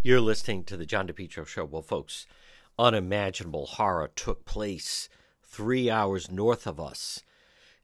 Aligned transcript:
You're 0.00 0.20
listening 0.20 0.62
to 0.64 0.76
the 0.76 0.86
John 0.86 1.08
DePetro 1.08 1.44
Show. 1.44 1.64
Well, 1.64 1.82
folks, 1.82 2.24
unimaginable 2.78 3.66
horror 3.66 4.08
took 4.14 4.44
place 4.44 5.08
three 5.42 5.90
hours 5.90 6.30
north 6.30 6.68
of 6.68 6.78
us 6.78 7.24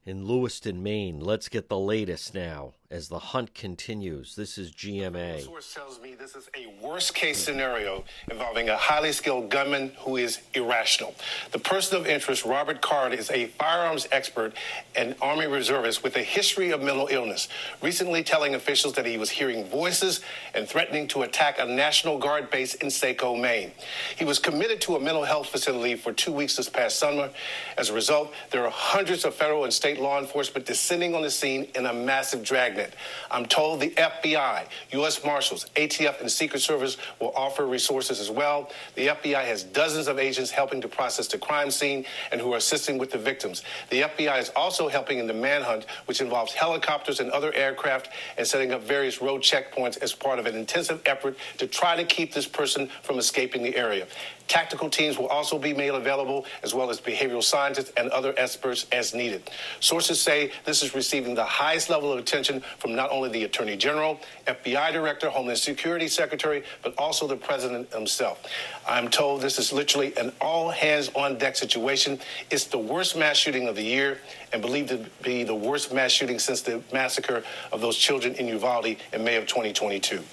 in 0.05 0.25
Lewiston, 0.25 0.81
Maine. 0.81 1.19
Let's 1.19 1.49
get 1.49 1.67
the 1.67 1.77
latest 1.77 2.33
now 2.33 2.75
as 2.95 3.09
the 3.09 3.19
hunt 3.19 3.53
continues. 3.53 4.35
This 4.35 4.57
is 4.57 4.71
GMA. 4.71 5.41
Source 5.41 5.73
tells 5.73 5.99
me 5.99 6.15
this 6.15 6.33
is 6.33 6.49
a 6.55 6.73
worst 6.81 7.13
case 7.13 7.37
scenario 7.37 8.05
involving 8.31 8.69
a 8.69 8.77
highly 8.77 9.11
skilled 9.11 9.49
gunman 9.49 9.91
who 9.99 10.15
is 10.15 10.39
irrational. 10.53 11.13
The 11.51 11.59
person 11.59 11.97
of 11.97 12.07
interest, 12.07 12.45
Robert 12.45 12.81
Card, 12.81 13.13
is 13.13 13.29
a 13.31 13.47
firearms 13.47 14.07
expert 14.13 14.53
and 14.95 15.13
Army 15.21 15.45
reservist 15.45 16.03
with 16.03 16.15
a 16.15 16.23
history 16.23 16.71
of 16.71 16.81
mental 16.81 17.09
illness, 17.11 17.49
recently 17.81 18.23
telling 18.23 18.55
officials 18.55 18.93
that 18.93 19.05
he 19.05 19.17
was 19.17 19.29
hearing 19.29 19.65
voices 19.65 20.21
and 20.53 20.65
threatening 20.65 21.05
to 21.09 21.23
attack 21.23 21.59
a 21.59 21.65
National 21.65 22.17
Guard 22.17 22.49
base 22.49 22.75
in 22.75 22.89
Saco, 22.89 23.35
Maine. 23.35 23.73
He 24.17 24.23
was 24.23 24.39
committed 24.39 24.79
to 24.81 24.95
a 24.95 24.99
mental 25.01 25.25
health 25.25 25.47
facility 25.47 25.95
for 25.95 26.13
two 26.13 26.31
weeks 26.31 26.55
this 26.55 26.69
past 26.69 26.97
summer. 26.97 27.29
As 27.77 27.89
a 27.89 27.93
result, 27.93 28.33
there 28.51 28.63
are 28.63 28.71
hundreds 28.71 29.25
of 29.25 29.35
federal 29.35 29.65
and 29.65 29.73
state 29.73 29.99
law 29.99 30.17
enforcement 30.17 30.65
descending 30.65 31.13
on 31.13 31.23
the 31.23 31.29
scene 31.29 31.67
in 31.75 31.87
a 31.87 31.93
massive 31.93 32.41
dragnet. 32.41 32.84
I'm 33.31 33.45
told 33.45 33.79
the 33.79 33.91
FBI, 33.91 34.67
U.S. 34.91 35.23
Marshals, 35.23 35.65
ATF, 35.75 36.21
and 36.21 36.31
Secret 36.31 36.61
Service 36.61 36.97
will 37.19 37.31
offer 37.35 37.65
resources 37.65 38.19
as 38.19 38.29
well. 38.29 38.71
The 38.95 39.07
FBI 39.07 39.43
has 39.45 39.63
dozens 39.63 40.07
of 40.07 40.19
agents 40.19 40.51
helping 40.51 40.81
to 40.81 40.87
process 40.87 41.27
the 41.27 41.37
crime 41.37 41.71
scene 41.71 42.05
and 42.31 42.41
who 42.41 42.53
are 42.53 42.57
assisting 42.57 42.97
with 42.97 43.11
the 43.11 43.17
victims. 43.17 43.63
The 43.89 44.01
FBI 44.01 44.39
is 44.39 44.49
also 44.55 44.87
helping 44.87 45.19
in 45.19 45.27
the 45.27 45.33
manhunt, 45.33 45.85
which 46.05 46.21
involves 46.21 46.53
helicopters 46.53 47.19
and 47.19 47.31
other 47.31 47.53
aircraft 47.53 48.09
and 48.37 48.45
setting 48.45 48.71
up 48.71 48.83
various 48.83 49.21
road 49.21 49.41
checkpoints 49.41 50.01
as 50.01 50.13
part 50.13 50.39
of 50.39 50.45
an 50.45 50.55
intensive 50.55 51.01
effort 51.05 51.37
to 51.57 51.67
try 51.67 51.95
to 51.95 52.03
keep 52.03 52.33
this 52.33 52.47
person 52.47 52.89
from 53.03 53.17
escaping 53.19 53.63
the 53.63 53.75
area. 53.75 54.07
Tactical 54.47 54.89
teams 54.89 55.17
will 55.17 55.27
also 55.27 55.57
be 55.57 55.73
made 55.73 55.89
available, 55.89 56.45
as 56.63 56.73
well 56.73 56.89
as 56.89 57.01
behavioral 57.01 57.43
scientists 57.43 57.91
and 57.97 58.09
other 58.11 58.33
experts 58.37 58.85
as 58.91 59.13
needed. 59.13 59.49
Sources 59.79 60.19
say 60.19 60.51
this 60.65 60.83
is 60.83 60.93
receiving 60.93 61.33
the 61.33 61.43
highest 61.43 61.89
level 61.89 62.11
of 62.11 62.19
attention 62.19 62.61
from 62.77 62.95
not 62.95 63.09
only 63.11 63.29
the 63.29 63.43
Attorney 63.43 63.75
General, 63.75 64.19
FBI 64.45 64.93
Director, 64.93 65.29
Homeland 65.29 65.57
Security 65.59 66.07
Secretary, 66.07 66.63
but 66.83 66.93
also 66.97 67.27
the 67.27 67.35
President 67.35 67.91
himself. 67.93 68.43
I'm 68.87 69.09
told 69.09 69.41
this 69.41 69.57
is 69.57 69.73
literally 69.73 70.15
an 70.17 70.31
all 70.39 70.69
hands 70.69 71.09
on 71.15 71.37
deck 71.37 71.55
situation. 71.55 72.19
It's 72.51 72.65
the 72.65 72.77
worst 72.77 73.17
mass 73.17 73.37
shooting 73.37 73.67
of 73.67 73.75
the 73.75 73.83
year 73.83 74.19
and 74.53 74.61
believed 74.61 74.89
to 74.89 75.05
be 75.23 75.43
the 75.43 75.55
worst 75.55 75.91
mass 75.91 76.11
shooting 76.11 76.37
since 76.37 76.61
the 76.61 76.81
massacre 76.93 77.43
of 77.71 77.81
those 77.81 77.97
children 77.97 78.35
in 78.35 78.47
Uvalde 78.47 78.97
in 79.11 79.23
May 79.23 79.37
of 79.37 79.47
2022. 79.47 80.23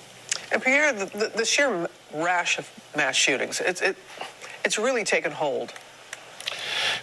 And 0.52 0.62
Pierre, 0.62 0.92
the, 0.92 1.06
the, 1.06 1.32
the 1.34 1.44
sheer 1.44 1.88
rash 2.14 2.58
of 2.58 2.70
mass 2.94 3.16
shootings, 3.16 3.60
it's, 3.60 3.80
it, 3.80 3.96
it's 4.64 4.78
really 4.78 5.02
taken 5.02 5.32
hold. 5.32 5.72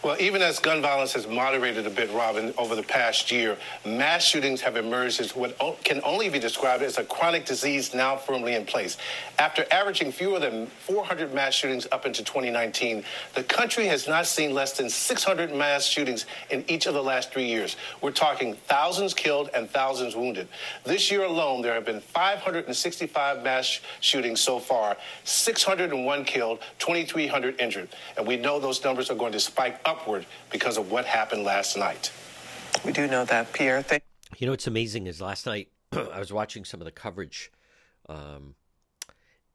Well, 0.03 0.15
even 0.19 0.41
as 0.41 0.59
gun 0.59 0.81
violence 0.81 1.13
has 1.13 1.27
moderated 1.27 1.85
a 1.85 1.89
bit, 1.89 2.11
Robin, 2.11 2.53
over 2.57 2.75
the 2.75 2.83
past 2.83 3.31
year, 3.31 3.57
mass 3.85 4.23
shootings 4.23 4.61
have 4.61 4.77
emerged 4.77 5.19
as 5.19 5.35
what 5.35 5.57
can 5.83 6.01
only 6.03 6.29
be 6.29 6.39
described 6.39 6.83
as 6.83 6.97
a 6.97 7.03
chronic 7.03 7.45
disease 7.45 7.93
now 7.93 8.15
firmly 8.15 8.55
in 8.55 8.65
place. 8.65 8.97
After 9.37 9.65
averaging 9.71 10.11
fewer 10.11 10.39
than 10.39 10.67
400 10.67 11.33
mass 11.33 11.53
shootings 11.53 11.87
up 11.91 12.05
into 12.05 12.23
2019, 12.23 13.03
the 13.35 13.43
country 13.43 13.85
has 13.87 14.07
not 14.07 14.25
seen 14.25 14.53
less 14.53 14.77
than 14.77 14.89
600 14.89 15.53
mass 15.53 15.85
shootings 15.85 16.25
in 16.49 16.63
each 16.67 16.85
of 16.85 16.93
the 16.93 17.03
last 17.03 17.31
three 17.31 17.45
years. 17.45 17.75
We're 18.01 18.11
talking 18.11 18.55
thousands 18.67 19.13
killed 19.13 19.49
and 19.53 19.69
thousands 19.69 20.15
wounded. 20.15 20.47
This 20.83 21.11
year 21.11 21.23
alone, 21.23 21.61
there 21.61 21.73
have 21.73 21.85
been 21.85 22.01
565 22.01 23.43
mass 23.43 23.79
shootings 23.99 24.39
so 24.39 24.59
far, 24.59 24.97
601 25.23 26.25
killed, 26.25 26.59
2,300 26.79 27.59
injured. 27.59 27.89
And 28.17 28.25
we 28.27 28.37
know 28.37 28.59
those 28.59 28.83
numbers 28.83 29.09
are 29.09 29.15
going 29.15 29.31
to 29.33 29.39
spike 29.39 29.78
upward 29.85 30.25
because 30.51 30.77
of 30.77 30.91
what 30.91 31.05
happened 31.05 31.43
last 31.43 31.77
night. 31.77 32.11
We 32.85 32.91
do 32.91 33.07
know 33.07 33.25
that, 33.25 33.53
Pierre. 33.53 33.81
Thank- 33.81 34.03
you 34.37 34.45
know 34.45 34.53
what's 34.53 34.67
amazing 34.67 35.07
is 35.07 35.21
last 35.21 35.45
night 35.45 35.69
I 35.91 36.19
was 36.19 36.31
watching 36.31 36.65
some 36.65 36.81
of 36.81 36.85
the 36.85 36.91
coverage, 36.91 37.51
um, 38.07 38.55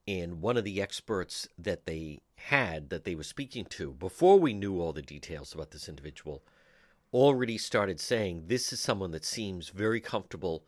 and 0.06 0.40
one 0.40 0.56
of 0.56 0.64
the 0.64 0.82
experts 0.82 1.48
that 1.56 1.86
they 1.86 2.20
had 2.36 2.90
that 2.90 3.04
they 3.04 3.14
were 3.14 3.22
speaking 3.22 3.64
to 3.64 3.92
before 3.92 4.38
we 4.38 4.52
knew 4.52 4.80
all 4.80 4.92
the 4.92 5.00
details 5.02 5.54
about 5.54 5.70
this 5.70 5.88
individual 5.88 6.42
already 7.12 7.56
started 7.56 8.00
saying 8.00 8.44
this 8.48 8.72
is 8.72 8.80
someone 8.80 9.12
that 9.12 9.24
seems 9.24 9.68
very 9.68 10.00
comfortable 10.00 10.64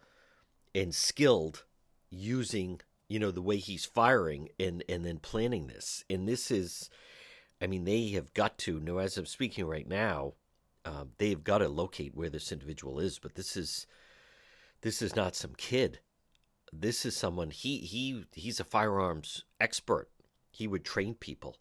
and 0.74 0.94
skilled 0.94 1.64
using 2.08 2.80
you 3.08 3.18
know 3.18 3.30
the 3.30 3.42
way 3.42 3.56
he's 3.56 3.84
firing 3.84 4.48
and 4.58 4.84
and 4.88 5.04
then 5.04 5.18
planning 5.18 5.66
this 5.66 6.04
and 6.08 6.28
this 6.28 6.50
is 6.50 6.88
I 7.60 7.66
mean, 7.66 7.84
they 7.84 8.08
have 8.10 8.34
got 8.34 8.58
to, 8.58 8.80
know, 8.80 8.98
as 8.98 9.16
I'm 9.16 9.26
speaking 9.26 9.64
right 9.64 9.88
now, 9.88 10.34
uh, 10.84 11.04
they've 11.18 11.42
got 11.42 11.58
to 11.58 11.68
locate 11.68 12.14
where 12.14 12.30
this 12.30 12.52
individual 12.52 13.00
is. 13.00 13.18
But 13.18 13.34
this 13.34 13.56
is 13.56 13.86
this 14.82 15.02
is 15.02 15.16
not 15.16 15.34
some 15.34 15.54
kid. 15.56 16.00
This 16.72 17.04
is 17.06 17.16
someone 17.16 17.50
he 17.50 17.78
he 17.78 18.24
he's 18.32 18.60
a 18.60 18.64
firearms 18.64 19.44
expert. 19.58 20.08
He 20.50 20.66
would 20.66 20.84
train 20.84 21.14
people. 21.14 21.56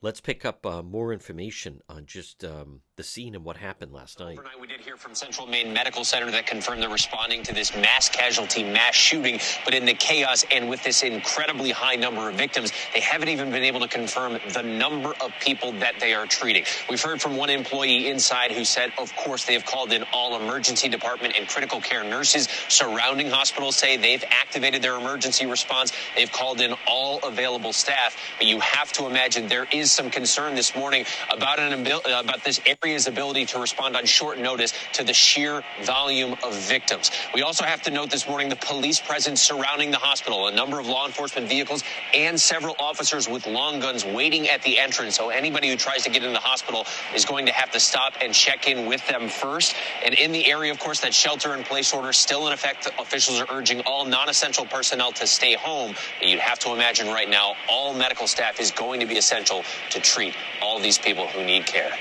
Let's 0.00 0.20
pick 0.20 0.44
up 0.44 0.64
uh, 0.66 0.82
more 0.82 1.12
information 1.12 1.80
on 1.88 2.06
just 2.06 2.44
um, 2.44 2.80
the 3.02 3.08
scene 3.08 3.34
and 3.34 3.44
what 3.44 3.56
happened 3.56 3.92
last 3.92 4.20
night. 4.20 4.38
Overnight, 4.38 4.60
we 4.60 4.68
did 4.68 4.80
hear 4.80 4.96
from 4.96 5.12
Central 5.12 5.48
Maine 5.48 5.72
Medical 5.72 6.04
Center 6.04 6.30
that 6.30 6.46
confirmed 6.46 6.80
they're 6.80 6.88
responding 6.88 7.42
to 7.42 7.52
this 7.52 7.74
mass 7.74 8.08
casualty, 8.08 8.62
mass 8.62 8.94
shooting. 8.94 9.40
But 9.64 9.74
in 9.74 9.84
the 9.84 9.94
chaos 9.94 10.44
and 10.52 10.70
with 10.70 10.84
this 10.84 11.02
incredibly 11.02 11.72
high 11.72 11.96
number 11.96 12.28
of 12.28 12.36
victims, 12.36 12.70
they 12.94 13.00
haven't 13.00 13.28
even 13.28 13.50
been 13.50 13.64
able 13.64 13.80
to 13.80 13.88
confirm 13.88 14.38
the 14.54 14.62
number 14.62 15.14
of 15.20 15.32
people 15.40 15.72
that 15.80 15.98
they 15.98 16.14
are 16.14 16.26
treating. 16.26 16.64
We've 16.88 17.02
heard 17.02 17.20
from 17.20 17.36
one 17.36 17.50
employee 17.50 18.06
inside 18.08 18.52
who 18.52 18.64
said, 18.64 18.92
of 18.98 19.12
course, 19.16 19.46
they 19.46 19.54
have 19.54 19.64
called 19.64 19.90
in 19.90 20.04
all 20.12 20.40
emergency 20.40 20.88
department 20.88 21.34
and 21.36 21.48
critical 21.48 21.80
care 21.80 22.04
nurses. 22.04 22.48
Surrounding 22.68 23.30
hospitals 23.30 23.74
say 23.74 23.96
they've 23.96 24.24
activated 24.30 24.80
their 24.80 24.94
emergency 24.94 25.44
response. 25.44 25.92
They've 26.14 26.30
called 26.30 26.60
in 26.60 26.76
all 26.86 27.18
available 27.24 27.72
staff. 27.72 28.16
But 28.38 28.46
you 28.46 28.60
have 28.60 28.92
to 28.92 29.06
imagine 29.06 29.48
there 29.48 29.66
is 29.72 29.90
some 29.90 30.08
concern 30.08 30.54
this 30.54 30.76
morning 30.76 31.04
about 31.32 31.58
an 31.58 31.72
about 31.82 32.44
this 32.44 32.60
area's 32.92 33.06
ability 33.06 33.46
to 33.46 33.58
respond 33.58 33.96
on 33.96 34.04
short 34.04 34.38
notice 34.38 34.74
to 34.92 35.02
the 35.02 35.14
sheer 35.14 35.62
volume 35.82 36.36
of 36.44 36.54
victims. 36.54 37.10
We 37.34 37.40
also 37.40 37.64
have 37.64 37.80
to 37.82 37.90
note 37.90 38.10
this 38.10 38.28
morning 38.28 38.50
the 38.50 38.56
police 38.56 39.00
presence 39.00 39.40
surrounding 39.40 39.90
the 39.90 39.96
hospital, 39.96 40.48
a 40.48 40.52
number 40.54 40.78
of 40.78 40.86
law 40.86 41.06
enforcement 41.06 41.48
vehicles, 41.48 41.82
and 42.14 42.38
several 42.38 42.76
officers 42.78 43.28
with 43.28 43.46
long 43.46 43.80
guns 43.80 44.04
waiting 44.04 44.48
at 44.48 44.62
the 44.62 44.78
entrance. 44.78 45.16
So 45.16 45.30
anybody 45.30 45.70
who 45.70 45.76
tries 45.76 46.02
to 46.02 46.10
get 46.10 46.22
in 46.22 46.34
the 46.34 46.38
hospital 46.38 46.84
is 47.14 47.24
going 47.24 47.46
to 47.46 47.52
have 47.52 47.70
to 47.72 47.80
stop 47.80 48.12
and 48.20 48.34
check 48.34 48.68
in 48.68 48.86
with 48.86 49.06
them 49.08 49.28
first. 49.28 49.74
And 50.04 50.14
in 50.14 50.32
the 50.32 50.50
area, 50.50 50.70
of 50.70 50.78
course, 50.78 51.00
that 51.00 51.14
shelter 51.14 51.54
in 51.54 51.64
place 51.64 51.94
order 51.94 52.12
still 52.12 52.46
in 52.46 52.52
effect. 52.52 52.90
Officials 52.98 53.40
are 53.40 53.46
urging 53.50 53.80
all 53.82 54.04
non-essential 54.04 54.66
personnel 54.66 55.12
to 55.12 55.26
stay 55.26 55.54
home. 55.54 55.94
But 56.18 56.28
you'd 56.28 56.40
have 56.40 56.58
to 56.60 56.72
imagine 56.72 57.06
right 57.08 57.28
now 57.28 57.54
all 57.70 57.94
medical 57.94 58.26
staff 58.26 58.60
is 58.60 58.70
going 58.70 59.00
to 59.00 59.06
be 59.06 59.16
essential 59.16 59.64
to 59.90 60.00
treat 60.00 60.34
all 60.60 60.78
these 60.78 60.98
people 60.98 61.26
who 61.28 61.44
need 61.44 61.64
care. 61.66 61.92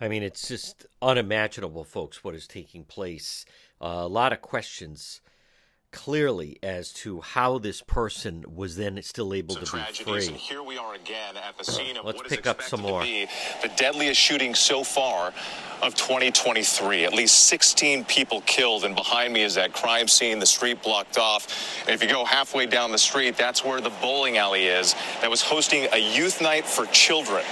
I 0.00 0.08
mean, 0.08 0.22
it's 0.22 0.46
just 0.46 0.86
unimaginable, 1.02 1.84
folks, 1.84 2.22
what 2.22 2.34
is 2.34 2.46
taking 2.46 2.84
place. 2.84 3.44
Uh, 3.80 4.02
a 4.02 4.08
lot 4.08 4.32
of 4.32 4.40
questions 4.40 5.20
clearly 5.90 6.58
as 6.62 6.92
to 6.92 7.20
how 7.22 7.58
this 7.58 7.80
person 7.80 8.44
was 8.54 8.76
then 8.76 9.00
still 9.02 9.32
able 9.32 9.54
to 9.54 9.60
be 9.60 9.80
free. 10.04 10.26
And 10.26 10.36
here 10.36 10.62
we 10.62 10.76
are 10.76 10.94
again 10.94 11.36
at 11.36 11.56
the 11.56 11.64
scene 11.64 11.96
of 11.96 12.04
Let's 12.04 12.18
what 12.18 12.28
pick 12.28 12.40
is 12.40 12.46
up 12.46 12.60
some 12.60 12.82
more. 12.82 13.02
the 13.02 13.26
deadliest 13.76 14.20
shooting 14.20 14.54
so 14.54 14.84
far 14.84 15.32
of 15.82 15.94
2023. 15.94 17.04
At 17.04 17.14
least 17.14 17.46
16 17.46 18.04
people 18.04 18.42
killed, 18.42 18.84
and 18.84 18.94
behind 18.94 19.32
me 19.32 19.42
is 19.42 19.54
that 19.54 19.72
crime 19.72 20.08
scene, 20.08 20.38
the 20.38 20.46
street 20.46 20.82
blocked 20.82 21.16
off. 21.16 21.82
And 21.86 21.94
if 21.94 22.02
you 22.02 22.08
go 22.08 22.24
halfway 22.24 22.66
down 22.66 22.92
the 22.92 22.98
street, 22.98 23.36
that's 23.36 23.64
where 23.64 23.80
the 23.80 23.92
bowling 24.02 24.36
alley 24.36 24.66
is 24.66 24.94
that 25.22 25.30
was 25.30 25.40
hosting 25.40 25.88
a 25.92 25.98
youth 25.98 26.42
night 26.42 26.66
for 26.66 26.84
children. 26.86 27.44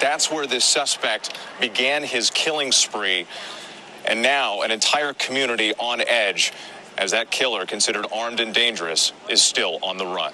That's 0.00 0.30
where 0.30 0.46
this 0.46 0.64
suspect 0.64 1.36
began 1.60 2.02
his 2.02 2.30
killing 2.30 2.72
spree. 2.72 3.26
And 4.04 4.22
now 4.22 4.62
an 4.62 4.70
entire 4.70 5.12
community 5.12 5.74
on 5.74 6.00
edge 6.00 6.52
as 6.96 7.12
that 7.12 7.30
killer, 7.30 7.64
considered 7.64 8.06
armed 8.12 8.40
and 8.40 8.52
dangerous, 8.52 9.12
is 9.28 9.40
still 9.40 9.78
on 9.82 9.96
the 9.96 10.06
run. 10.06 10.32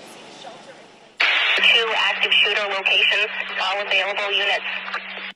Two 1.18 1.88
active 1.94 2.32
shooter 2.32 2.62
locations, 2.62 3.28
all 3.60 3.82
available 3.86 4.32
units. 4.32 4.64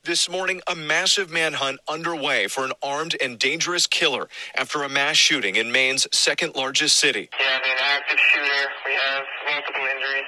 This 0.04 0.28
morning, 0.30 0.62
a 0.70 0.74
massive 0.74 1.30
manhunt 1.30 1.80
underway 1.88 2.46
for 2.48 2.64
an 2.64 2.72
armed 2.82 3.14
and 3.20 3.38
dangerous 3.38 3.86
killer 3.86 4.28
after 4.54 4.82
a 4.82 4.88
mass 4.88 5.16
shooting 5.16 5.56
in 5.56 5.70
Maine's 5.70 6.06
second 6.12 6.54
largest 6.54 6.96
city. 6.96 7.28
We 7.38 7.44
have 7.44 7.62
an 7.62 7.76
active 7.78 8.18
shooter. 8.32 8.68
We 8.86 8.94
have 8.94 9.24
multiple 9.52 9.82
injuries. 9.82 10.24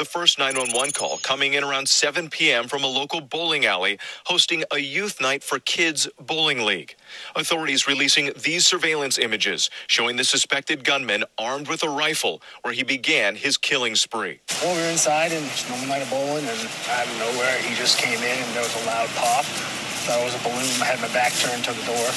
The 0.00 0.06
first 0.06 0.38
911 0.38 0.92
call 0.92 1.18
coming 1.18 1.52
in 1.52 1.62
around 1.62 1.86
7 1.86 2.30
p.m. 2.30 2.68
from 2.68 2.84
a 2.84 2.86
local 2.86 3.20
bowling 3.20 3.66
alley 3.66 3.98
hosting 4.24 4.64
a 4.72 4.78
youth 4.78 5.20
night 5.20 5.44
for 5.44 5.58
kids 5.58 6.08
bowling 6.18 6.64
league. 6.64 6.96
Authorities 7.36 7.86
releasing 7.86 8.32
these 8.32 8.66
surveillance 8.66 9.18
images 9.18 9.68
showing 9.88 10.16
the 10.16 10.24
suspected 10.24 10.84
gunman 10.84 11.24
armed 11.36 11.68
with 11.68 11.82
a 11.82 11.88
rifle 11.90 12.40
where 12.62 12.72
he 12.72 12.82
began 12.82 13.36
his 13.36 13.58
killing 13.58 13.94
spree. 13.94 14.40
Well, 14.62 14.74
we 14.74 14.80
were 14.80 14.88
inside 14.88 15.32
and 15.32 15.44
just 15.44 15.68
normal 15.68 15.88
night 15.88 16.00
of 16.00 16.08
bowling, 16.08 16.48
and 16.48 16.60
out 16.88 17.04
of 17.04 17.18
nowhere 17.18 17.58
he 17.60 17.74
just 17.74 17.98
came 17.98 18.24
in 18.24 18.38
and 18.40 18.56
there 18.56 18.62
was 18.62 18.82
a 18.82 18.86
loud 18.86 19.10
pop. 19.20 19.44
Thought 19.44 20.22
it 20.22 20.24
was 20.24 20.34
a 20.34 20.42
balloon. 20.48 20.80
I 20.80 20.96
had 20.96 21.00
my 21.04 21.12
back 21.12 21.34
turned 21.34 21.62
to 21.64 21.74
the 21.76 21.84
door, 21.84 22.08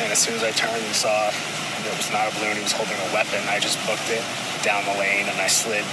and 0.00 0.08
as 0.08 0.16
soon 0.16 0.32
as 0.32 0.42
I 0.42 0.52
turned 0.52 0.80
and 0.80 0.94
saw 0.96 1.28
it 1.28 1.96
was 1.96 2.10
not 2.10 2.32
a 2.32 2.34
balloon, 2.40 2.56
he 2.56 2.62
was 2.64 2.72
holding 2.72 2.96
a 2.96 3.12
weapon. 3.12 3.44
I 3.52 3.60
just 3.60 3.76
booked 3.84 4.08
it 4.08 4.24
down 4.64 4.82
the 4.88 4.98
lane 4.98 5.28
and 5.28 5.38
I 5.38 5.46
slid 5.46 5.84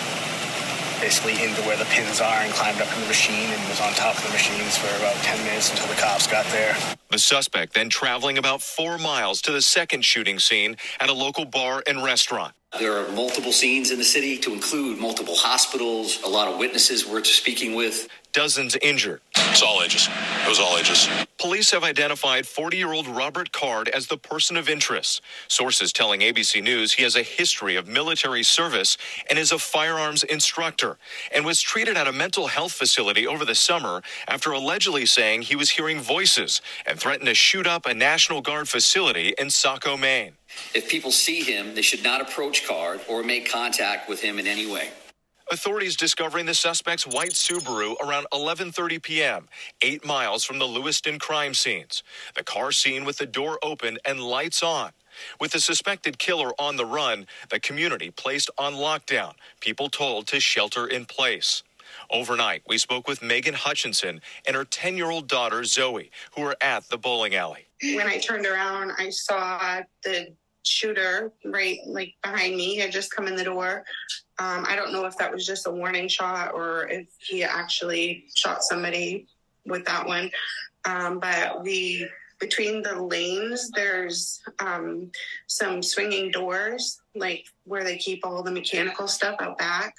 basically 1.03 1.33
into 1.43 1.61
where 1.63 1.75
the 1.75 1.83
pins 1.85 2.21
are 2.21 2.37
and 2.43 2.53
climbed 2.53 2.79
up 2.79 2.87
in 2.95 3.01
the 3.01 3.07
machine 3.07 3.49
and 3.49 3.67
was 3.67 3.81
on 3.81 3.91
top 3.91 4.15
of 4.15 4.23
the 4.23 4.29
machines 4.29 4.77
for 4.77 4.87
about 4.95 5.13
10 5.15 5.43
minutes 5.43 5.69
until 5.69 5.85
the 5.87 5.95
cops 5.95 6.27
got 6.27 6.45
there. 6.45 6.77
The 7.11 7.19
suspect 7.19 7.73
then 7.73 7.89
traveling 7.89 8.37
about 8.37 8.61
four 8.61 8.97
miles 8.97 9.41
to 9.41 9.51
the 9.51 9.61
second 9.61 10.05
shooting 10.05 10.39
scene 10.39 10.77
at 11.01 11.09
a 11.09 11.13
local 11.13 11.43
bar 11.43 11.83
and 11.87 12.01
restaurant. 12.01 12.53
There 12.79 12.97
are 12.97 13.11
multiple 13.11 13.51
scenes 13.51 13.91
in 13.91 13.97
the 13.97 14.05
city 14.05 14.37
to 14.37 14.53
include 14.53 14.97
multiple 14.97 15.35
hospitals, 15.35 16.23
a 16.23 16.29
lot 16.29 16.47
of 16.47 16.57
witnesses 16.57 17.05
we're 17.05 17.25
speaking 17.25 17.75
with. 17.75 18.07
Dozens 18.31 18.77
injured. 18.77 19.19
It's 19.35 19.61
all 19.61 19.83
ages. 19.83 20.07
It 20.45 20.47
was 20.47 20.59
all 20.59 20.77
ages. 20.77 21.09
Police 21.43 21.71
have 21.71 21.83
identified 21.83 22.47
40 22.47 22.77
year 22.77 22.93
old 22.93 23.05
Robert 23.05 23.51
Card 23.51 23.89
as 23.89 24.07
the 24.07 24.15
person 24.15 24.55
of 24.55 24.69
interest. 24.69 25.21
Sources 25.49 25.91
telling 25.91 26.21
ABC 26.21 26.63
News 26.63 26.93
he 26.93 27.03
has 27.03 27.17
a 27.17 27.21
history 27.21 27.75
of 27.75 27.85
military 27.85 28.43
service 28.43 28.97
and 29.29 29.37
is 29.37 29.51
a 29.51 29.59
firearms 29.59 30.23
instructor 30.23 30.97
and 31.35 31.43
was 31.43 31.59
treated 31.61 31.97
at 31.97 32.07
a 32.07 32.13
mental 32.13 32.47
health 32.47 32.71
facility 32.71 33.27
over 33.27 33.43
the 33.43 33.55
summer 33.55 34.01
after 34.29 34.53
allegedly 34.53 35.05
saying 35.05 35.41
he 35.41 35.57
was 35.57 35.69
hearing 35.69 35.99
voices 35.99 36.61
and 36.85 36.97
threatened 36.97 37.27
to 37.27 37.35
shoot 37.35 37.67
up 37.67 37.85
a 37.85 37.93
National 37.93 38.39
Guard 38.39 38.69
facility 38.69 39.33
in 39.37 39.49
Saco, 39.49 39.97
Maine. 39.97 40.31
If 40.73 40.87
people 40.87 41.11
see 41.11 41.43
him, 41.43 41.75
they 41.75 41.81
should 41.81 42.05
not 42.05 42.21
approach 42.21 42.65
Card 42.65 43.01
or 43.09 43.21
make 43.21 43.51
contact 43.51 44.07
with 44.07 44.21
him 44.21 44.39
in 44.39 44.47
any 44.47 44.65
way. 44.65 44.91
Authorities 45.53 45.95
discovering 45.95 46.47
the 46.47 46.55
suspect's 46.55 47.05
white 47.05 47.33
Subaru 47.33 47.95
around 48.01 48.25
11:30 48.33 49.03
p.m., 49.03 49.47
8 49.83 50.03
miles 50.03 50.43
from 50.43 50.57
the 50.57 50.65
Lewiston 50.65 51.19
crime 51.19 51.53
scenes. 51.53 52.01
The 52.35 52.43
car 52.43 52.71
seen 52.71 53.05
with 53.05 53.19
the 53.19 53.27
door 53.27 53.59
open 53.61 53.99
and 54.03 54.19
lights 54.19 54.63
on. 54.63 54.93
With 55.39 55.51
the 55.51 55.59
suspected 55.59 56.17
killer 56.17 56.53
on 56.57 56.75
the 56.75 56.87
run, 56.87 57.27
the 57.51 57.59
community 57.59 58.09
placed 58.09 58.49
on 58.57 58.73
lockdown, 58.73 59.35
people 59.59 59.89
told 59.89 60.25
to 60.29 60.39
shelter 60.39 60.87
in 60.87 61.05
place. 61.05 61.61
Overnight, 62.09 62.63
we 62.67 62.79
spoke 62.79 63.07
with 63.07 63.21
Megan 63.21 63.53
Hutchinson 63.53 64.21
and 64.47 64.55
her 64.55 64.65
10 64.65 64.97
year 64.97 65.11
old 65.11 65.27
daughter, 65.27 65.63
Zoe, 65.65 66.09
who 66.35 66.41
were 66.41 66.57
at 66.61 66.89
the 66.89 66.97
bowling 66.97 67.35
alley. 67.35 67.67
When 67.83 68.07
I 68.07 68.17
turned 68.17 68.47
around, 68.47 68.93
I 68.97 69.11
saw 69.11 69.81
the 70.03 70.33
shooter 70.63 71.31
right 71.45 71.79
like 71.85 72.13
behind 72.23 72.55
me 72.55 72.77
had 72.77 72.91
just 72.91 73.13
come 73.13 73.27
in 73.27 73.35
the 73.35 73.43
door. 73.43 73.83
Um, 74.39 74.65
I 74.67 74.75
don't 74.75 74.93
know 74.93 75.05
if 75.05 75.17
that 75.17 75.31
was 75.31 75.45
just 75.45 75.67
a 75.67 75.71
warning 75.71 76.07
shot 76.07 76.53
or 76.53 76.87
if 76.89 77.07
he 77.19 77.43
actually 77.43 78.25
shot 78.33 78.63
somebody 78.63 79.27
with 79.65 79.85
that 79.85 80.05
one. 80.05 80.31
Um, 80.85 81.19
but 81.19 81.63
we 81.63 82.07
between 82.39 82.81
the 82.81 83.01
lanes, 83.01 83.69
there's 83.71 84.41
um, 84.59 85.09
some 85.47 85.81
swinging 85.81 86.29
doors, 86.29 86.99
like 87.15 87.45
where 87.63 87.85
they 87.85 87.97
keep 87.97 88.25
all 88.25 88.43
the 88.43 88.51
mechanical 88.51 89.07
stuff 89.07 89.37
out 89.39 89.57
back. 89.57 89.95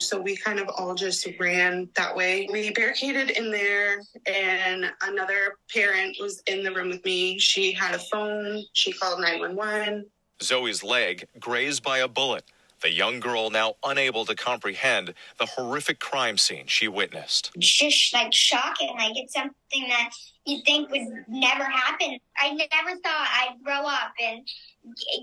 So 0.00 0.20
we 0.20 0.36
kind 0.36 0.58
of 0.58 0.68
all 0.68 0.94
just 0.94 1.26
ran 1.38 1.88
that 1.96 2.14
way. 2.14 2.48
We 2.50 2.70
barricaded 2.72 3.30
in 3.30 3.50
there, 3.50 4.00
and 4.26 4.90
another 5.02 5.56
parent 5.72 6.16
was 6.20 6.42
in 6.46 6.64
the 6.64 6.72
room 6.72 6.88
with 6.88 7.04
me. 7.04 7.38
She 7.38 7.72
had 7.72 7.94
a 7.94 7.98
phone. 7.98 8.62
She 8.72 8.92
called 8.92 9.20
911. 9.20 10.06
Zoe's 10.42 10.82
leg 10.82 11.28
grazed 11.38 11.82
by 11.82 11.98
a 11.98 12.08
bullet. 12.08 12.44
The 12.82 12.92
young 12.92 13.20
girl 13.20 13.48
now 13.48 13.74
unable 13.84 14.24
to 14.24 14.34
comprehend 14.34 15.14
the 15.38 15.46
horrific 15.46 16.00
crime 16.00 16.36
scene 16.36 16.66
she 16.66 16.88
witnessed. 16.88 17.52
It's 17.54 17.78
just 17.78 18.12
like 18.12 18.32
shocking. 18.32 18.92
Like 18.98 19.12
it's 19.14 19.34
something 19.34 19.88
that 19.88 20.10
you 20.44 20.62
think 20.66 20.90
would 20.90 21.06
never 21.28 21.62
happen. 21.62 22.18
I 22.36 22.50
never 22.50 22.98
thought 23.00 23.28
I'd 23.30 23.62
grow 23.62 23.86
up 23.86 24.12
and 24.20 24.44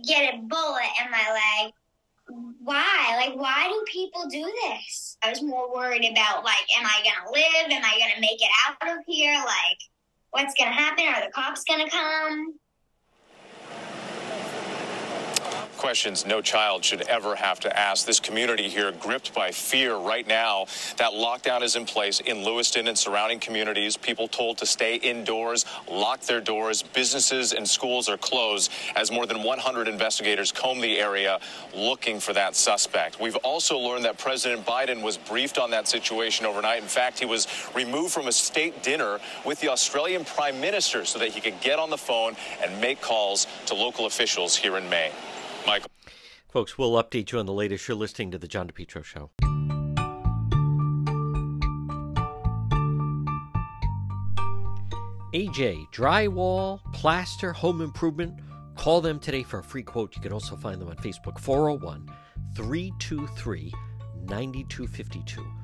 get 0.07 0.33
a 0.33 0.37
bullet 0.37 0.87
in 1.03 1.11
my 1.11 1.63
leg 1.63 1.73
why? 2.29 3.15
Like, 3.15 3.39
why 3.39 3.67
do 3.67 3.83
people 3.91 4.25
do 4.29 4.41
this? 4.41 5.17
I 5.23 5.29
was 5.29 5.41
more 5.41 5.73
worried 5.73 6.05
about, 6.11 6.43
like, 6.43 6.65
am 6.77 6.85
I 6.85 7.01
to 7.25 7.31
live? 7.31 7.71
Am 7.71 7.83
I 7.83 7.99
to 8.15 8.21
make 8.21 8.41
it 8.41 8.49
out 8.67 8.97
of 8.97 9.03
here? 9.07 9.35
Like, 9.35 9.77
what's 10.31 10.53
to 10.55 10.63
happen? 10.63 11.05
Are 11.05 11.25
the 11.25 11.31
cops 11.31 11.63
to 11.81 11.89
come? 11.89 12.59
Questions 15.79 16.25
no 16.25 16.41
child 16.41 16.83
should 16.83 17.01
ever 17.03 17.35
have 17.35 17.57
to 17.61 17.79
ask. 17.79 18.05
This 18.05 18.19
community 18.19 18.67
here 18.67 18.91
gripped 18.91 19.33
by 19.33 19.49
fear 19.49 19.95
right 19.95 20.27
now. 20.27 20.65
That 20.97 21.13
lockdown 21.13 21.61
is 21.61 21.77
in 21.77 21.85
place 21.85 22.19
in 22.19 22.43
Lewiston 22.43 22.89
and 22.89 22.97
surrounding 22.97 23.39
communities. 23.39 23.95
People 23.95 24.27
told 24.27 24.57
to 24.57 24.65
stay 24.65 24.95
indoors, 24.95 25.65
lock 25.89 26.19
their 26.21 26.41
doors. 26.41 26.83
Businesses 26.83 27.53
and 27.53 27.65
schools 27.65 28.09
are 28.09 28.17
closed 28.17 28.69
as 28.97 29.09
more 29.09 29.25
than 29.25 29.41
100 29.41 29.87
investigators 29.87 30.51
comb 30.51 30.81
the 30.81 30.99
area 30.99 31.39
looking 31.73 32.19
for 32.19 32.33
that 32.33 32.57
suspect. 32.57 33.21
We've 33.21 33.37
also 33.37 33.77
learned 33.77 34.03
that 34.03 34.17
President 34.17 34.65
Biden 34.65 35.01
was 35.01 35.17
briefed 35.17 35.57
on 35.57 35.71
that 35.71 35.87
situation 35.87 36.45
overnight. 36.45 36.81
In 36.81 36.89
fact, 36.89 37.19
he 37.19 37.25
was 37.25 37.47
removed 37.73 38.13
from 38.13 38.27
a 38.27 38.33
state 38.33 38.83
dinner 38.83 39.19
with 39.45 39.61
the 39.61 39.69
Australian 39.69 40.25
Prime 40.25 40.59
Minister 40.59 41.05
so 41.05 41.19
that 41.19 41.29
he 41.29 41.39
could 41.39 41.61
get 41.61 41.79
on 41.79 41.89
the 41.89 41.97
phone 41.97 42.35
and 42.61 42.81
make 42.81 42.99
calls 42.99 43.47
to 43.67 43.75
local 43.75 44.07
officials 44.07 44.57
here 44.57 44.75
in 44.75 44.89
Maine. 44.89 45.13
Michael. 45.69 45.91
Folks, 46.49 46.79
we'll 46.79 46.93
update 46.93 47.31
you 47.31 47.37
on 47.37 47.45
the 47.45 47.53
latest. 47.53 47.87
You're 47.87 47.95
listening 47.95 48.31
to 48.31 48.39
The 48.39 48.47
John 48.47 48.67
DePetro 48.67 49.03
Show. 49.03 49.29
AJ, 55.31 55.91
drywall, 55.91 56.79
plaster, 56.91 57.53
home 57.53 57.81
improvement. 57.81 58.39
Call 58.77 58.99
them 58.99 59.19
today 59.19 59.43
for 59.43 59.59
a 59.59 59.63
free 59.63 59.83
quote. 59.83 60.15
You 60.15 60.23
can 60.23 60.33
also 60.33 60.55
find 60.55 60.81
them 60.81 60.87
on 60.87 60.95
Facebook, 60.95 61.37
401 61.37 62.09
323 62.55 63.71
9252. 64.23 65.58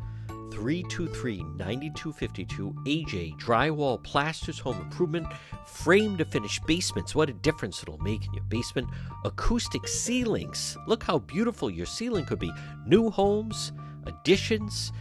323 0.56 1.44
9252. 1.58 2.74
AJ 2.86 3.38
Drywall 3.38 4.02
Plasters 4.02 4.58
Home 4.60 4.80
Improvement. 4.80 5.28
Frame 5.66 6.18
to 6.18 6.24
finish 6.24 6.62
basements. 6.62 7.14
What 7.14 7.30
a 7.30 7.34
difference 7.34 7.84
it'll 7.84 7.98
make 7.98 8.26
in 8.26 8.34
your 8.34 8.44
basement. 8.46 8.88
Acoustic 9.26 9.86
ceilings. 9.86 10.78
Look 10.88 11.04
how 11.04 11.20
beautiful 11.20 11.70
your 11.70 11.86
ceiling 11.86 12.26
could 12.26 12.40
be. 12.40 12.52
New 12.88 13.10
homes, 13.10 13.74
additions. 14.06 14.94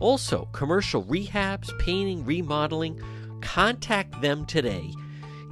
Also, 0.00 0.48
commercial 0.52 1.04
rehabs, 1.04 1.78
painting, 1.78 2.24
remodeling. 2.24 2.98
Contact 3.42 4.18
them 4.22 4.46
today. 4.46 4.94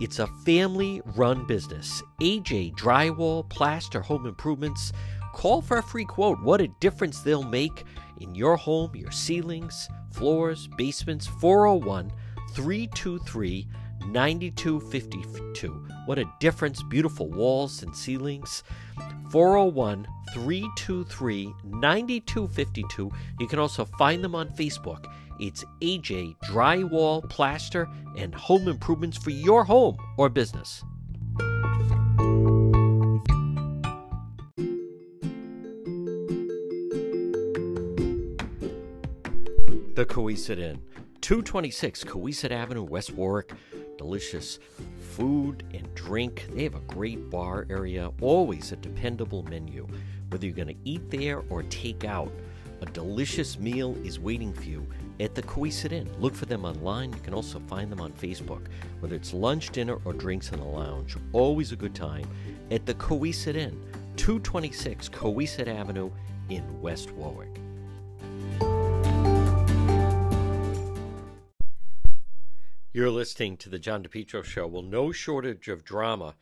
It's 0.01 0.21
a 0.21 0.27
family 0.47 1.03
run 1.17 1.47
business. 1.47 2.03
AJ 2.23 2.77
Drywall 2.77 3.47
Plaster 3.51 4.01
Home 4.01 4.25
Improvements. 4.25 4.95
Call 5.35 5.61
for 5.61 5.77
a 5.77 5.83
free 5.83 6.07
quote. 6.07 6.41
What 6.41 6.63
a 6.63 6.69
difference 6.81 7.21
they'll 7.21 7.43
make 7.43 7.85
in 8.21 8.35
your 8.35 8.57
home, 8.57 8.95
your 8.95 9.11
ceilings, 9.11 9.89
floors, 10.13 10.69
basements. 10.77 11.27
401 11.27 12.13
323 12.53 13.67
9252. 14.07 15.87
What 16.07 16.19
a 16.19 16.31
difference. 16.41 16.83
Beautiful 16.83 17.29
walls 17.29 17.83
and 17.83 17.95
ceilings. 17.95 18.63
401 19.31 20.07
323 20.35 21.55
9252. 21.65 23.11
You 23.39 23.47
can 23.47 23.59
also 23.59 23.85
find 23.85 24.23
them 24.23 24.35
on 24.35 24.49
Facebook. 24.51 25.07
It's 25.39 25.65
AJ 25.81 26.37
Drywall, 26.45 27.29
Plaster, 27.31 27.89
and 28.17 28.35
Home 28.35 28.69
Improvements 28.69 29.17
for 29.17 29.31
your 29.31 29.65
home 29.65 29.97
or 30.19 30.29
business. 30.29 30.85
The 40.01 40.07
Cowesett 40.07 40.59
Inn, 40.59 40.81
226 41.21 42.05
Cowesett 42.05 42.53
Avenue, 42.53 42.85
West 42.85 43.13
Warwick. 43.13 43.53
Delicious 43.99 44.59
food 44.99 45.63
and 45.75 45.95
drink. 45.95 46.49
They 46.55 46.63
have 46.63 46.75
a 46.75 46.81
great 46.81 47.29
bar 47.29 47.67
area, 47.69 48.11
always 48.23 48.73
a 48.73 48.77
dependable 48.77 49.43
menu. 49.43 49.87
Whether 50.31 50.47
you're 50.47 50.57
going 50.57 50.69
to 50.69 50.91
eat 50.91 51.11
there 51.11 51.43
or 51.51 51.65
take 51.65 52.05
out, 52.05 52.33
a 52.81 52.87
delicious 52.87 53.59
meal 53.59 53.95
is 54.03 54.19
waiting 54.19 54.55
for 54.55 54.63
you 54.63 54.87
at 55.21 55.35
the 55.35 55.43
Cowesett 55.43 55.93
Inn. 55.93 56.11
Look 56.19 56.35
for 56.35 56.47
them 56.47 56.65
online. 56.65 57.13
You 57.13 57.21
can 57.21 57.35
also 57.35 57.61
find 57.69 57.93
them 57.93 58.01
on 58.01 58.13
Facebook. 58.13 58.69
Whether 59.01 59.17
it's 59.17 59.35
lunch, 59.35 59.69
dinner, 59.69 59.99
or 60.07 60.15
drinks 60.15 60.51
in 60.51 60.61
the 60.61 60.65
lounge, 60.65 61.19
always 61.35 61.73
a 61.73 61.77
good 61.77 61.95
time 61.95 62.27
at 62.71 62.87
the 62.87 62.95
Cowesett 62.95 63.55
Inn, 63.55 63.79
226 64.17 65.11
Cowesett 65.11 65.69
Avenue 65.69 66.11
in 66.49 66.81
West 66.81 67.11
Warwick. 67.11 67.50
You're 72.93 73.11
listening 73.11 73.57
to 73.59 73.69
the 73.69 73.79
John 73.79 74.03
DePetro 74.03 74.43
Show. 74.43 74.67
Well, 74.67 74.83
no 74.83 75.13
shortage 75.13 75.69
of 75.69 75.85
drama 75.85 76.35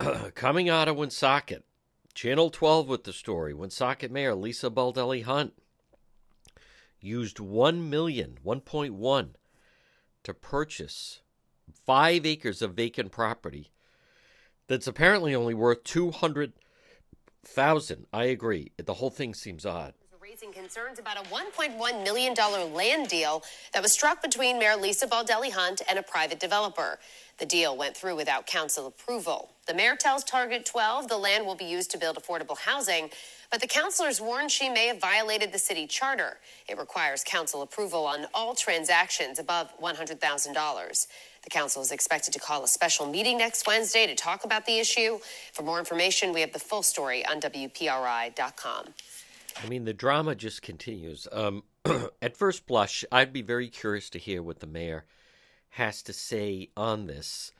coming 0.34 0.70
out 0.70 0.88
of 0.88 0.96
Woonsocket. 0.96 1.66
Channel 2.14 2.48
12 2.48 2.88
with 2.88 3.04
the 3.04 3.12
story. 3.12 3.52
Woonsocket 3.52 4.10
Mayor 4.10 4.34
Lisa 4.34 4.70
Baldelli 4.70 5.24
Hunt 5.24 5.52
used 6.98 7.40
1 7.40 7.90
million, 7.90 8.38
1.1 8.42 9.28
to 10.22 10.32
purchase 10.32 11.20
5 11.84 12.24
acres 12.24 12.62
of 12.62 12.72
vacant 12.72 13.12
property 13.12 13.70
that's 14.66 14.86
apparently 14.86 15.34
only 15.34 15.52
worth 15.52 15.84
200,000. 15.84 18.06
I 18.14 18.24
agree. 18.24 18.72
The 18.78 18.94
whole 18.94 19.10
thing 19.10 19.34
seems 19.34 19.66
odd 19.66 19.92
raising 20.40 20.52
concerns 20.52 20.98
about 21.00 21.16
a 21.16 21.28
$1.1 21.30 22.04
million 22.04 22.34
land 22.72 23.08
deal 23.08 23.42
that 23.72 23.82
was 23.82 23.92
struck 23.92 24.22
between 24.22 24.58
Mayor 24.58 24.76
Lisa 24.76 25.06
Baldelli 25.06 25.50
Hunt 25.50 25.82
and 25.88 25.98
a 25.98 26.02
private 26.02 26.38
developer. 26.38 26.98
The 27.38 27.46
deal 27.46 27.76
went 27.76 27.96
through 27.96 28.14
without 28.14 28.46
council 28.46 28.86
approval. 28.86 29.50
The 29.66 29.74
mayor 29.74 29.96
tells 29.96 30.22
Target 30.22 30.64
12 30.64 31.08
the 31.08 31.16
land 31.16 31.44
will 31.44 31.56
be 31.56 31.64
used 31.64 31.90
to 31.92 31.98
build 31.98 32.16
affordable 32.16 32.56
housing, 32.56 33.10
but 33.50 33.60
the 33.60 33.66
councilors 33.66 34.20
warn 34.20 34.48
she 34.48 34.68
may 34.68 34.86
have 34.86 35.00
violated 35.00 35.50
the 35.50 35.58
city 35.58 35.88
charter. 35.88 36.36
It 36.68 36.78
requires 36.78 37.24
council 37.24 37.62
approval 37.62 38.06
on 38.06 38.26
all 38.32 38.54
transactions 38.54 39.40
above 39.40 39.72
$100,000. 39.80 41.06
The 41.42 41.50
council 41.50 41.82
is 41.82 41.90
expected 41.90 42.32
to 42.34 42.38
call 42.38 42.62
a 42.62 42.68
special 42.68 43.06
meeting 43.06 43.38
next 43.38 43.66
Wednesday 43.66 44.06
to 44.06 44.14
talk 44.14 44.44
about 44.44 44.66
the 44.66 44.78
issue. 44.78 45.18
For 45.52 45.62
more 45.62 45.80
information, 45.80 46.32
we 46.32 46.42
have 46.42 46.52
the 46.52 46.58
full 46.60 46.82
story 46.84 47.26
on 47.26 47.40
WPRI.com. 47.40 48.94
I 49.62 49.68
mean, 49.68 49.84
the 49.84 49.92
drama 49.92 50.34
just 50.34 50.62
continues. 50.62 51.26
Um, 51.32 51.64
at 52.22 52.36
first 52.36 52.66
blush, 52.66 53.04
I'd 53.10 53.32
be 53.32 53.42
very 53.42 53.68
curious 53.68 54.08
to 54.10 54.18
hear 54.18 54.42
what 54.42 54.60
the 54.60 54.66
mayor 54.66 55.04
has 55.70 56.02
to 56.04 56.12
say 56.12 56.70
on 56.76 57.06
this 57.06 57.52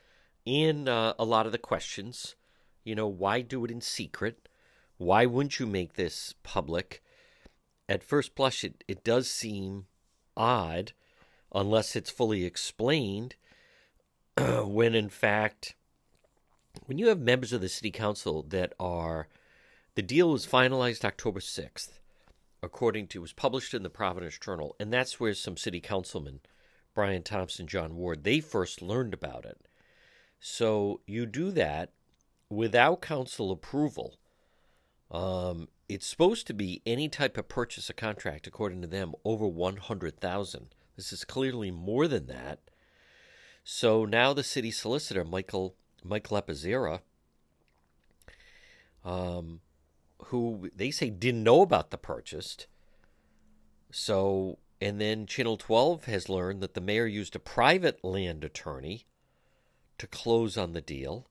In 0.44 0.88
uh, 0.88 1.14
a 1.18 1.24
lot 1.24 1.46
of 1.46 1.52
the 1.52 1.58
questions. 1.58 2.36
You 2.84 2.94
know, 2.94 3.08
why 3.08 3.40
do 3.40 3.64
it 3.64 3.70
in 3.70 3.80
secret? 3.80 4.48
Why 4.96 5.26
wouldn't 5.26 5.58
you 5.58 5.66
make 5.66 5.94
this 5.94 6.34
public? 6.42 7.02
At 7.88 8.04
first 8.04 8.34
blush, 8.34 8.64
it, 8.64 8.84
it 8.86 9.04
does 9.04 9.28
seem 9.28 9.86
odd 10.36 10.92
unless 11.52 11.96
it's 11.96 12.10
fully 12.10 12.44
explained, 12.44 13.34
when 14.38 14.94
in 14.94 15.08
fact, 15.08 15.74
when 16.86 16.98
you 16.98 17.08
have 17.08 17.20
members 17.20 17.52
of 17.52 17.60
the 17.60 17.68
city 17.68 17.90
council 17.90 18.44
that 18.48 18.72
are 18.78 19.28
the 19.98 20.02
deal 20.02 20.30
was 20.30 20.46
finalized 20.46 21.04
October 21.04 21.40
6th, 21.40 21.98
according 22.62 23.08
to, 23.08 23.18
it 23.18 23.20
was 23.20 23.32
published 23.32 23.74
in 23.74 23.82
the 23.82 23.90
Providence 23.90 24.38
Journal, 24.38 24.76
and 24.78 24.92
that's 24.92 25.18
where 25.18 25.34
some 25.34 25.56
city 25.56 25.80
councilmen, 25.80 26.38
Brian 26.94 27.24
Thompson, 27.24 27.66
John 27.66 27.96
Ward, 27.96 28.22
they 28.22 28.38
first 28.38 28.80
learned 28.80 29.12
about 29.12 29.44
it. 29.44 29.66
So 30.38 31.00
you 31.08 31.26
do 31.26 31.50
that 31.50 31.90
without 32.48 33.02
council 33.02 33.50
approval. 33.50 34.20
Um, 35.10 35.66
it's 35.88 36.06
supposed 36.06 36.46
to 36.46 36.54
be 36.54 36.80
any 36.86 37.08
type 37.08 37.36
of 37.36 37.48
purchase 37.48 37.90
of 37.90 37.96
contract, 37.96 38.46
according 38.46 38.82
to 38.82 38.86
them, 38.86 39.14
over 39.24 39.48
100,000. 39.48 40.66
This 40.94 41.12
is 41.12 41.24
clearly 41.24 41.72
more 41.72 42.06
than 42.06 42.28
that. 42.28 42.60
So 43.64 44.04
now 44.04 44.32
the 44.32 44.44
city 44.44 44.70
solicitor, 44.70 45.24
Michael 45.24 45.74
Mike 46.04 46.28
Lepizzera, 46.28 47.00
um, 49.04 49.58
who 50.26 50.70
they 50.74 50.90
say 50.90 51.10
didn't 51.10 51.42
know 51.42 51.62
about 51.62 51.90
the 51.90 51.98
purchase. 51.98 52.66
So, 53.90 54.58
and 54.80 55.00
then 55.00 55.26
Channel 55.26 55.56
12 55.56 56.04
has 56.04 56.28
learned 56.28 56.62
that 56.62 56.74
the 56.74 56.80
mayor 56.80 57.06
used 57.06 57.34
a 57.34 57.40
private 57.40 58.04
land 58.04 58.44
attorney 58.44 59.06
to 59.98 60.06
close 60.06 60.56
on 60.56 60.72
the 60.72 60.80
deal. 60.80 61.26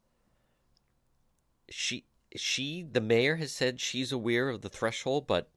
She, 1.70 2.06
she, 2.36 2.84
the 2.90 3.02
mayor 3.02 3.36
has 3.36 3.52
said 3.52 3.80
she's 3.80 4.12
aware 4.12 4.50
of 4.50 4.62
the 4.62 4.70
threshold, 4.70 5.28
but 5.28 5.50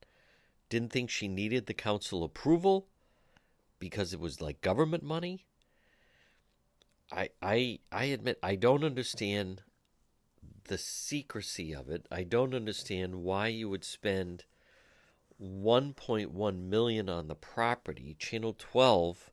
didn't 0.69 0.91
think 0.91 1.09
she 1.09 1.27
needed 1.27 1.65
the 1.65 1.73
council 1.73 2.23
approval 2.23 2.87
because 3.79 4.13
it 4.13 4.19
was 4.19 4.41
like 4.41 4.61
government 4.61 5.03
money. 5.03 5.45
I, 7.11 7.29
I, 7.41 7.79
I 7.91 8.05
admit 8.05 8.39
I 8.41 8.55
don't 8.55 8.85
understand 8.85 9.63
the 10.65 10.77
secrecy 10.77 11.73
of 11.73 11.89
it. 11.89 12.05
I 12.11 12.23
don't 12.23 12.53
understand 12.53 13.23
why 13.23 13.47
you 13.47 13.69
would 13.69 13.83
spend 13.83 14.45
1.1 15.41 16.59
million 16.59 17.09
on 17.09 17.27
the 17.27 17.35
property. 17.35 18.15
Channel 18.19 18.55
12 18.57 19.31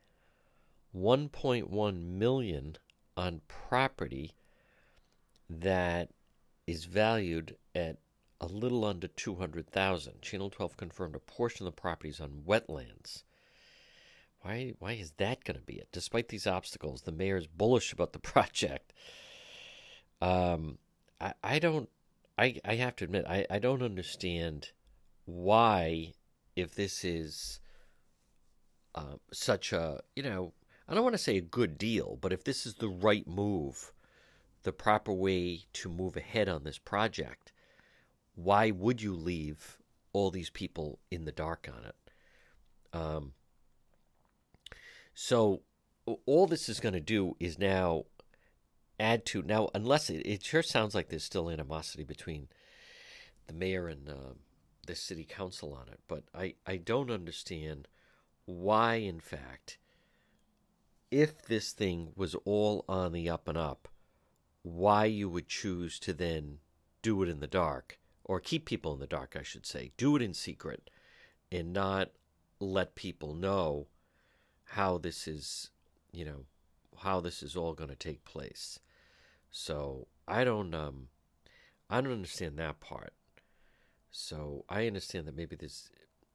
1.1 0.96 2.04
million 2.06 2.76
on 3.16 3.40
property 3.48 4.32
that 5.48 6.10
is 6.66 6.84
valued 6.84 7.56
at 7.74 7.98
a 8.40 8.46
little 8.46 8.84
under 8.84 9.08
200,000. 9.08 10.22
Channel 10.22 10.50
12 10.50 10.76
confirmed 10.76 11.14
a 11.14 11.20
portion 11.20 11.66
of 11.66 11.74
the 11.74 11.80
properties 11.80 12.20
on 12.20 12.42
wetlands. 12.46 13.22
Why 14.42 14.72
why 14.78 14.92
is 14.92 15.12
that 15.18 15.44
going 15.44 15.58
to 15.58 15.64
be 15.64 15.74
it? 15.74 15.88
Despite 15.92 16.28
these 16.28 16.46
obstacles, 16.46 17.02
the 17.02 17.12
mayor 17.12 17.36
is 17.36 17.46
bullish 17.46 17.92
about 17.92 18.14
the 18.14 18.18
project. 18.32 18.92
Um 20.22 20.78
I 21.20 21.34
I 21.44 21.58
don't 21.58 21.90
I 22.38 22.58
I 22.64 22.76
have 22.76 22.96
to 22.96 23.04
admit 23.04 23.26
I 23.28 23.46
I 23.50 23.58
don't 23.58 23.82
understand 23.82 24.70
why 25.26 26.14
if 26.56 26.74
this 26.74 27.04
is 27.04 27.60
uh, 28.94 29.16
such 29.32 29.72
a, 29.72 30.00
you 30.16 30.22
know, 30.22 30.52
I 30.90 30.94
don't 30.94 31.04
want 31.04 31.14
to 31.14 31.18
say 31.18 31.36
a 31.36 31.42
good 31.42 31.78
deal, 31.78 32.18
but 32.20 32.32
if 32.32 32.42
this 32.42 32.66
is 32.66 32.74
the 32.74 32.88
right 32.88 33.26
move, 33.26 33.92
the 34.64 34.72
proper 34.72 35.12
way 35.12 35.66
to 35.74 35.88
move 35.88 36.16
ahead 36.16 36.48
on 36.48 36.64
this 36.64 36.78
project, 36.78 37.52
why 38.34 38.72
would 38.72 39.00
you 39.00 39.14
leave 39.14 39.78
all 40.12 40.32
these 40.32 40.50
people 40.50 40.98
in 41.08 41.24
the 41.24 41.32
dark 41.32 41.68
on 41.72 41.84
it? 41.84 41.94
Um, 42.92 43.34
so 45.14 45.62
all 46.26 46.48
this 46.48 46.68
is 46.68 46.80
going 46.80 46.94
to 46.94 47.00
do 47.00 47.36
is 47.38 47.56
now 47.56 48.06
add 48.98 49.24
to 49.26 49.42
now, 49.42 49.68
unless 49.72 50.10
it, 50.10 50.26
it 50.26 50.42
sure 50.42 50.62
sounds 50.62 50.92
like 50.92 51.08
there's 51.08 51.22
still 51.22 51.50
animosity 51.50 52.02
between 52.02 52.48
the 53.46 53.52
mayor 53.52 53.86
and 53.86 54.08
uh, 54.08 54.34
the 54.88 54.96
city 54.96 55.24
council 55.24 55.72
on 55.72 55.88
it, 55.88 56.00
but 56.08 56.24
I 56.34 56.54
I 56.66 56.78
don't 56.78 57.12
understand 57.12 57.86
why, 58.46 58.96
in 58.96 59.20
fact, 59.20 59.78
if 61.10 61.42
this 61.42 61.72
thing 61.72 62.12
was 62.16 62.34
all 62.44 62.84
on 62.88 63.12
the 63.12 63.28
up 63.28 63.48
and 63.48 63.58
up, 63.58 63.88
why 64.62 65.06
you 65.06 65.28
would 65.28 65.48
choose 65.48 65.98
to 66.00 66.12
then 66.12 66.58
do 67.02 67.22
it 67.22 67.28
in 67.28 67.40
the 67.40 67.46
dark, 67.46 67.98
or 68.24 68.40
keep 68.40 68.64
people 68.64 68.92
in 68.92 69.00
the 69.00 69.06
dark, 69.06 69.36
I 69.38 69.42
should 69.42 69.66
say, 69.66 69.92
do 69.96 70.16
it 70.16 70.22
in 70.22 70.34
secret, 70.34 70.90
and 71.50 71.72
not 71.72 72.10
let 72.60 72.94
people 72.94 73.34
know 73.34 73.86
how 74.64 74.98
this 74.98 75.26
is, 75.26 75.70
you 76.12 76.24
know, 76.24 76.44
how 76.98 77.20
this 77.20 77.42
is 77.42 77.56
all 77.56 77.72
going 77.72 77.90
to 77.90 77.96
take 77.96 78.24
place. 78.24 78.78
So 79.50 80.06
I 80.28 80.44
don't, 80.44 80.74
um, 80.74 81.08
I 81.88 82.00
don't 82.00 82.12
understand 82.12 82.56
that 82.58 82.80
part. 82.80 83.14
So 84.12 84.64
I 84.68 84.86
understand 84.86 85.26
that 85.26 85.36
maybe 85.36 85.56
this, 85.56 85.90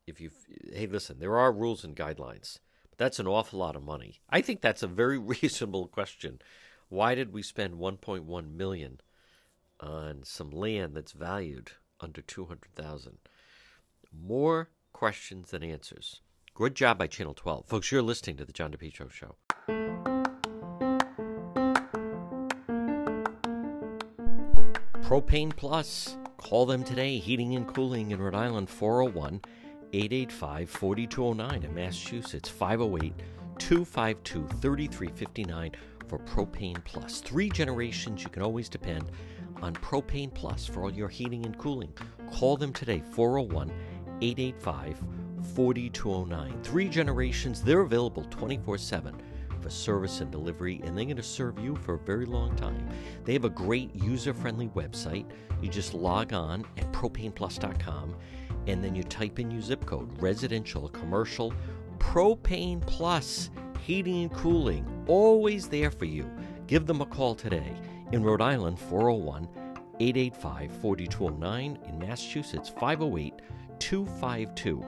if 0.08 0.20
you, 0.20 0.32
hey, 0.74 0.88
listen, 0.88 1.20
there 1.20 1.38
are 1.38 1.52
rules 1.52 1.84
and 1.84 1.96
guidelines 1.96 2.60
that's 2.98 3.20
an 3.20 3.28
awful 3.28 3.60
lot 3.60 3.76
of 3.76 3.84
money. 3.84 4.22
I 4.30 4.42
think 4.42 4.62
that's 4.62 4.84
a 4.84 4.88
very 4.88 5.18
reasonable 5.42 5.88
question. 5.88 6.40
Why 6.90 7.16
did 7.16 7.34
we 7.34 7.42
spend 7.42 7.76
1.1 7.76 8.56
million 8.56 9.02
on 9.80 10.22
some 10.24 10.52
land 10.52 10.96
that's 10.96 11.12
valued 11.12 11.72
under 12.00 12.22
200,000? 12.22 13.18
More 14.14 14.70
questions 14.94 15.52
than 15.52 15.64
answers. 15.64 16.22
Good 16.54 16.76
job 16.76 16.98
by 16.98 17.08
Channel 17.08 17.34
12. 17.34 17.66
Folks, 17.66 17.92
you're 17.92 18.02
listening 18.02 18.38
to 18.38 18.46
The 18.46 18.54
John 18.54 18.72
DePetro 18.72 19.12
Show. 19.12 19.36
Propane 25.02 25.56
Plus. 25.56 26.18
Call 26.38 26.66
them 26.66 26.84
today. 26.84 27.18
Heating 27.18 27.56
and 27.56 27.68
Cooling 27.68 28.12
in 28.12 28.22
Rhode 28.22 28.36
Island, 28.36 28.70
401 28.70 29.42
885 29.96 30.70
4209. 30.70 31.64
In 31.64 31.74
Massachusetts, 31.74 32.50
508 32.50 33.14
252 33.58 34.48
3359 34.60 35.72
for 36.08 36.20
Propane 36.20 36.84
Plus. 36.84 37.22
Three 37.22 37.50
generations 37.50 38.22
you 38.22 38.30
can 38.30 38.44
always 38.44 38.68
depend 38.68 39.10
on 39.62 39.74
Propane 39.76 40.34
Plus 40.34 40.66
for 40.66 40.84
all 40.84 40.92
your 40.92 41.08
heating 41.08 41.46
and 41.46 41.58
cooling. 41.58 41.94
Call 42.32 42.58
them 42.58 42.74
today, 42.74 43.02
401 43.12 43.72
885 44.22 44.98
4209. 45.56 46.62
Three 46.64 46.90
generations, 46.90 47.62
they're 47.62 47.82
available 47.82 48.26
24 48.30 48.78
7 48.78 49.16
for 49.62 49.70
service 49.70 50.20
and 50.20 50.30
delivery, 50.30 50.82
and 50.84 50.98
they're 50.98 51.06
going 51.06 51.16
to 51.16 51.24
serve 51.24 51.58
you 51.58 51.76
for 51.78 51.94
a 51.94 52.00
very 52.00 52.26
long 52.26 52.54
time. 52.58 52.88
They 53.24 53.34
have 53.34 53.46
a 53.46 53.50
great 53.50 53.96
user 53.96 54.34
friendly 54.34 54.68
website. 54.70 55.26
You 55.62 55.70
just 55.70 55.94
log 55.94 56.34
on 56.34 56.66
at 56.78 56.92
propaneplus.com 56.92 58.16
and 58.68 58.84
then 58.84 58.96
you 58.96 59.04
type 59.04 59.40
in 59.40 59.52
your 59.52 59.62
zip 59.62 59.86
code 59.86 60.10
residential, 60.22 60.90
commercial, 60.90 61.54
propane 61.98 62.86
plus, 62.86 63.50
heating 63.82 64.24
and 64.24 64.34
cooling, 64.34 64.86
always 65.08 65.68
there 65.68 65.92
for 65.92 66.06
you. 66.06 66.30
Give 66.68 66.86
them 66.86 67.02
a 67.02 67.06
call 67.06 67.36
today. 67.36 67.74
In 68.12 68.24
Rhode 68.24 68.42
Island, 68.42 68.80
401 68.80 69.48
885 70.00 70.72
4209. 70.82 71.80
In 71.88 72.00
Massachusetts, 72.00 72.70
508 72.70 73.34
252 73.80 74.84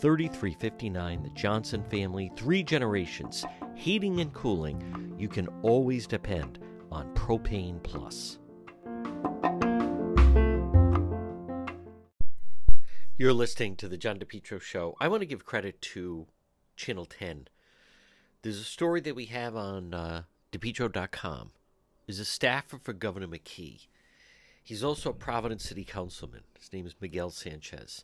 3359. 0.00 1.22
The 1.22 1.30
Johnson 1.30 1.82
family, 1.84 2.32
three 2.36 2.62
generations, 2.62 3.44
heating 3.74 4.20
and 4.20 4.32
cooling. 4.32 5.14
You 5.18 5.28
can 5.28 5.48
always 5.62 6.06
depend 6.06 6.58
on 6.90 7.12
Propane 7.14 7.82
Plus. 7.82 8.38
You're 13.22 13.32
listening 13.32 13.76
to 13.76 13.86
the 13.86 13.96
John 13.96 14.18
DePetro 14.18 14.60
Show. 14.60 14.96
I 15.00 15.06
want 15.06 15.20
to 15.20 15.26
give 15.26 15.44
credit 15.44 15.80
to 15.82 16.26
Channel 16.74 17.04
10. 17.04 17.46
There's 18.42 18.58
a 18.58 18.64
story 18.64 19.00
that 19.00 19.14
we 19.14 19.26
have 19.26 19.54
on 19.54 19.94
uh, 19.94 20.22
DePetro.com. 20.50 21.52
Is 22.08 22.18
a 22.18 22.24
staffer 22.24 22.78
for 22.78 22.92
Governor 22.92 23.28
McKee. 23.28 23.86
He's 24.64 24.82
also 24.82 25.10
a 25.10 25.14
Providence 25.14 25.62
City 25.62 25.84
Councilman. 25.84 26.40
His 26.58 26.72
name 26.72 26.84
is 26.84 26.96
Miguel 27.00 27.30
Sanchez. 27.30 28.02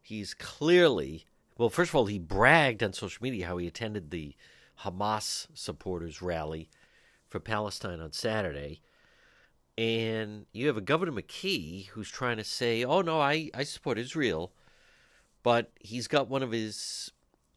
He's 0.00 0.34
clearly, 0.34 1.24
well, 1.58 1.68
first 1.68 1.90
of 1.90 1.96
all, 1.96 2.06
he 2.06 2.20
bragged 2.20 2.84
on 2.84 2.92
social 2.92 3.24
media 3.24 3.48
how 3.48 3.56
he 3.56 3.66
attended 3.66 4.12
the 4.12 4.36
Hamas 4.82 5.48
supporters 5.54 6.22
rally 6.22 6.70
for 7.28 7.40
Palestine 7.40 7.98
on 7.98 8.12
Saturday. 8.12 8.82
And 9.76 10.46
you 10.52 10.68
have 10.68 10.76
a 10.76 10.82
Governor 10.82 11.12
McKee 11.12 11.88
who's 11.88 12.10
trying 12.10 12.36
to 12.36 12.44
say, 12.44 12.84
oh, 12.84 13.00
no, 13.00 13.20
I, 13.20 13.50
I 13.54 13.64
support 13.64 13.98
Israel. 13.98 14.52
But 15.42 15.72
he's 15.80 16.06
got 16.06 16.28
one 16.28 16.42
of 16.42 16.52
his 16.52 17.10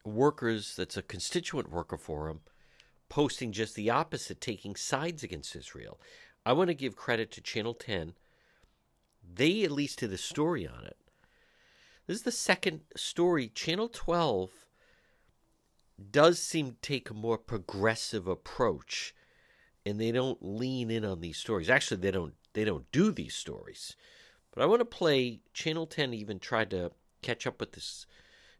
workers 0.04 0.74
that's 0.76 0.96
a 0.96 1.02
constituent 1.02 1.70
worker 1.70 1.96
for 1.96 2.28
him 2.28 2.40
posting 3.08 3.52
just 3.52 3.74
the 3.74 3.90
opposite, 3.90 4.40
taking 4.40 4.76
sides 4.76 5.22
against 5.22 5.56
Israel. 5.56 5.98
I 6.44 6.52
want 6.52 6.68
to 6.68 6.74
give 6.74 6.96
credit 6.96 7.30
to 7.32 7.40
Channel 7.40 7.74
10. 7.74 8.14
They 9.34 9.62
at 9.64 9.70
least 9.70 10.00
did 10.00 10.12
a 10.12 10.18
story 10.18 10.66
on 10.66 10.84
it. 10.84 10.96
This 12.06 12.18
is 12.18 12.22
the 12.22 12.32
second 12.32 12.80
story. 12.96 13.48
Channel 13.48 13.88
12 13.88 14.50
does 16.10 16.38
seem 16.38 16.70
to 16.70 16.76
take 16.80 17.10
a 17.10 17.14
more 17.14 17.38
progressive 17.38 18.26
approach 18.26 19.14
and 19.88 19.98
they 19.98 20.12
don't 20.12 20.38
lean 20.40 20.90
in 20.90 21.04
on 21.04 21.20
these 21.20 21.38
stories. 21.38 21.70
Actually, 21.70 22.00
they 22.00 22.10
don't 22.10 22.34
they 22.52 22.64
don't 22.64 22.90
do 22.92 23.10
these 23.10 23.34
stories. 23.34 23.96
But 24.52 24.62
I 24.62 24.66
want 24.66 24.80
to 24.80 24.84
play 24.84 25.40
Channel 25.52 25.86
10 25.86 26.14
even 26.14 26.38
tried 26.38 26.70
to 26.70 26.90
catch 27.22 27.46
up 27.46 27.60
with 27.60 27.72
this 27.72 28.06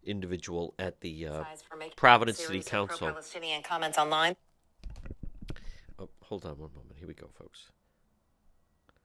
individual 0.05 0.75
at 0.79 1.01
the 1.01 1.27
uh, 1.27 1.45
Providence 1.97 2.39
City 2.39 2.63
Council. 2.63 3.09
Palestinian 3.09 3.63
comments 3.63 3.99
online. 3.99 4.37
Oh, 5.99 6.09
hold 6.23 6.45
on 6.45 6.53
one 6.53 6.71
moment. 6.75 6.95
Here 6.99 7.09
we 7.09 7.15
go, 7.15 7.29
folks. 7.39 7.73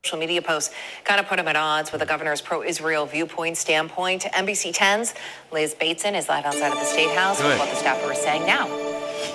Social 0.04 0.20
media 0.20 0.42
posts 0.42 0.74
kind 1.06 1.20
of 1.20 1.28
put 1.28 1.40
him 1.40 1.48
at 1.48 1.56
odds 1.56 1.92
with 1.92 2.02
the 2.02 2.06
governor's 2.06 2.42
pro-Israel 2.42 3.06
viewpoint 3.06 3.58
standpoint. 3.58 4.24
NBC 4.34 4.76
10's 4.76 5.14
Liz 5.52 5.74
Bateson 5.74 6.14
is 6.14 6.28
live 6.28 6.46
outside 6.46 6.74
of 6.74 6.78
the 6.78 6.84
State 6.84 7.12
House 7.12 7.42
with 7.42 7.58
what 7.58 7.70
the 7.70 7.76
staffer 7.76 8.12
is 8.12 8.20
saying 8.20 8.46
now. 8.46 8.68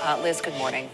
Uh, 0.02 0.20
Liz, 0.22 0.40
good 0.42 0.54
morning. 0.58 0.90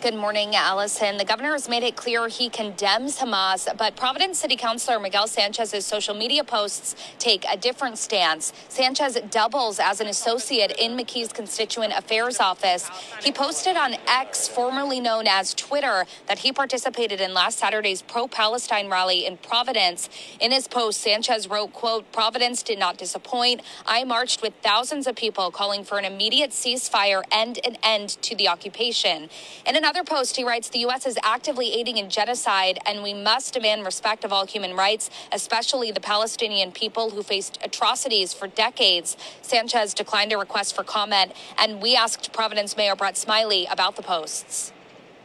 Good 0.00 0.14
morning, 0.14 0.54
Allison. 0.54 1.16
The 1.16 1.24
governor 1.24 1.52
has 1.52 1.68
made 1.68 1.82
it 1.82 1.96
clear 1.96 2.28
he 2.28 2.48
condemns 2.48 3.18
Hamas, 3.18 3.66
but 3.76 3.96
Providence 3.96 4.38
City 4.38 4.54
Councilor 4.54 5.00
Miguel 5.00 5.26
Sanchez's 5.26 5.84
social 5.84 6.14
media 6.14 6.44
posts 6.44 6.94
take 7.18 7.44
a 7.50 7.56
different 7.56 7.98
stance. 7.98 8.52
Sanchez 8.68 9.18
doubles 9.28 9.80
as 9.80 10.00
an 10.00 10.06
associate 10.06 10.70
in 10.78 10.96
McKee's 10.96 11.32
constituent 11.32 11.92
affairs 11.96 12.38
office. 12.38 12.88
He 13.24 13.32
posted 13.32 13.76
on 13.76 13.96
X, 14.06 14.46
formerly 14.46 15.00
known 15.00 15.26
as 15.26 15.52
Twitter, 15.52 16.06
that 16.28 16.38
he 16.38 16.52
participated 16.52 17.20
in 17.20 17.34
last 17.34 17.58
Saturday's 17.58 18.02
pro-Palestine 18.02 18.88
rally 18.88 19.26
in 19.26 19.36
Providence. 19.36 20.08
In 20.38 20.52
his 20.52 20.68
post, 20.68 21.00
Sanchez 21.00 21.48
wrote, 21.48 21.72
quote, 21.72 22.12
Providence 22.12 22.62
did 22.62 22.78
not 22.78 22.98
disappoint. 22.98 23.62
I 23.84 24.04
marched 24.04 24.42
with 24.42 24.54
thousands 24.62 25.08
of 25.08 25.16
people 25.16 25.50
calling 25.50 25.82
for 25.82 25.98
an 25.98 26.04
immediate 26.04 26.50
ceasefire 26.50 27.22
and 27.32 27.58
an 27.66 27.78
end 27.82 28.10
to 28.22 28.36
the 28.36 28.46
occupation. 28.46 29.28
In 29.66 29.74
an 29.74 29.87
another 29.88 30.04
post, 30.04 30.36
he 30.36 30.44
writes 30.44 30.68
the 30.68 30.80
U.S. 30.80 31.06
is 31.06 31.18
actively 31.22 31.72
aiding 31.72 31.96
in 31.96 32.10
genocide, 32.10 32.78
and 32.84 33.02
we 33.02 33.14
must 33.14 33.54
demand 33.54 33.86
respect 33.86 34.22
of 34.22 34.30
all 34.30 34.44
human 34.44 34.76
rights, 34.76 35.08
especially 35.32 35.90
the 35.90 36.00
Palestinian 36.00 36.70
people 36.70 37.08
who 37.08 37.22
faced 37.22 37.58
atrocities 37.64 38.34
for 38.34 38.48
decades. 38.48 39.16
Sanchez 39.40 39.94
declined 39.94 40.30
a 40.30 40.36
request 40.36 40.76
for 40.76 40.84
comment, 40.84 41.32
and 41.56 41.80
we 41.80 41.96
asked 41.96 42.34
Providence 42.34 42.76
Mayor 42.76 42.94
Brett 42.94 43.16
Smiley 43.16 43.64
about 43.70 43.96
the 43.96 44.02
posts. 44.02 44.74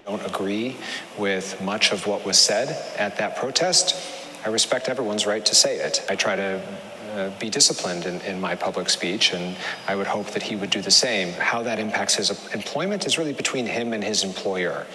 I 0.07 0.11
don't 0.11 0.25
agree 0.25 0.77
with 1.17 1.61
much 1.61 1.91
of 1.91 2.07
what 2.07 2.25
was 2.25 2.37
said 2.37 2.69
at 2.97 3.17
that 3.17 3.35
protest. 3.35 3.97
I 4.45 4.49
respect 4.49 4.87
everyone's 4.87 5.25
right 5.25 5.45
to 5.45 5.55
say 5.55 5.75
it. 5.75 6.05
I 6.09 6.15
try 6.15 6.37
to 6.37 6.65
uh, 7.13 7.29
be 7.39 7.49
disciplined 7.49 8.05
in, 8.05 8.19
in 8.21 8.41
my 8.41 8.55
public 8.55 8.89
speech, 8.89 9.33
and 9.33 9.55
I 9.87 9.95
would 9.95 10.07
hope 10.07 10.27
that 10.31 10.43
he 10.43 10.55
would 10.55 10.69
do 10.69 10.81
the 10.81 10.91
same. 10.91 11.33
How 11.33 11.63
that 11.63 11.79
impacts 11.79 12.15
his 12.15 12.29
employment 12.53 13.05
is 13.05 13.17
really 13.17 13.33
between 13.33 13.65
him 13.65 13.93
and 13.93 14.03
his 14.03 14.23
employer. 14.23 14.85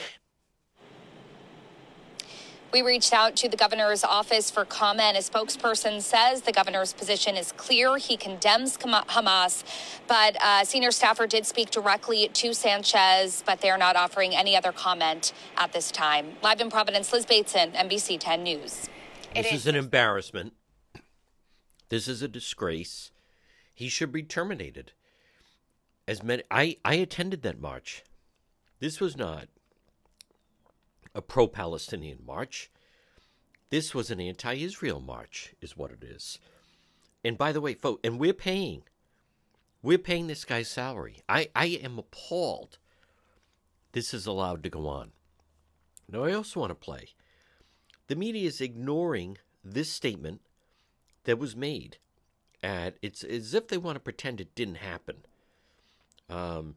We 2.71 2.83
reached 2.83 3.15
out 3.15 3.35
to 3.37 3.49
the 3.49 3.57
governor's 3.57 4.05
office 4.05 4.51
for 4.51 4.67
comment. 4.67 5.17
A 5.17 5.21
spokesperson 5.21 6.03
says 6.03 6.43
the 6.43 6.53
governor's 6.53 6.93
position 6.93 7.35
is 7.35 7.51
clear. 7.53 7.97
He 7.97 8.19
condemns 8.19 8.77
Hamas, 8.77 9.65
but 10.07 10.37
a 10.37 10.47
uh, 10.47 10.65
senior 10.65 10.91
staffer 10.91 11.27
did 11.27 11.47
speak 11.47 11.71
directly 11.71 12.29
to 12.29 12.53
Sanchez, 12.53 13.43
but 13.47 13.63
they're 13.63 13.79
not 13.79 13.97
offering 13.97 14.35
any 14.35 14.55
other 14.55 14.73
comment 14.73 15.33
at 15.57 15.73
this 15.73 15.91
time. 15.91 16.37
Live 16.43 16.61
in 16.61 16.69
Providence, 16.69 17.11
Liz 17.11 17.25
Bateson, 17.25 17.73
NBC 17.73 18.19
10 18.21 18.43
News. 18.43 18.91
This 19.35 19.53
is 19.53 19.67
an 19.67 19.75
embarrassment. 19.75 20.53
This 21.89 22.09
is 22.09 22.23
a 22.23 22.29
disgrace. 22.29 23.11
He 23.75 23.89
should 23.89 24.13
be 24.13 24.23
terminated. 24.23 24.93
As 26.07 26.23
many, 26.23 26.43
I, 26.51 26.77
I 26.85 26.95
attended 26.95 27.43
that 27.43 27.61
march. 27.61 28.03
This 28.81 29.01
was 29.01 29.17
not 29.17 29.49
a 31.15 31.23
pro 31.23 31.47
Palestinian 31.47 32.19
march. 32.25 32.71
This 33.71 33.95
was 33.95 34.11
an 34.11 34.21
anti 34.21 34.55
Israel 34.55 35.01
march, 35.01 35.55
is 35.61 35.77
what 35.77 35.91
it 35.91 36.03
is. 36.03 36.39
And 37.25 37.37
by 37.37 37.53
the 37.53 37.61
way, 37.61 37.75
folks, 37.75 38.01
and 38.05 38.19
we're 38.19 38.33
paying. 38.33 38.83
We're 39.83 39.99
paying 39.99 40.27
this 40.27 40.45
guy's 40.45 40.69
salary. 40.69 41.23
I, 41.29 41.51
I 41.55 41.67
am 41.67 41.99
appalled 41.99 42.79
this 43.93 44.13
is 44.13 44.27
allowed 44.27 44.63
to 44.63 44.71
go 44.71 44.87
on. 44.87 45.13
Now, 46.11 46.25
I 46.25 46.33
also 46.33 46.61
want 46.61 46.71
to 46.71 46.75
play. 46.75 47.09
The 48.07 48.17
media 48.17 48.47
is 48.47 48.61
ignoring 48.61 49.39
this 49.65 49.91
statement 49.91 50.41
that 51.29 51.39
was 51.39 51.55
made. 51.55 51.99
And 52.63 52.95
it's 53.03 53.23
as 53.23 53.53
if 53.53 53.69
they 53.69 53.77
want 53.77 53.97
to 53.97 54.01
pretend 54.01 54.41
it 54.41 54.55
didn't 54.55 54.77
happen. 54.77 55.17
Um, 56.31 56.77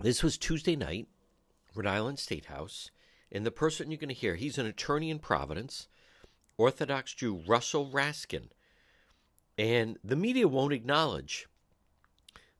this 0.00 0.22
was 0.22 0.38
Tuesday 0.38 0.74
night, 0.74 1.06
Rhode 1.74 1.86
Island 1.86 2.18
State 2.18 2.46
House, 2.46 2.90
and 3.30 3.44
the 3.44 3.50
person 3.50 3.90
you're 3.90 3.98
going 3.98 4.08
to 4.08 4.14
hear, 4.14 4.36
he's 4.36 4.56
an 4.56 4.64
attorney 4.64 5.10
in 5.10 5.18
Providence, 5.18 5.88
Orthodox 6.56 7.12
Jew 7.12 7.42
Russell 7.46 7.90
Raskin. 7.90 8.48
And 9.58 9.98
the 10.02 10.16
media 10.16 10.48
won't 10.48 10.72
acknowledge 10.72 11.46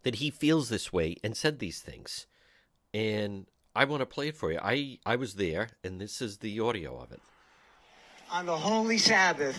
that 0.03 0.17
he 0.17 0.29
feels 0.29 0.69
this 0.69 0.93
way 0.93 1.17
and 1.25 1.35
said 1.35 1.59
these 1.59 1.81
things. 1.81 2.27
And 2.93 3.47
I 3.75 3.87
want 3.87 4.03
to 4.03 4.07
play 4.07 4.29
it 4.29 4.37
for 4.37 4.53
you. 4.53 4.59
I, 4.63 4.99
I 5.07 5.17
was 5.17 5.37
there, 5.37 5.71
and 5.83 6.03
this 6.03 6.21
is 6.21 6.39
the 6.39 6.61
audio 6.61 7.01
of 7.01 7.13
it 7.13 7.23
on 8.31 8.47
the 8.47 8.57
holy 8.57 8.99
Sabbath, 8.99 9.57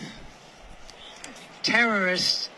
terrorists 1.62 2.50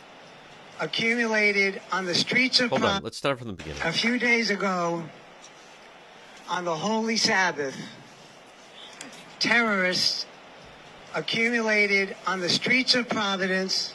accumulated 0.80 1.80
on 1.92 2.06
the 2.06 2.14
streets 2.14 2.60
of 2.60 2.70
Hold 2.70 2.84
on. 2.84 3.02
Let's 3.02 3.16
start 3.16 3.38
from 3.38 3.48
the 3.48 3.54
beginning. 3.54 3.82
a 3.84 3.92
few 3.92 4.18
days 4.18 4.50
ago 4.50 5.02
on 6.48 6.64
the 6.64 6.74
Holy 6.74 7.16
Sabbath. 7.16 7.76
Terrorists 9.38 10.26
accumulated 11.14 12.16
on 12.26 12.40
the 12.40 12.48
streets 12.48 12.94
of 12.94 13.08
Providence 13.08 13.94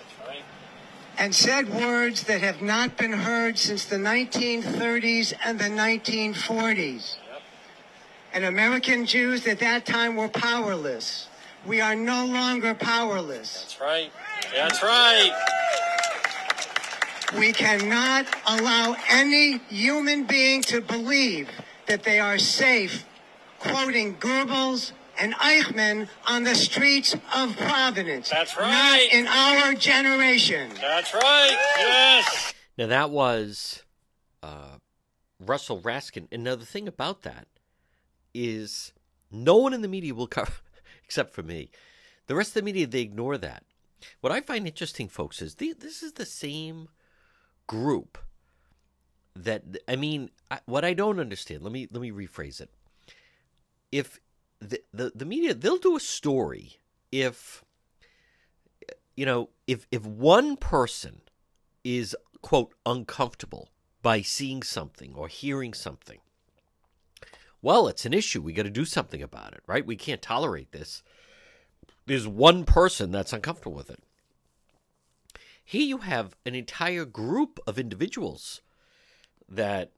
and 1.17 1.33
said 1.33 1.73
words 1.73 2.23
that 2.23 2.41
have 2.41 2.61
not 2.61 2.97
been 2.97 3.13
heard 3.13 3.57
since 3.57 3.85
the 3.85 3.95
1930s 3.95 5.33
and 5.43 5.59
the 5.59 5.65
1940s. 5.65 7.15
And 8.33 8.43
American 8.43 9.05
Jews 9.05 9.47
at 9.47 9.59
that 9.59 9.85
time 9.85 10.17
were 10.17 10.27
powerless. 10.27 11.27
We 11.65 11.81
are 11.81 11.95
no 11.95 12.25
longer 12.25 12.75
powerless. 12.75 13.61
That's 13.61 13.81
right. 13.81 14.11
That's 14.53 14.83
right. 14.83 15.31
We 17.39 17.51
cannot 17.51 18.27
allow 18.47 18.95
any 19.09 19.57
human 19.69 20.25
being 20.25 20.61
to 20.63 20.81
believe 20.81 21.49
that 21.87 22.03
they 22.03 22.19
are 22.19 22.37
safe 22.37 23.05
quoting 23.59 24.15
Goebbels 24.17 24.91
and 25.19 25.33
Eichmann 25.35 26.07
on 26.27 26.43
the 26.43 26.55
streets 26.55 27.15
of 27.35 27.57
Providence. 27.57 28.29
That's 28.29 28.55
right. 28.57 28.69
Not 28.69 29.13
in 29.13 29.27
our 29.27 29.73
generation. 29.73 30.71
That's 30.79 31.13
right. 31.13 31.57
Yes. 31.77 32.53
Now 32.77 32.87
that 32.87 33.09
was 33.09 33.83
uh, 34.43 34.77
Russell 35.39 35.81
Raskin. 35.81 36.27
And 36.31 36.43
now 36.43 36.55
the 36.55 36.65
thing 36.65 36.87
about 36.87 37.23
that 37.23 37.47
is 38.33 38.93
no 39.31 39.57
one 39.57 39.73
in 39.73 39.81
the 39.81 39.87
media 39.87 40.13
will 40.13 40.27
cover, 40.27 40.53
except 41.05 41.33
for 41.33 41.43
me. 41.43 41.69
The 42.27 42.35
rest 42.35 42.49
of 42.49 42.55
the 42.55 42.61
media 42.63 42.87
they 42.87 43.01
ignore 43.01 43.37
that. 43.37 43.63
What 44.21 44.33
I 44.33 44.41
find 44.41 44.67
interesting, 44.67 45.07
folks, 45.07 45.41
is 45.41 45.55
the, 45.55 45.73
this 45.77 46.03
is 46.03 46.13
the 46.13 46.25
same 46.25 46.89
group 47.67 48.17
that 49.35 49.63
I 49.87 49.95
mean. 49.95 50.31
I, 50.51 50.59
what 50.65 50.85
I 50.85 50.93
don't 50.93 51.19
understand. 51.19 51.63
Let 51.63 51.71
me 51.71 51.87
let 51.91 52.01
me 52.01 52.11
rephrase 52.11 52.61
it. 52.61 52.69
If 53.91 54.19
the, 54.59 54.81
the 54.93 55.11
the 55.15 55.25
media 55.25 55.53
they'll 55.53 55.77
do 55.77 55.95
a 55.95 55.99
story 55.99 56.79
if 57.11 57.63
you 59.15 59.25
know 59.25 59.49
if 59.67 59.87
if 59.91 60.05
one 60.05 60.57
person 60.57 61.21
is 61.83 62.15
quote 62.41 62.73
uncomfortable 62.85 63.69
by 64.01 64.21
seeing 64.21 64.63
something 64.63 65.13
or 65.15 65.27
hearing 65.27 65.73
something 65.73 66.19
well 67.65 67.87
it's 67.87 68.05
an 68.05 68.13
issue. 68.13 68.41
We 68.41 68.53
got 68.53 68.63
to 68.63 68.69
do 68.69 68.85
something 68.85 69.23
about 69.23 69.53
it 69.53 69.63
right? 69.65 69.85
We 69.85 69.95
can't 69.95 70.21
tolerate 70.21 70.71
this. 70.71 71.01
There's 72.05 72.27
one 72.27 72.63
person 72.63 73.11
that's 73.11 73.33
uncomfortable 73.33 73.75
with 73.75 73.89
it. 73.89 73.99
Here 75.63 75.81
you 75.81 75.97
have 75.97 76.35
an 76.45 76.53
entire 76.53 77.05
group 77.05 77.59
of 77.65 77.79
individuals 77.79 78.61
that 79.49 79.91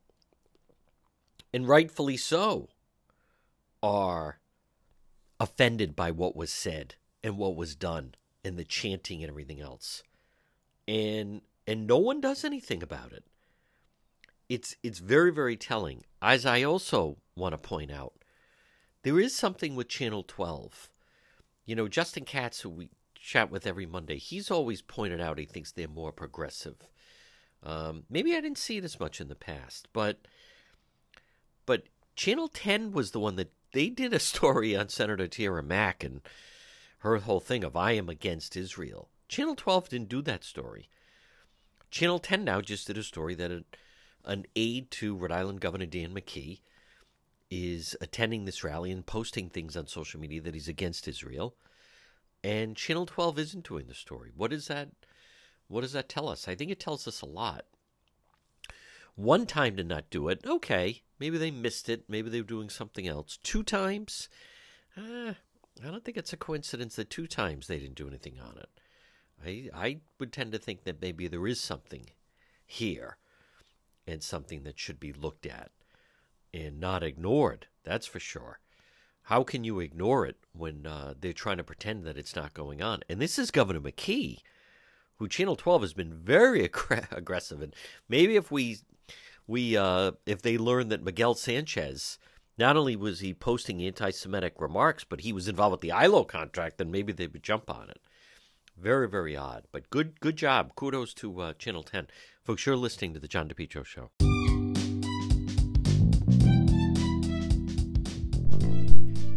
and 1.53 1.67
rightfully 1.67 2.15
so 2.15 2.69
are 3.83 4.39
offended 5.39 5.95
by 5.95 6.11
what 6.11 6.35
was 6.35 6.51
said 6.51 6.95
and 7.21 7.37
what 7.37 7.57
was 7.57 7.75
done 7.75 8.15
and 8.45 8.57
the 8.57 8.63
chanting 8.63 9.21
and 9.21 9.29
everything 9.29 9.59
else. 9.59 10.03
And 10.87 11.41
and 11.67 11.85
no 11.85 11.97
one 11.97 12.21
does 12.21 12.45
anything 12.45 12.81
about 12.81 13.11
it 13.11 13.25
it's 14.49 14.75
it's 14.83 14.99
very 14.99 15.31
very 15.31 15.57
telling 15.57 16.03
as 16.21 16.45
i 16.45 16.63
also 16.63 17.17
want 17.35 17.53
to 17.53 17.57
point 17.57 17.91
out 17.91 18.13
there 19.03 19.19
is 19.19 19.35
something 19.35 19.75
with 19.75 19.87
channel 19.87 20.23
12 20.23 20.89
you 21.65 21.75
know 21.75 21.87
justin 21.87 22.23
katz 22.23 22.61
who 22.61 22.69
we 22.69 22.89
chat 23.15 23.51
with 23.51 23.67
every 23.67 23.85
monday 23.85 24.17
he's 24.17 24.49
always 24.49 24.81
pointed 24.81 25.19
out 25.19 25.37
he 25.37 25.45
thinks 25.45 25.71
they're 25.71 25.87
more 25.87 26.11
progressive 26.11 26.87
um, 27.63 28.03
maybe 28.09 28.35
i 28.35 28.41
didn't 28.41 28.57
see 28.57 28.77
it 28.77 28.83
as 28.83 28.99
much 28.99 29.19
in 29.19 29.27
the 29.27 29.35
past 29.35 29.87
but 29.91 30.19
but 31.65 31.83
channel 32.15 32.47
10 32.47 32.91
was 32.93 33.11
the 33.11 33.19
one 33.19 33.35
that 33.35 33.51
they 33.73 33.89
did 33.89 34.13
a 34.13 34.19
story 34.33 34.75
on 34.75 34.89
Senator 34.89 35.27
Tiara 35.27 35.63
Mack 35.63 36.03
and 36.03 36.21
her 36.99 37.17
whole 37.17 37.39
thing 37.39 37.63
of 37.63 37.75
I 37.75 37.91
am 37.91 38.09
against 38.09 38.57
Israel. 38.57 39.09
Channel 39.27 39.55
12 39.55 39.89
didn't 39.89 40.09
do 40.09 40.21
that 40.23 40.43
story. 40.43 40.89
Channel 41.91 42.19
10 42.19 42.43
now 42.43 42.61
just 42.61 42.87
did 42.87 42.97
a 42.97 43.03
story 43.03 43.35
that 43.35 43.51
a, 43.51 43.63
an 44.27 44.45
aide 44.55 44.91
to 44.91 45.15
Rhode 45.15 45.31
Island 45.31 45.61
Governor 45.61 45.87
Dan 45.87 46.13
McKee 46.13 46.59
is 47.49 47.95
attending 48.01 48.45
this 48.45 48.63
rally 48.63 48.91
and 48.91 49.05
posting 49.05 49.49
things 49.49 49.75
on 49.75 49.87
social 49.87 50.19
media 50.19 50.41
that 50.41 50.53
he's 50.53 50.67
against 50.67 51.07
Israel. 51.07 51.55
And 52.43 52.75
Channel 52.75 53.05
12 53.05 53.39
isn't 53.39 53.67
doing 53.67 53.87
the 53.87 53.95
story. 53.95 54.31
What 54.35 54.51
does 54.51 54.67
that 54.67 54.89
what 55.67 55.81
does 55.81 55.93
that 55.93 56.07
tell 56.07 56.29
us? 56.29 56.47
I 56.47 56.55
think 56.55 56.71
it 56.71 56.79
tells 56.79 57.07
us 57.07 57.21
a 57.21 57.25
lot. 57.25 57.65
One 59.15 59.45
time 59.45 59.75
to 59.77 59.83
not 59.83 60.09
do 60.09 60.29
it, 60.29 60.41
okay. 60.45 61.01
Maybe 61.19 61.37
they 61.37 61.51
missed 61.51 61.89
it. 61.89 62.03
Maybe 62.07 62.29
they 62.29 62.39
were 62.39 62.47
doing 62.47 62.69
something 62.69 63.07
else. 63.07 63.37
Two 63.41 63.63
times, 63.63 64.29
uh, 64.95 65.33
I 65.83 65.91
don't 65.91 66.05
think 66.05 66.17
it's 66.17 66.33
a 66.33 66.37
coincidence 66.37 66.95
that 66.95 67.09
two 67.09 67.27
times 67.27 67.67
they 67.67 67.79
didn't 67.79 67.95
do 67.95 68.07
anything 68.07 68.39
on 68.39 68.57
it. 68.57 68.69
I 69.43 69.69
I 69.73 69.97
would 70.19 70.31
tend 70.31 70.51
to 70.51 70.59
think 70.59 70.83
that 70.83 71.01
maybe 71.01 71.27
there 71.27 71.47
is 71.47 71.59
something 71.59 72.05
here, 72.65 73.17
and 74.07 74.23
something 74.23 74.63
that 74.63 74.79
should 74.79 74.99
be 74.99 75.13
looked 75.13 75.45
at 75.45 75.71
and 76.53 76.79
not 76.79 77.03
ignored. 77.03 77.67
That's 77.83 78.07
for 78.07 78.19
sure. 78.19 78.59
How 79.23 79.43
can 79.43 79.63
you 79.63 79.79
ignore 79.79 80.25
it 80.25 80.37
when 80.53 80.85
uh, 80.85 81.13
they're 81.19 81.33
trying 81.33 81.57
to 81.57 81.63
pretend 81.63 82.05
that 82.05 82.17
it's 82.17 82.35
not 82.35 82.53
going 82.53 82.81
on? 82.81 83.01
And 83.09 83.19
this 83.19 83.37
is 83.37 83.51
Governor 83.51 83.81
McKee, 83.81 84.39
who 85.17 85.27
Channel 85.27 85.57
12 85.57 85.81
has 85.81 85.93
been 85.93 86.13
very 86.13 86.63
ag- 86.91 87.07
aggressive. 87.11 87.61
And 87.61 87.75
maybe 88.07 88.35
if 88.35 88.51
we 88.51 88.79
we 89.45 89.77
uh, 89.77 90.11
if 90.25 90.41
they 90.41 90.57
learn 90.57 90.89
that 90.89 91.03
Miguel 91.03 91.33
Sanchez 91.33 92.19
not 92.57 92.75
only 92.75 92.95
was 92.95 93.19
he 93.19 93.33
posting 93.33 93.83
anti-Semitic 93.83 94.55
remarks, 94.59 95.03
but 95.03 95.21
he 95.21 95.31
was 95.31 95.47
involved 95.47 95.71
with 95.71 95.81
the 95.81 95.91
ILO 95.91 96.23
contract, 96.23 96.77
then 96.77 96.89
maybe 96.89 97.13
they 97.13 97.27
would 97.27 97.43
jump 97.43 97.69
on 97.69 97.89
it. 97.89 98.01
Very, 98.79 99.09
very 99.09 99.35
odd, 99.35 99.63
but 99.71 99.89
good, 99.89 100.19
good 100.19 100.35
job. 100.35 100.75
Kudos 100.75 101.13
to 101.15 101.41
uh, 101.41 101.53
Channel 101.53 101.81
10, 101.81 102.07
folks. 102.43 102.63
You're 102.65 102.75
listening 102.75 103.13
to 103.15 103.19
the 103.19 103.27
John 103.27 103.49
DePetro 103.49 103.83
Show. 103.83 104.11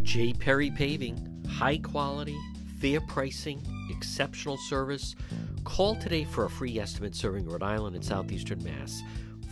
J. 0.03 0.33
Perry 0.33 0.69
Paving, 0.69 1.45
high 1.49 1.77
quality, 1.77 2.37
fair 2.79 3.01
pricing, 3.01 3.65
exceptional 3.89 4.57
service. 4.57 5.15
Call 5.63 5.95
today 5.95 6.23
for 6.23 6.45
a 6.45 6.49
free 6.49 6.77
estimate 6.77 7.15
serving 7.15 7.47
Rhode 7.47 7.63
Island 7.63 7.95
and 7.95 8.05
southeastern 8.05 8.63
Mass. 8.63 9.01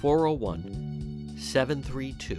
401 0.01 1.35
732 1.39 2.35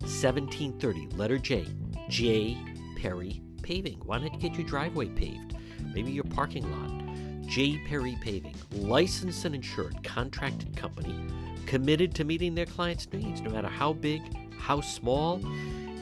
1730. 0.00 1.08
Letter 1.16 1.36
J. 1.36 1.66
J. 2.08 2.56
Perry 2.96 3.42
Paving. 3.62 4.00
Why 4.04 4.18
not 4.18 4.40
get 4.40 4.54
your 4.54 4.66
driveway 4.66 5.08
paved? 5.08 5.56
Maybe 5.96 6.12
your 6.12 6.24
parking 6.36 6.70
lot. 6.70 7.48
J. 7.48 7.78
Perry 7.88 8.18
Paving. 8.20 8.54
Licensed 8.72 9.46
and 9.46 9.54
insured 9.54 10.04
contracted 10.04 10.76
company 10.76 11.16
committed 11.64 12.14
to 12.14 12.24
meeting 12.24 12.54
their 12.54 12.66
clients' 12.66 13.10
needs, 13.10 13.40
no 13.40 13.50
matter 13.50 13.68
how 13.68 13.94
big, 13.94 14.22
how 14.58 14.82
small. 14.82 15.38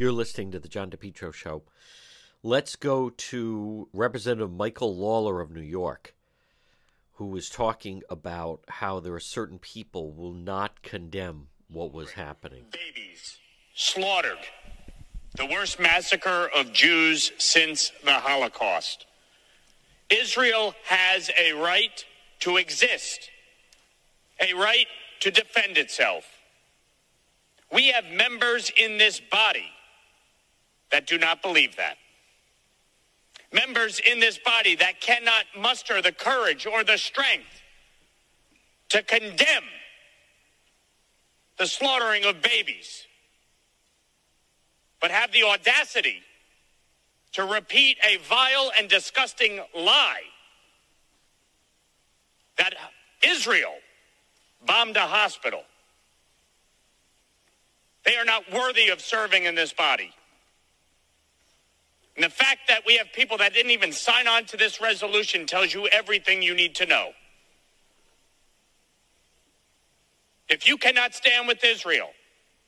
You're 0.00 0.12
listening 0.12 0.50
to 0.52 0.58
the 0.58 0.66
John 0.66 0.88
DePetro 0.88 1.30
Show. 1.30 1.60
Let's 2.42 2.74
go 2.74 3.10
to 3.10 3.86
Representative 3.92 4.50
Michael 4.50 4.96
Lawler 4.96 5.42
of 5.42 5.50
New 5.50 5.60
York, 5.60 6.14
who 7.16 7.26
was 7.26 7.50
talking 7.50 8.00
about 8.08 8.62
how 8.66 8.98
there 9.00 9.12
are 9.12 9.20
certain 9.20 9.58
people 9.58 10.10
will 10.10 10.32
not 10.32 10.80
condemn 10.80 11.48
what 11.68 11.92
was 11.92 12.12
happening. 12.12 12.64
Babies 12.72 13.36
slaughtered. 13.74 14.38
The 15.36 15.44
worst 15.44 15.78
massacre 15.78 16.48
of 16.56 16.72
Jews 16.72 17.32
since 17.36 17.92
the 18.02 18.14
Holocaust. 18.14 19.04
Israel 20.08 20.74
has 20.84 21.30
a 21.38 21.52
right 21.52 22.02
to 22.38 22.56
exist, 22.56 23.28
a 24.40 24.54
right 24.54 24.86
to 25.20 25.30
defend 25.30 25.76
itself. 25.76 26.24
We 27.70 27.88
have 27.88 28.06
members 28.06 28.72
in 28.78 28.96
this 28.96 29.20
body 29.20 29.72
that 30.90 31.06
do 31.06 31.18
not 31.18 31.42
believe 31.42 31.76
that. 31.76 31.96
Members 33.52 34.00
in 34.00 34.20
this 34.20 34.38
body 34.38 34.76
that 34.76 35.00
cannot 35.00 35.44
muster 35.58 36.00
the 36.00 36.12
courage 36.12 36.66
or 36.66 36.84
the 36.84 36.96
strength 36.96 37.62
to 38.90 39.02
condemn 39.02 39.64
the 41.58 41.66
slaughtering 41.66 42.24
of 42.24 42.40
babies, 42.42 43.06
but 45.00 45.10
have 45.10 45.32
the 45.32 45.42
audacity 45.42 46.22
to 47.32 47.44
repeat 47.44 47.96
a 48.04 48.16
vile 48.18 48.72
and 48.78 48.88
disgusting 48.88 49.60
lie 49.74 50.22
that 52.56 52.74
Israel 53.24 53.74
bombed 54.66 54.96
a 54.96 55.06
hospital. 55.06 55.62
They 58.04 58.16
are 58.16 58.24
not 58.24 58.50
worthy 58.52 58.88
of 58.88 59.00
serving 59.00 59.44
in 59.44 59.54
this 59.54 59.72
body. 59.72 60.12
And 62.20 62.30
the 62.30 62.36
fact 62.36 62.68
that 62.68 62.82
we 62.84 62.98
have 62.98 63.10
people 63.14 63.38
that 63.38 63.54
didn't 63.54 63.70
even 63.70 63.92
sign 63.92 64.28
on 64.28 64.44
to 64.44 64.58
this 64.58 64.78
resolution 64.78 65.46
tells 65.46 65.72
you 65.72 65.86
everything 65.86 66.42
you 66.42 66.54
need 66.54 66.74
to 66.74 66.84
know. 66.84 67.12
If 70.46 70.68
you 70.68 70.76
cannot 70.76 71.14
stand 71.14 71.48
with 71.48 71.64
Israel, 71.64 72.10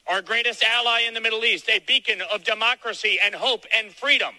our 0.07 0.23
greatest 0.23 0.65
ally 0.65 1.03
in 1.07 1.12
the 1.12 1.21
Middle 1.21 1.45
East, 1.45 1.69
a 1.69 1.81
beacon 1.81 2.23
of 2.33 2.45
democracy 2.45 3.19
and 3.23 3.35
hope 3.35 3.67
and 3.77 3.93
freedom, 3.93 4.35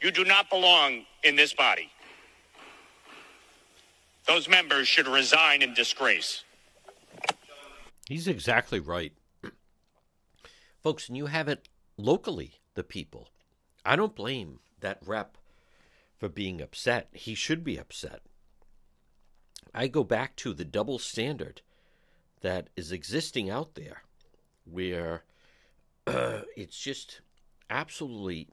you 0.00 0.12
do 0.12 0.22
not 0.22 0.48
belong 0.48 1.04
in 1.24 1.34
this 1.34 1.52
body. 1.52 1.90
Those 4.28 4.48
members 4.48 4.86
should 4.86 5.08
resign 5.08 5.60
in 5.60 5.74
disgrace. 5.74 6.44
He's 8.06 8.28
exactly 8.28 8.78
right. 8.78 9.12
Folks, 10.84 11.08
and 11.08 11.16
you 11.16 11.26
have 11.26 11.48
it 11.48 11.68
locally, 11.96 12.60
the 12.74 12.84
people. 12.84 13.28
I 13.84 13.96
don't 13.96 14.14
blame 14.14 14.60
that 14.80 14.98
rep 15.04 15.36
for 16.16 16.28
being 16.28 16.60
upset. 16.60 17.08
He 17.12 17.34
should 17.34 17.64
be 17.64 17.78
upset. 17.78 18.20
I 19.74 19.88
go 19.88 20.04
back 20.04 20.36
to 20.36 20.52
the 20.52 20.64
double 20.64 20.98
standard 20.98 21.62
that 22.40 22.68
is 22.76 22.92
existing 22.92 23.48
out 23.48 23.74
there 23.74 24.02
where 24.64 25.24
uh, 26.06 26.42
it's 26.56 26.78
just 26.78 27.20
absolutely 27.70 28.48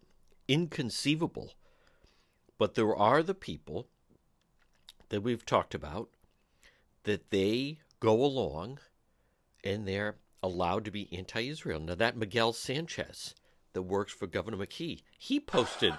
inconceivable. 0.47 1.54
But 2.58 2.75
there 2.75 2.95
are 2.95 3.23
the 3.23 3.36
people 3.36 3.88
that 5.10 5.21
we've 5.21 5.45
talked 5.45 5.73
about 5.73 6.10
that 7.04 7.30
they 7.32 7.80
go 7.99 8.23
along 8.23 8.80
and 9.63 9.88
they're 9.88 10.15
allowed 10.41 10.86
to 10.86 10.91
be 10.91 11.12
anti 11.15 11.47
Israel. 11.47 11.80
Now, 11.80 11.95
that 11.95 12.17
Miguel 12.17 12.54
Sanchez 12.54 13.36
that 13.73 13.84
works 13.84 14.13
for 14.13 14.28
Governor 14.28 14.58
McKee, 14.58 15.02
he 15.17 15.39
posted. 15.39 15.93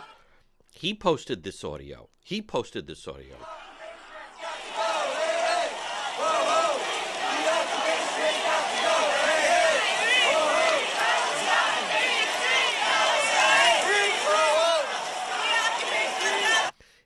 He 0.72 0.94
posted 0.94 1.42
this 1.42 1.64
audio. 1.64 2.08
He 2.22 2.42
posted 2.42 2.86
this 2.86 3.06
audio. 3.08 3.36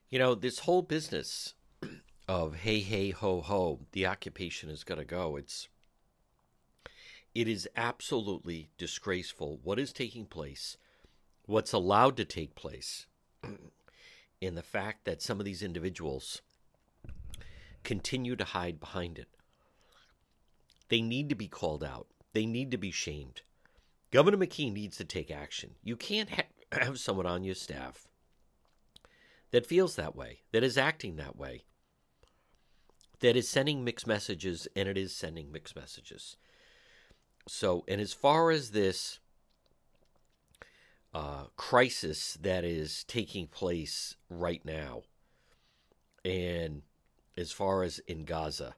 You 0.09 0.19
know, 0.19 0.35
this 0.35 0.59
whole 0.59 0.81
business 0.81 1.55
of 2.27 2.55
hey, 2.55 2.79
hey, 2.79 3.09
ho, 3.09 3.41
ho, 3.41 3.81
the 3.91 4.05
occupation 4.05 4.69
is 4.69 4.83
going 4.83 4.99
to 4.99 5.05
go. 5.05 5.35
It's 5.35 5.67
it 7.35 7.49
is 7.49 7.67
absolutely 7.75 8.69
disgraceful 8.77 9.59
what 9.61 9.77
is 9.77 9.91
taking 9.91 10.25
place, 10.25 10.77
what's 11.45 11.73
allowed 11.73 12.15
to 12.17 12.25
take 12.25 12.55
place, 12.55 13.07
in 14.41 14.55
the 14.55 14.63
fact 14.63 15.03
that 15.03 15.21
some 15.21 15.39
of 15.39 15.45
these 15.45 15.61
individuals 15.61 16.41
continue 17.83 18.37
to 18.37 18.45
hide 18.45 18.79
behind 18.79 19.19
it. 19.19 19.27
They 20.87 21.01
need 21.01 21.27
to 21.29 21.35
be 21.35 21.47
called 21.47 21.83
out. 21.83 22.07
They 22.33 22.45
need 22.45 22.71
to 22.71 22.77
be 22.77 22.91
shamed. 22.91 23.41
Governor 24.11 24.37
McKee 24.37 24.71
needs 24.71 24.95
to 24.97 25.03
take 25.03 25.29
action. 25.29 25.71
You 25.83 25.97
can't 25.97 26.29
ha- 26.29 26.43
have 26.71 26.99
someone 26.99 27.25
on 27.25 27.43
your 27.43 27.55
staff 27.55 28.07
that 29.51 29.67
feels 29.67 29.97
that 29.97 30.15
way, 30.15 30.41
that 30.53 30.63
is 30.63 30.77
acting 30.77 31.17
that 31.17 31.35
way, 31.35 31.65
that 33.19 33.35
is 33.35 33.49
sending 33.49 33.83
mixed 33.83 34.07
messages, 34.07 34.67
and 34.75 34.87
it 34.87 34.97
is 34.97 35.13
sending 35.13 35.51
mixed 35.51 35.75
messages. 35.75 36.37
So, 37.47 37.83
and 37.87 38.01
as 38.01 38.13
far 38.13 38.51
as 38.51 38.71
this 38.71 39.19
uh, 41.13 41.45
crisis 41.55 42.37
that 42.41 42.63
is 42.63 43.03
taking 43.03 43.47
place 43.47 44.15
right 44.29 44.63
now, 44.65 45.03
and 46.23 46.81
as 47.37 47.51
far 47.51 47.83
as 47.83 47.99
in 47.99 48.25
Gaza, 48.25 48.75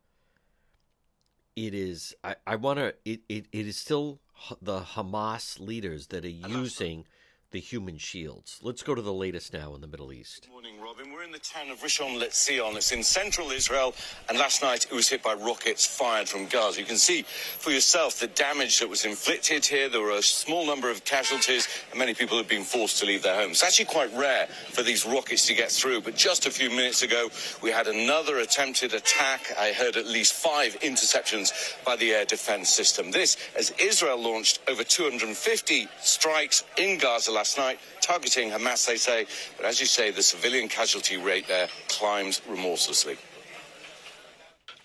it 1.56 1.74
is, 1.74 2.14
I, 2.24 2.36
I 2.46 2.56
want 2.58 2.80
to, 2.80 2.94
it, 3.06 3.22
it, 3.30 3.46
it 3.52 3.68
is 3.68 3.78
still 3.78 4.20
the 4.62 4.82
Hamas 4.82 5.60
leaders 5.60 6.08
that 6.08 6.26
are 6.26 6.30
using 6.30 7.06
the 7.52 7.60
human 7.60 7.98
shields. 7.98 8.60
Let's 8.62 8.84
go 8.84 8.94
to 8.94 9.02
the 9.02 9.14
latest 9.14 9.54
now 9.54 9.74
in 9.74 9.82
the 9.82 9.88
Middle 9.88 10.12
East. 10.12 10.44
Good 10.44 10.52
morning, 10.52 10.82
Robin. 10.82 11.14
We're 11.14 11.24
in 11.24 11.32
the 11.32 11.40
town 11.40 11.70
of 11.70 11.80
Rishon 11.80 12.20
LeZion. 12.20 12.76
It's 12.76 12.92
in 12.92 13.04
central 13.04 13.52
Israel, 13.52 13.96
and 14.28 14.38
last 14.38 14.62
night 14.62 14.86
it 14.86 14.94
was 14.94 15.08
hit 15.08 15.24
by 15.24 15.34
rockets 15.34 15.86
fired 15.86 16.28
from 16.28 16.48
Gaza. 16.48 16.82
You 16.82 16.86
can 16.86 16.98
see 16.98 17.22
for 17.24 17.72
yourself 17.72 18.20
the 18.20 18.28
damage 18.28 18.80
that 18.80 18.90
was 18.90 19.06
inflicted 19.06 19.66
here. 19.66 19.88
There 19.88 20.02
were 20.02 20.12
a 20.12 20.22
small 20.22 20.66
number 20.66 20.92
of 20.92 21.06
casualties, 21.06 21.70
and 21.90 22.00
many 22.00 22.14
people 22.14 22.38
have 22.38 22.50
been 22.50 22.64
forced 22.64 23.00
to 23.00 23.06
leave 23.06 23.24
their 23.24 23.36
homes. 23.36 23.62
It's 23.62 23.64
actually 23.64 23.86
quite 23.86 24.14
rare 24.18 24.48
for 24.48 24.84
these 24.84 25.06
rockets 25.06 25.48
to 25.48 25.54
get 25.54 25.72
through, 25.72 26.02
but 26.02 26.16
just 26.16 26.48
a 26.48 26.52
few 26.52 26.70
minutes 26.70 27.02
ago, 27.02 27.30
we 27.62 27.72
had 27.72 27.88
another 27.88 28.40
attempted 28.40 28.94
attack. 28.94 29.54
I 29.58 29.72
heard 29.72 29.96
at 29.96 30.06
least 30.06 30.34
five 30.34 30.78
interceptions 30.82 31.54
by 31.86 31.96
the 31.96 32.12
air 32.12 32.26
defense 32.26 32.70
system. 32.70 33.12
This 33.12 33.38
as 33.58 33.72
Israel 33.80 34.22
launched 34.22 34.60
over 34.68 34.84
250 34.84 35.88
strikes 36.02 36.66
in 36.78 36.98
Gaza 36.98 37.37
last 37.38 37.60
night, 37.60 37.80
targeting 38.02 38.50
Hamas, 38.50 38.88
they 38.88 38.98
say. 38.98 39.28
But 39.58 39.68
as 39.68 39.80
you 39.80 39.86
say, 39.86 40.10
the 40.10 40.24
civilian 40.24 40.68
casualty 40.68 41.18
rate 41.18 41.48
there 41.48 41.68
climbs 41.88 42.42
remorselessly. 42.50 43.16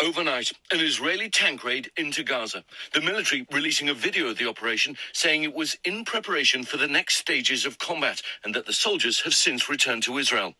Overnight, 0.05 0.53
an 0.71 0.81
Israeli 0.81 1.31
tank 1.31 1.65
raid 1.65 1.91
into 1.97 2.23
Gaza. 2.23 2.62
The 2.93 3.01
military 3.01 3.47
releasing 3.51 3.88
a 3.88 3.95
video 3.95 4.29
of 4.29 4.37
the 4.37 4.49
operation 4.49 4.97
saying 5.15 5.45
it 5.45 5.55
was 5.55 5.79
in 5.85 6.05
preparation 6.05 6.65
for 6.65 6.77
the 6.77 6.88
next 6.88 7.17
stages 7.17 7.65
of 7.65 7.79
combat 7.79 8.21
and 8.45 8.55
that 8.55 8.67
the 8.67 8.75
soldiers 8.75 9.21
have 9.23 9.35
since 9.35 9.71
returned 9.71 10.03
to 10.03 10.19
Israel. 10.19 10.53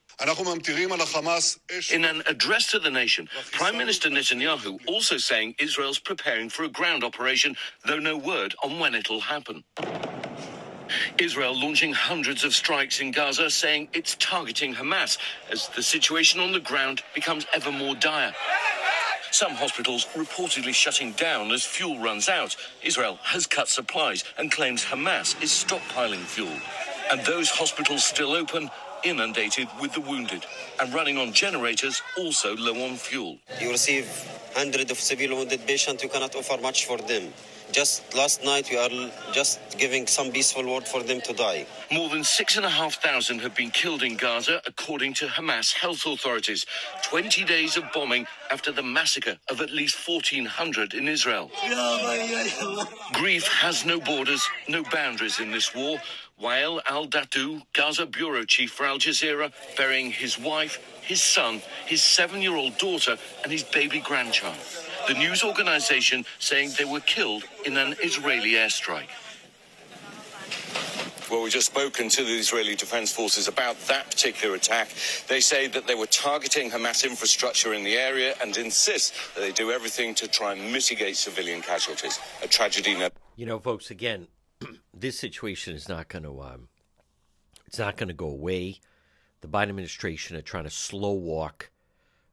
In 1.93 2.05
an 2.05 2.23
address 2.27 2.71
to 2.71 2.79
the 2.79 2.91
nation, 2.91 3.29
Prime 3.53 3.77
Minister 3.77 4.09
Netanyahu 4.09 4.79
also 4.87 5.19
saying 5.19 5.57
Israel's 5.59 5.99
preparing 5.99 6.49
for 6.49 6.63
a 6.65 6.69
ground 6.69 7.05
operation, 7.05 7.57
though 7.85 7.99
no 7.99 8.17
word 8.17 8.55
on 8.65 8.79
when 8.79 8.95
it'll 8.95 9.21
happen. 9.21 9.65
Israel 11.19 11.59
launching 11.59 11.93
hundreds 11.93 12.45
of 12.45 12.55
strikes 12.55 13.01
in 13.01 13.13
Gaza, 13.13 13.51
saying 13.51 13.89
it's 13.93 14.17
targeting 14.17 14.75
Hamas 14.75 15.19
as 15.51 15.69
the 15.69 15.83
situation 15.83 16.41
on 16.41 16.53
the 16.53 16.61
ground 16.61 17.03
becomes 17.15 17.47
ever 17.55 17.73
more 17.73 17.95
dire. 17.95 18.35
Some 19.31 19.53
hospitals 19.53 20.07
reportedly 20.15 20.75
shutting 20.75 21.13
down 21.13 21.53
as 21.53 21.65
fuel 21.65 21.99
runs 21.99 22.29
out. 22.29 22.55
Israel 22.83 23.19
has 23.23 23.47
cut 23.47 23.69
supplies 23.69 24.25
and 24.39 24.53
claims 24.53 24.85
Hamas 24.85 25.43
is 25.43 25.51
stockpiling 25.51 26.21
fuel. 26.21 26.53
And 27.11 27.25
those 27.25 27.51
hospitals 27.51 28.05
still 28.05 28.33
open, 28.33 28.71
inundated 29.05 29.69
with 29.81 29.93
the 29.93 30.01
wounded 30.01 30.45
and 30.81 30.93
running 30.95 31.19
on 31.19 31.33
generators 31.33 32.03
also 32.19 32.57
low 32.57 32.85
on 32.85 32.97
fuel. 32.97 33.39
You 33.61 33.71
receive 33.71 34.07
hundreds 34.55 34.91
of 34.91 34.99
civil 34.99 35.37
wounded 35.37 35.67
patients, 35.67 36.03
you 36.03 36.09
cannot 36.09 36.35
offer 36.35 36.61
much 36.61 36.87
for 36.87 36.99
them. 36.99 37.33
Just 37.73 38.15
last 38.15 38.45
night, 38.45 38.69
we 38.71 38.77
are 38.77 39.11
just 39.33 39.59
giving 39.79 40.07
some 40.07 40.31
peaceful 40.31 40.71
word 40.71 40.87
for 40.87 41.03
them 41.03 41.23
to 41.23 41.33
die. 41.33 41.67
More 41.91 42.11
than 42.11 42.23
6,500 42.23 43.41
have 43.41 43.55
been 43.55 43.71
killed 43.71 44.03
in 44.03 44.17
Gaza, 44.17 44.61
according 44.67 45.15
to 45.15 45.27
Hamas 45.27 45.73
health 45.73 46.05
authorities. 46.05 46.67
20 47.05 47.45
days 47.45 47.79
of 47.79 47.85
bombing 47.95 48.27
after 48.51 48.73
the 48.73 48.83
massacre 48.83 49.39
of 49.51 49.63
at 49.63 49.71
least 49.71 49.97
1,400 50.07 50.93
in 50.93 51.09
Israel. 51.09 51.51
Grief 53.15 53.47
has 53.49 53.87
no 53.87 53.99
borders, 53.99 54.47
no 54.69 54.83
boundaries 54.93 55.41
in 55.41 55.51
this 55.51 55.75
war. 55.75 55.97
Wael 56.43 56.81
Al 56.87 57.07
Dahdouh, 57.07 57.63
Gaza 57.73 58.05
bureau 58.07 58.45
chief 58.45 58.73
for 58.73 58.85
Al 58.85 58.99
Jazeera, 58.99 59.53
burying 59.77 60.11
his 60.11 60.39
wife, 60.39 60.79
his 61.03 61.23
son, 61.23 61.63
his 61.87 62.03
seven 62.03 62.43
year 62.43 62.57
old 62.57 62.77
daughter, 62.79 63.17
and 63.45 63.53
his 63.53 63.63
baby 63.63 64.01
grandchild. 64.01 64.57
The 65.07 65.15
news 65.15 65.45
organization 65.45 66.25
saying 66.41 66.73
they 66.79 66.85
were 66.85 67.01
killed 67.01 67.45
in 67.65 67.77
an 67.77 67.95
Israeli 68.03 68.53
airstrike. 68.53 69.09
Well, 71.31 71.43
we've 71.43 71.53
just 71.53 71.67
spoken 71.67 72.09
to 72.11 72.25
the 72.25 72.37
Israeli 72.39 72.75
Defense 72.75 73.11
Forces 73.13 73.49
about 73.49 73.79
that 73.87 74.11
particular 74.11 74.55
attack. 74.57 74.91
They 75.29 75.41
say 75.41 75.67
that 75.69 75.87
they 75.87 75.95
were 75.95 76.07
targeting 76.07 76.71
Hamas 76.71 77.09
infrastructure 77.09 77.73
in 77.73 77.85
the 77.85 77.95
area 77.97 78.35
and 78.43 78.55
insist 78.59 79.15
that 79.35 79.41
they 79.41 79.53
do 79.53 79.71
everything 79.71 80.15
to 80.17 80.29
try 80.29 80.53
and 80.53 80.73
mitigate 80.73 81.17
civilian 81.17 81.63
casualties. 81.63 82.19
A 82.43 82.49
tragedy. 82.49 82.95
No- 82.99 83.09
You 83.37 83.47
know, 83.47 83.59
folks, 83.61 83.91
again, 83.91 84.27
this 85.03 85.19
situation 85.19 85.75
is 85.75 85.89
not 85.89 86.09
going 86.09 86.23
to 86.23 86.41
um, 86.41 86.69
it's 87.67 87.79
not 87.79 87.97
going 87.97 88.09
to 88.09 88.15
go 88.15 88.29
away. 88.29 88.81
The 89.41 89.49
Biden 89.49 89.71
administration 89.71 90.37
are 90.37 90.43
trying 90.43 90.65
to 90.65 90.71
slow 90.71 91.13
walk 91.13 91.71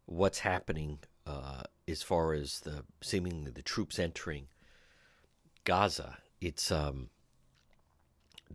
what's 0.06 0.40
happening 0.40 1.00
uh, 1.26 1.64
as 1.88 2.04
far 2.04 2.34
as 2.34 2.62
the 2.62 2.84
seemingly 3.02 3.52
the 3.52 3.64
troops 3.64 3.98
entering 4.00 4.48
Gaza. 5.66 6.20
It's 6.40 6.72
um, 6.72 7.10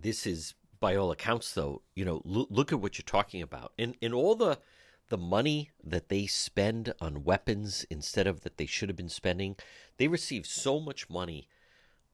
this 0.01 0.27
is 0.27 0.55
by 0.79 0.95
all 0.95 1.11
accounts, 1.11 1.53
though. 1.53 1.83
You 1.95 2.05
know, 2.05 2.23
lo- 2.25 2.47
look 2.49 2.73
at 2.73 2.81
what 2.81 2.97
you're 2.97 3.05
talking 3.05 3.43
about, 3.43 3.73
and 3.79 3.97
in 4.01 4.13
all 4.13 4.37
the 4.37 4.61
the 5.09 5.19
money 5.19 5.71
that 5.83 6.09
they 6.09 6.27
spend 6.27 6.95
on 7.01 7.25
weapons 7.25 7.85
instead 7.91 8.27
of 8.27 8.41
that 8.41 8.57
they 8.57 8.67
should 8.67 8.89
have 8.89 8.97
been 8.97 9.09
spending, 9.09 9.57
they 9.99 10.09
receive 10.09 10.47
so 10.47 10.81
much 10.81 11.11
money, 11.11 11.49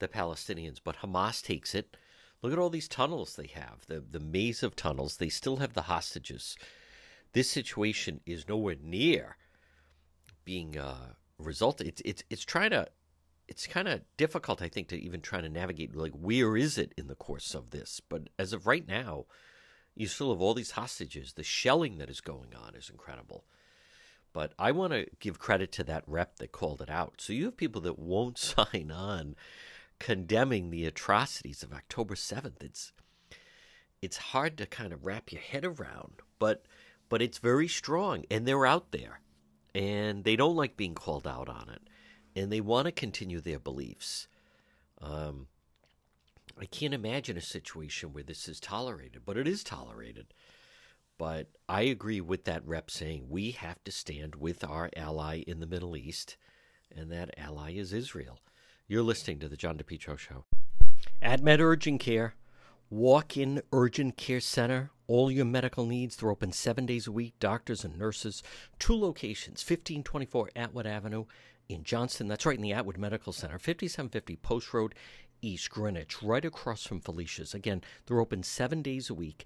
the 0.01 0.09
Palestinians, 0.09 0.79
but 0.83 0.97
Hamas 0.97 1.41
takes 1.41 1.73
it. 1.73 1.95
Look 2.41 2.51
at 2.51 2.59
all 2.59 2.69
these 2.69 2.89
tunnels 2.89 3.35
they 3.35 3.47
have, 3.53 3.85
the 3.87 4.01
the 4.01 4.19
maze 4.19 4.63
of 4.63 4.75
tunnels. 4.75 5.17
They 5.17 5.29
still 5.29 5.57
have 5.57 5.73
the 5.73 5.83
hostages. 5.83 6.57
This 7.33 7.49
situation 7.49 8.19
is 8.25 8.49
nowhere 8.49 8.75
near 8.81 9.37
being 10.43 10.77
uh, 10.77 11.13
resulted. 11.37 11.87
It's 11.87 12.01
it's 12.03 12.23
it's 12.29 12.43
trying 12.43 12.71
to 12.71 12.87
it's 13.47 13.67
kind 13.67 13.87
of 13.87 14.01
difficult, 14.17 14.61
I 14.61 14.69
think, 14.69 14.87
to 14.89 14.99
even 14.99 15.21
try 15.21 15.41
to 15.41 15.49
navigate. 15.49 15.95
Like, 15.95 16.13
where 16.13 16.55
is 16.57 16.77
it 16.77 16.93
in 16.97 17.07
the 17.07 17.15
course 17.15 17.53
of 17.53 17.71
this? 17.71 18.01
But 18.07 18.29
as 18.39 18.53
of 18.53 18.65
right 18.65 18.87
now, 18.87 19.25
you 19.93 20.07
still 20.07 20.31
have 20.31 20.41
all 20.41 20.53
these 20.53 20.71
hostages. 20.71 21.33
The 21.33 21.43
shelling 21.43 21.97
that 21.97 22.09
is 22.09 22.21
going 22.21 22.55
on 22.55 22.75
is 22.75 22.89
incredible. 22.89 23.43
But 24.33 24.53
I 24.57 24.71
want 24.71 24.93
to 24.93 25.07
give 25.19 25.37
credit 25.37 25.73
to 25.73 25.83
that 25.83 26.05
rep 26.07 26.37
that 26.37 26.53
called 26.53 26.81
it 26.81 26.89
out. 26.89 27.15
So 27.17 27.33
you 27.33 27.45
have 27.45 27.57
people 27.57 27.81
that 27.81 27.99
won't 27.99 28.37
sign 28.55 28.89
on 28.89 29.35
condemning 30.01 30.71
the 30.71 30.87
atrocities 30.87 31.61
of 31.61 31.71
October 31.71 32.15
7th. 32.15 32.63
It's 32.63 32.91
it's 34.01 34.17
hard 34.17 34.57
to 34.57 34.65
kind 34.65 34.93
of 34.93 35.05
wrap 35.05 35.31
your 35.31 35.41
head 35.41 35.63
around, 35.63 36.21
but 36.39 36.65
but 37.07 37.21
it's 37.21 37.37
very 37.37 37.67
strong 37.67 38.25
and 38.31 38.47
they're 38.47 38.65
out 38.65 38.91
there 38.91 39.21
and 39.75 40.23
they 40.23 40.35
don't 40.35 40.55
like 40.55 40.75
being 40.75 40.95
called 40.95 41.27
out 41.27 41.47
on 41.47 41.69
it 41.69 41.83
and 42.35 42.51
they 42.51 42.61
want 42.61 42.85
to 42.85 42.91
continue 42.91 43.39
their 43.39 43.59
beliefs. 43.59 44.27
Um, 44.99 45.45
I 46.59 46.65
can't 46.65 46.95
imagine 46.95 47.37
a 47.37 47.41
situation 47.41 48.11
where 48.11 48.23
this 48.23 48.47
is 48.47 48.59
tolerated, 48.59 49.21
but 49.23 49.37
it 49.37 49.47
is 49.47 49.63
tolerated. 49.63 50.33
But 51.19 51.47
I 51.69 51.83
agree 51.83 52.21
with 52.21 52.45
that 52.45 52.65
rep 52.65 52.89
saying 52.89 53.27
we 53.29 53.51
have 53.51 53.83
to 53.83 53.91
stand 53.91 54.33
with 54.33 54.63
our 54.63 54.89
ally 54.97 55.43
in 55.45 55.59
the 55.59 55.67
Middle 55.67 55.95
East, 55.95 56.37
and 56.95 57.11
that 57.11 57.35
ally 57.37 57.73
is 57.73 57.93
Israel. 57.93 58.39
You're 58.91 59.03
listening 59.03 59.39
to 59.39 59.47
the 59.47 59.55
John 59.55 59.77
DePetro 59.77 60.17
Show. 60.17 60.43
AdMed 61.23 61.61
Urgent 61.61 62.01
Care, 62.01 62.35
walk 62.89 63.37
in 63.37 63.61
urgent 63.71 64.17
care 64.17 64.41
center. 64.41 64.91
All 65.07 65.31
your 65.31 65.45
medical 65.45 65.85
needs. 65.85 66.17
They're 66.17 66.29
open 66.29 66.51
seven 66.51 66.85
days 66.85 67.07
a 67.07 67.11
week. 67.13 67.35
Doctors 67.39 67.85
and 67.85 67.97
nurses. 67.97 68.43
Two 68.79 68.99
locations 68.99 69.61
1524 69.61 70.49
Atwood 70.57 70.85
Avenue 70.85 71.23
in 71.69 71.85
Johnston. 71.85 72.27
That's 72.27 72.45
right 72.45 72.57
in 72.57 72.61
the 72.61 72.73
Atwood 72.73 72.97
Medical 72.97 73.31
Center, 73.31 73.57
5750 73.57 74.35
Post 74.35 74.73
Road, 74.73 74.93
East 75.41 75.69
Greenwich, 75.69 76.21
right 76.21 76.43
across 76.43 76.85
from 76.85 76.99
Felicia's. 76.99 77.53
Again, 77.53 77.81
they're 78.05 78.19
open 78.19 78.43
seven 78.43 78.81
days 78.81 79.09
a 79.09 79.13
week. 79.13 79.45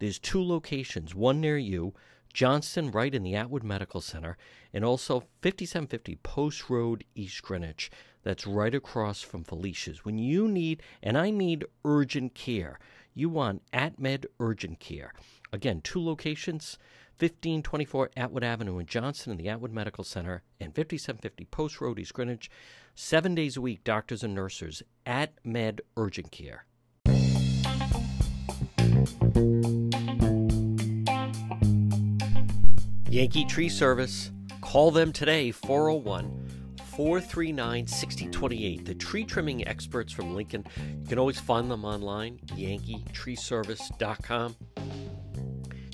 There's 0.00 0.18
two 0.18 0.42
locations, 0.42 1.14
one 1.14 1.40
near 1.40 1.58
you, 1.58 1.94
Johnston, 2.32 2.90
right 2.90 3.14
in 3.14 3.22
the 3.22 3.34
Atwood 3.34 3.62
Medical 3.62 4.00
Center, 4.00 4.38
and 4.72 4.82
also 4.84 5.20
5750 5.42 6.16
Post 6.22 6.70
Road, 6.70 7.04
East 7.14 7.42
Greenwich. 7.42 7.90
That's 8.22 8.46
right 8.46 8.74
across 8.74 9.20
from 9.20 9.44
Felicia's. 9.44 10.04
When 10.04 10.16
you 10.16 10.48
need, 10.48 10.82
and 11.02 11.18
I 11.18 11.30
need 11.30 11.66
urgent 11.84 12.34
care, 12.34 12.78
you 13.12 13.28
want 13.28 13.62
AtMed 13.72 14.24
Urgent 14.38 14.80
Care. 14.80 15.12
Again, 15.52 15.80
two 15.82 16.02
locations 16.02 16.78
1524 17.18 18.10
Atwood 18.16 18.44
Avenue 18.44 18.78
in 18.78 18.86
Johnston 18.86 19.32
in 19.32 19.36
the 19.36 19.50
Atwood 19.50 19.72
Medical 19.72 20.04
Center, 20.04 20.42
and 20.58 20.74
5750 20.74 21.44
Post 21.46 21.80
Road, 21.82 21.98
East 21.98 22.14
Greenwich. 22.14 22.50
Seven 22.94 23.34
days 23.34 23.58
a 23.58 23.60
week, 23.60 23.84
doctors 23.84 24.22
and 24.22 24.34
nurses 24.34 24.82
at 25.04 25.34
Med 25.44 25.82
Urgent 25.98 26.32
Care. 26.32 26.64
Yankee 33.10 33.44
Tree 33.44 33.68
Service. 33.68 34.30
Call 34.60 34.92
them 34.92 35.12
today, 35.12 35.50
401 35.50 36.76
439 36.94 37.88
6028. 37.88 38.84
The 38.84 38.94
tree 38.94 39.24
trimming 39.24 39.66
experts 39.66 40.12
from 40.12 40.36
Lincoln. 40.36 40.64
You 41.00 41.06
can 41.08 41.18
always 41.18 41.40
find 41.40 41.68
them 41.68 41.84
online, 41.84 42.38
yankeetreeservice.com. 42.50 44.54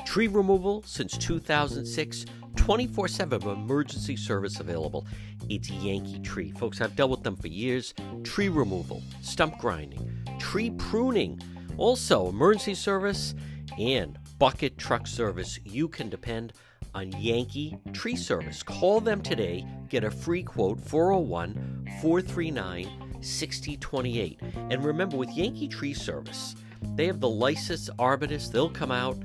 Tree 0.04 0.28
removal 0.28 0.82
since 0.82 1.16
2006, 1.16 2.26
24 2.54 3.08
7 3.08 3.48
emergency 3.48 4.16
service 4.16 4.60
available. 4.60 5.06
It's 5.48 5.70
Yankee 5.70 6.18
Tree. 6.18 6.50
Folks, 6.50 6.82
I've 6.82 6.96
dealt 6.96 7.12
with 7.12 7.22
them 7.22 7.36
for 7.36 7.48
years. 7.48 7.94
Tree 8.24 8.50
removal, 8.50 9.02
stump 9.22 9.58
grinding, 9.58 10.22
tree 10.38 10.68
pruning, 10.68 11.40
also 11.78 12.28
emergency 12.28 12.74
service, 12.74 13.34
and 13.78 14.18
bucket 14.38 14.76
truck 14.76 15.06
service. 15.06 15.58
You 15.64 15.88
can 15.88 16.10
depend 16.10 16.52
on 16.52 16.60
Yankee 17.02 17.78
Tree 17.92 18.16
Service. 18.16 18.62
Call 18.62 19.00
them 19.00 19.20
today. 19.20 19.66
Get 19.88 20.04
a 20.04 20.10
free 20.10 20.42
quote 20.42 20.80
401 20.80 21.88
439 22.00 23.18
6028. 23.20 24.40
And 24.70 24.84
remember, 24.84 25.16
with 25.16 25.30
Yankee 25.30 25.68
Tree 25.68 25.94
Service, 25.94 26.54
they 26.94 27.06
have 27.06 27.20
the 27.20 27.28
licensed 27.28 27.90
arborists. 27.98 28.50
They'll 28.50 28.70
come 28.70 28.92
out 28.92 29.16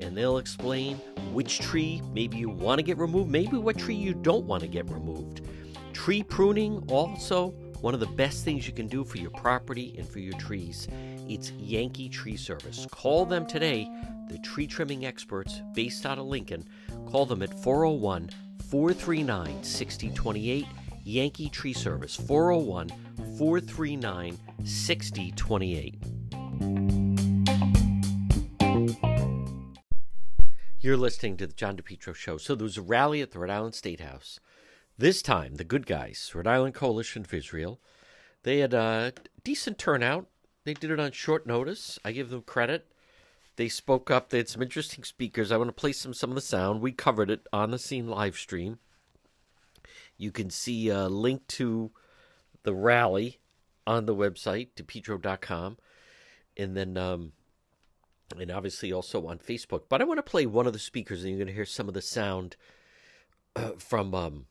and 0.00 0.16
they'll 0.16 0.38
explain 0.38 0.96
which 1.32 1.60
tree 1.60 2.02
maybe 2.12 2.38
you 2.38 2.48
want 2.48 2.78
to 2.78 2.82
get 2.82 2.98
removed, 2.98 3.30
maybe 3.30 3.56
what 3.56 3.78
tree 3.78 3.94
you 3.94 4.14
don't 4.14 4.46
want 4.46 4.62
to 4.62 4.68
get 4.68 4.90
removed. 4.90 5.42
Tree 5.92 6.22
pruning, 6.22 6.82
also 6.88 7.50
one 7.80 7.94
of 7.94 8.00
the 8.00 8.06
best 8.06 8.44
things 8.44 8.66
you 8.66 8.72
can 8.72 8.88
do 8.88 9.04
for 9.04 9.18
your 9.18 9.30
property 9.30 9.94
and 9.96 10.06
for 10.06 10.18
your 10.18 10.36
trees. 10.38 10.88
It's 11.28 11.52
Yankee 11.52 12.08
Tree 12.08 12.36
Service. 12.36 12.86
Call 12.90 13.24
them 13.24 13.46
today, 13.46 13.88
the 14.28 14.38
tree 14.38 14.66
trimming 14.66 15.06
experts 15.06 15.62
based 15.74 16.04
out 16.04 16.18
of 16.18 16.26
Lincoln. 16.26 16.66
Call 17.10 17.26
them 17.26 17.42
at 17.42 17.52
401 17.62 18.30
439 18.70 19.64
6028. 19.64 20.66
Yankee 21.02 21.48
Tree 21.48 21.72
Service, 21.72 22.14
401 22.14 22.88
439 23.36 24.38
6028. 24.64 25.96
You're 30.80 30.96
listening 30.96 31.36
to 31.38 31.46
the 31.46 31.52
John 31.52 31.76
DePetro 31.76 32.14
Show. 32.14 32.38
So 32.38 32.54
there 32.54 32.64
was 32.64 32.78
a 32.78 32.82
rally 32.82 33.20
at 33.20 33.32
the 33.32 33.38
Rhode 33.40 33.50
Island 33.50 33.74
State 33.74 34.00
House. 34.00 34.38
This 34.96 35.20
time, 35.20 35.56
the 35.56 35.64
good 35.64 35.86
guys, 35.86 36.30
Rhode 36.34 36.46
Island 36.46 36.74
Coalition 36.74 37.24
for 37.24 37.36
Israel, 37.36 37.80
they 38.44 38.58
had 38.58 38.72
a 38.72 39.12
decent 39.42 39.78
turnout. 39.78 40.26
They 40.64 40.74
did 40.74 40.90
it 40.90 41.00
on 41.00 41.12
short 41.12 41.46
notice. 41.46 41.98
I 42.04 42.12
give 42.12 42.30
them 42.30 42.42
credit. 42.42 42.86
They 43.60 43.68
spoke 43.68 44.10
up. 44.10 44.30
They 44.30 44.38
had 44.38 44.48
some 44.48 44.62
interesting 44.62 45.04
speakers. 45.04 45.52
I 45.52 45.58
want 45.58 45.68
to 45.68 45.74
play 45.74 45.92
some 45.92 46.14
some 46.14 46.30
of 46.30 46.34
the 46.34 46.40
sound. 46.40 46.80
We 46.80 46.92
covered 46.92 47.30
it 47.30 47.46
on 47.52 47.72
the 47.72 47.78
scene 47.78 48.08
live 48.08 48.38
stream. 48.38 48.78
You 50.16 50.30
can 50.30 50.48
see 50.48 50.88
a 50.88 51.10
link 51.10 51.46
to 51.48 51.90
the 52.62 52.72
rally 52.72 53.38
on 53.86 54.06
the 54.06 54.16
website, 54.16 54.68
depetro.com. 54.76 55.76
And 56.56 56.74
then 56.74 56.96
um, 56.96 57.32
and 58.34 58.50
obviously 58.50 58.94
also 58.94 59.26
on 59.26 59.38
Facebook. 59.38 59.82
But 59.90 60.00
I 60.00 60.04
want 60.04 60.16
to 60.16 60.22
play 60.22 60.46
one 60.46 60.66
of 60.66 60.72
the 60.72 60.78
speakers, 60.78 61.20
and 61.20 61.28
you're 61.28 61.38
going 61.38 61.48
to 61.48 61.52
hear 61.52 61.66
some 61.66 61.86
of 61.86 61.92
the 61.92 62.00
sound 62.00 62.56
uh, 63.56 63.72
from 63.76 64.14
um, 64.14 64.46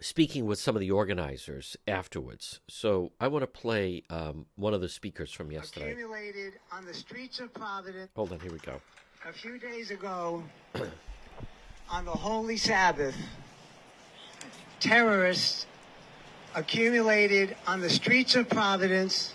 speaking 0.00 0.44
with 0.46 0.58
some 0.58 0.76
of 0.76 0.80
the 0.80 0.90
organizers 0.90 1.76
afterwards. 1.88 2.60
So 2.68 3.12
I 3.20 3.28
want 3.28 3.42
to 3.42 3.46
play 3.46 4.02
um, 4.10 4.46
one 4.56 4.74
of 4.74 4.80
the 4.80 4.88
speakers 4.88 5.32
from 5.32 5.50
yesterday. 5.50 5.92
Accumulated 5.92 6.54
on 6.72 6.84
the 6.84 6.94
streets 6.94 7.40
of 7.40 7.52
Providence. 7.54 8.10
Hold 8.14 8.32
on, 8.32 8.40
here 8.40 8.52
we 8.52 8.58
go. 8.58 8.80
A 9.26 9.32
few 9.32 9.58
days 9.58 9.90
ago, 9.90 10.42
on 11.90 12.04
the 12.04 12.10
Holy 12.10 12.56
Sabbath, 12.56 13.16
terrorists 14.80 15.66
accumulated 16.54 17.56
on 17.66 17.80
the 17.80 17.90
streets 17.90 18.36
of 18.36 18.48
Providence 18.48 19.32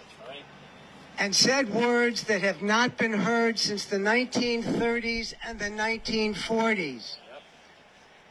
and 1.17 1.35
said 1.35 1.73
words 1.73 2.23
that 2.23 2.41
have 2.41 2.61
not 2.61 2.97
been 2.97 3.11
heard 3.11 3.59
since 3.59 3.85
the 3.85 3.97
1930s 3.97 5.33
and 5.45 5.59
the 5.59 5.65
1940s. 5.65 7.17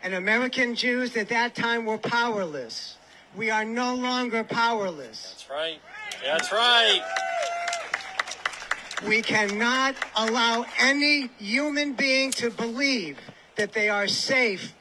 And 0.03 0.15
American 0.15 0.75
Jews 0.75 1.17
at 1.17 1.29
that 1.29 1.55
time 1.55 1.85
were 1.85 1.99
powerless. 1.99 2.97
We 3.37 3.51
are 3.51 3.65
no 3.65 3.95
longer 3.95 4.45
powerless. 4.45 5.31
That's 5.31 5.51
right. 5.51 5.81
That's 6.25 6.53
right. 6.53 7.03
We 9.07 9.23
cannot 9.23 9.95
allow 10.17 10.67
any 10.81 11.31
human 11.39 11.93
being 11.93 12.31
to 12.33 12.51
believe 12.51 13.19
that 13.57 13.73
they 13.73 13.89
are 13.89 14.09
safe 14.09 14.75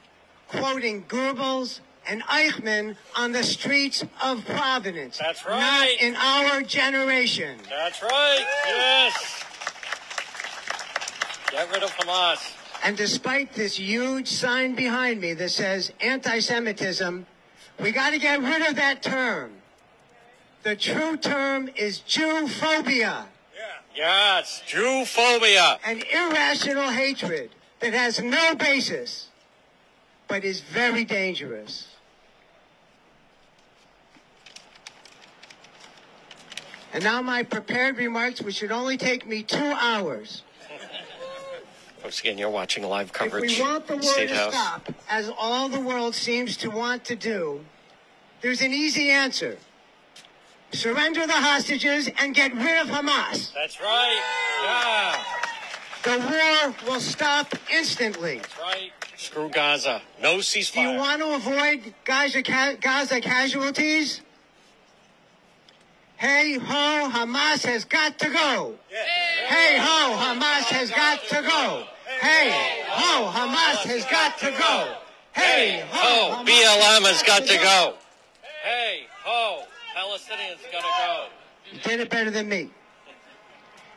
quoting 0.48 1.04
Goebbels 1.04 1.82
and 2.08 2.24
Eichmann 2.24 2.96
on 3.16 3.32
the 3.32 3.44
streets 3.44 4.04
of 4.24 4.46
Providence. 4.46 5.18
That's 5.18 5.46
right. 5.46 5.60
Not 5.60 5.90
in 6.02 6.16
our 6.16 6.62
generation. 6.62 7.60
That's 7.70 8.02
right. 8.02 8.46
Yes. 8.66 9.44
Get 11.52 11.72
rid 11.72 11.84
of 11.84 11.92
Hamas. 11.98 12.57
And 12.88 12.96
despite 12.96 13.52
this 13.52 13.78
huge 13.78 14.30
sign 14.30 14.74
behind 14.74 15.20
me 15.20 15.34
that 15.34 15.50
says 15.50 15.92
anti 16.00 16.40
Semitism, 16.40 17.26
we 17.82 17.92
got 17.92 18.12
to 18.12 18.18
get 18.18 18.40
rid 18.40 18.62
of 18.62 18.78
that 18.78 19.04
term. 19.04 19.52
The 20.64 20.78
true 20.78 21.18
term 21.18 21.70
is 21.76 22.00
jew 22.00 22.48
Jewphobia. 22.48 23.26
Yes. 23.94 24.64
Jewphobia. 24.66 25.80
An 25.86 26.02
irrational 26.14 26.90
hatred 26.90 27.50
that 27.82 27.92
has 27.92 28.22
no 28.22 28.56
basis, 28.56 29.28
but 30.30 30.46
is 30.46 30.62
very 30.62 31.04
dangerous. 31.04 31.90
And 36.94 37.04
now 37.04 37.22
my 37.22 37.44
prepared 37.44 37.98
remarks, 37.98 38.42
which 38.42 38.56
should 38.56 38.72
only 38.72 38.96
take 38.96 39.28
me 39.28 39.44
two 39.44 39.58
hours. 39.58 40.44
Folks, 42.02 42.20
again, 42.20 42.38
you're 42.38 42.50
watching 42.50 42.84
live 42.84 43.12
coverage. 43.12 43.54
If 43.54 43.58
coverage. 43.58 43.60
we 43.60 43.74
want 43.74 43.88
the 43.88 43.94
war 43.96 44.04
State 44.14 44.30
to 44.30 44.36
House. 44.36 44.54
stop, 44.54 44.94
as 45.10 45.32
all 45.38 45.68
the 45.70 45.80
world 45.80 46.14
seems 46.16 46.56
to 46.58 46.70
want 46.70 47.04
to 47.06 47.16
do, 47.16 47.62
there's 48.42 48.62
an 48.62 48.72
easy 48.72 49.10
answer. 49.10 49.58
Surrender 50.72 51.26
the 51.26 51.34
hostages 51.34 52.10
and 52.20 52.36
get 52.36 52.54
rid 52.54 52.78
of 52.82 52.88
Hamas. 52.88 53.54
That's 53.54 53.80
right. 53.82 54.22
Yeah. 54.64 55.24
The 56.04 56.20
war 56.20 56.76
will 56.94 57.00
stop 57.02 57.54
instantly. 57.72 58.38
That's 58.38 58.60
right. 58.60 58.92
Screw 59.16 59.50
Gaza. 59.50 60.02
No 60.22 60.38
ceasefire. 60.38 60.74
Do 60.74 60.82
you 60.82 60.98
want 60.98 61.22
to 61.22 61.34
avoid 61.36 61.94
Gaza, 62.06 62.44
ca- 62.44 62.76
Gaza 62.80 63.20
casualties? 63.22 64.22
Hey 66.18 66.58
ho, 66.58 67.10
Hamas 67.12 67.66
has 67.66 67.86
got 67.86 68.18
to 68.20 68.30
go. 68.30 68.76
Hey 69.48 69.78
ho, 69.80 70.18
Hamas 70.18 70.66
has 70.76 70.90
got 70.92 71.24
to 71.30 71.42
go. 71.42 71.86
Hey 72.20 72.52
ho, 72.86 73.32
Hamas 73.32 73.88
has 73.88 74.04
got 74.06 74.38
to 74.40 74.52
go. 74.52 74.96
Hey 75.32 75.86
ho, 75.90 76.34
Ho, 76.36 76.44
BLM 76.44 77.08
has 77.08 77.24
got 77.24 77.46
to 77.46 77.58
go. 77.58 77.94
Hey, 78.62 79.06
ho, 79.24 79.64
Palestinians 79.96 80.60
gotta 80.70 80.88
go. 81.06 81.28
You 81.72 81.80
did 81.80 82.02
it 82.02 82.10
better 82.10 82.30
than 82.30 82.50
me. 82.50 82.70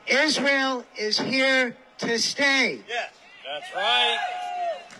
Israel 0.06 0.84
is 0.96 1.18
here 1.18 1.76
to 1.98 2.18
stay. 2.20 2.80
Yes, 2.88 3.12
that's 3.44 3.74
right. 3.74 4.18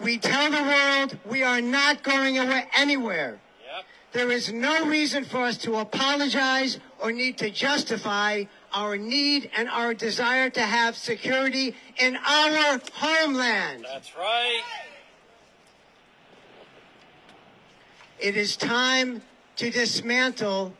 We 0.02 0.18
tell 0.18 0.50
the 0.50 0.62
world 0.62 1.16
we 1.30 1.44
are 1.44 1.60
not 1.60 2.02
going 2.02 2.38
away 2.38 2.64
anywhere. 2.76 3.38
Yep. 3.72 3.84
There 4.10 4.32
is 4.32 4.52
no 4.52 4.86
reason 4.86 5.24
for 5.24 5.44
us 5.44 5.58
to 5.58 5.76
apologize 5.76 6.80
or 6.98 7.12
need 7.12 7.38
to 7.38 7.50
justify 7.50 8.44
our 8.72 8.96
need 8.96 9.50
and 9.56 9.68
our 9.68 9.94
desire 9.94 10.50
to 10.50 10.60
have 10.60 10.96
security 10.96 11.74
in 11.98 12.16
our 12.16 12.80
homeland. 12.94 13.84
That's 13.88 14.16
right. 14.16 14.62
It 18.18 18.36
is 18.36 18.56
time 18.56 19.22
to 19.56 19.70
dismantle 19.70 20.74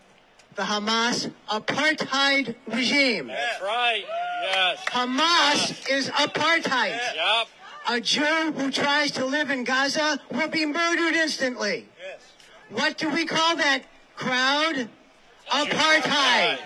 the 0.57 0.63
Hamas 0.63 1.33
apartheid 1.49 2.55
regime. 2.67 3.29
That's 3.29 3.63
right. 3.63 4.05
Yes. 4.43 4.85
Hamas 4.87 5.91
is 5.91 6.09
apartheid. 6.11 6.99
Yep. 7.15 7.49
A 7.89 8.01
Jew 8.01 8.53
who 8.53 8.71
tries 8.71 9.11
to 9.13 9.25
live 9.25 9.51
in 9.51 9.65
Gaza 9.65 10.21
will 10.31 10.49
be 10.49 10.67
murdered 10.67 11.15
instantly. 11.15 11.89
Yes. 11.99 12.21
What 12.71 12.99
do 12.99 13.09
we 13.09 13.25
call 13.25 13.57
that 13.57 13.83
crowd? 14.17 14.89
Apartheid. 15.51 16.59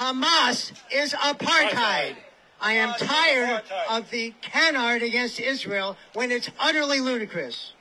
Hamas 0.00 0.72
is 0.90 1.12
apartheid. 1.12 2.16
I 2.58 2.72
am 2.72 2.94
tired 2.94 3.62
of 3.90 4.10
the 4.10 4.32
canard 4.40 5.02
against 5.02 5.38
Israel 5.38 5.94
when 6.14 6.32
it's 6.32 6.50
utterly 6.58 7.00
ludicrous. 7.00 7.74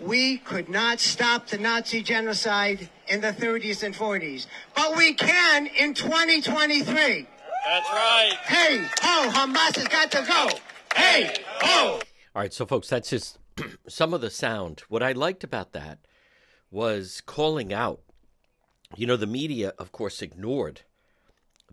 We 0.00 0.38
could 0.38 0.70
not 0.70 0.98
stop 0.98 1.48
the 1.48 1.58
Nazi 1.58 2.02
genocide 2.02 2.88
in 3.06 3.20
the 3.20 3.32
30s 3.32 3.82
and 3.82 3.94
40s, 3.94 4.46
but 4.74 4.96
we 4.96 5.12
can 5.12 5.66
in 5.66 5.92
2023. 5.92 7.26
That's 7.66 7.90
right. 7.90 8.32
Hey, 8.44 8.78
ho, 9.02 9.28
Hamas 9.28 9.76
has 9.76 9.88
got 9.88 10.10
to 10.12 10.24
go. 10.26 10.58
Hey, 10.98 11.34
ho. 11.60 12.00
All 12.34 12.42
right, 12.42 12.52
so 12.52 12.64
folks, 12.64 12.88
that's 12.88 13.10
just 13.10 13.38
some 13.88 14.14
of 14.14 14.22
the 14.22 14.30
sound. 14.30 14.84
What 14.88 15.02
I 15.02 15.12
liked 15.12 15.44
about 15.44 15.72
that 15.72 15.98
was 16.70 17.20
calling 17.26 17.74
out. 17.74 18.00
You 18.96 19.06
know, 19.06 19.16
the 19.16 19.26
media, 19.26 19.74
of 19.78 19.92
course, 19.92 20.22
ignored 20.22 20.80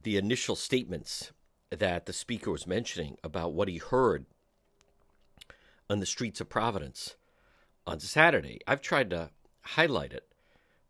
the 0.02 0.18
initial 0.18 0.58
statements 0.58 1.32
that 1.70 2.06
the 2.06 2.12
speaker 2.12 2.52
was 2.52 2.68
mentioning 2.68 3.18
about 3.24 3.54
what 3.54 3.70
he 3.70 3.78
heard 3.78 4.26
on 5.90 6.02
the 6.02 6.06
streets 6.06 6.42
of 6.42 6.50
Providence 6.50 7.16
on 7.88 8.02
Saturday. 8.02 8.60
I've 8.68 8.82
tried 8.82 9.10
to 9.12 9.30
highlight 9.62 10.12
it, 10.12 10.28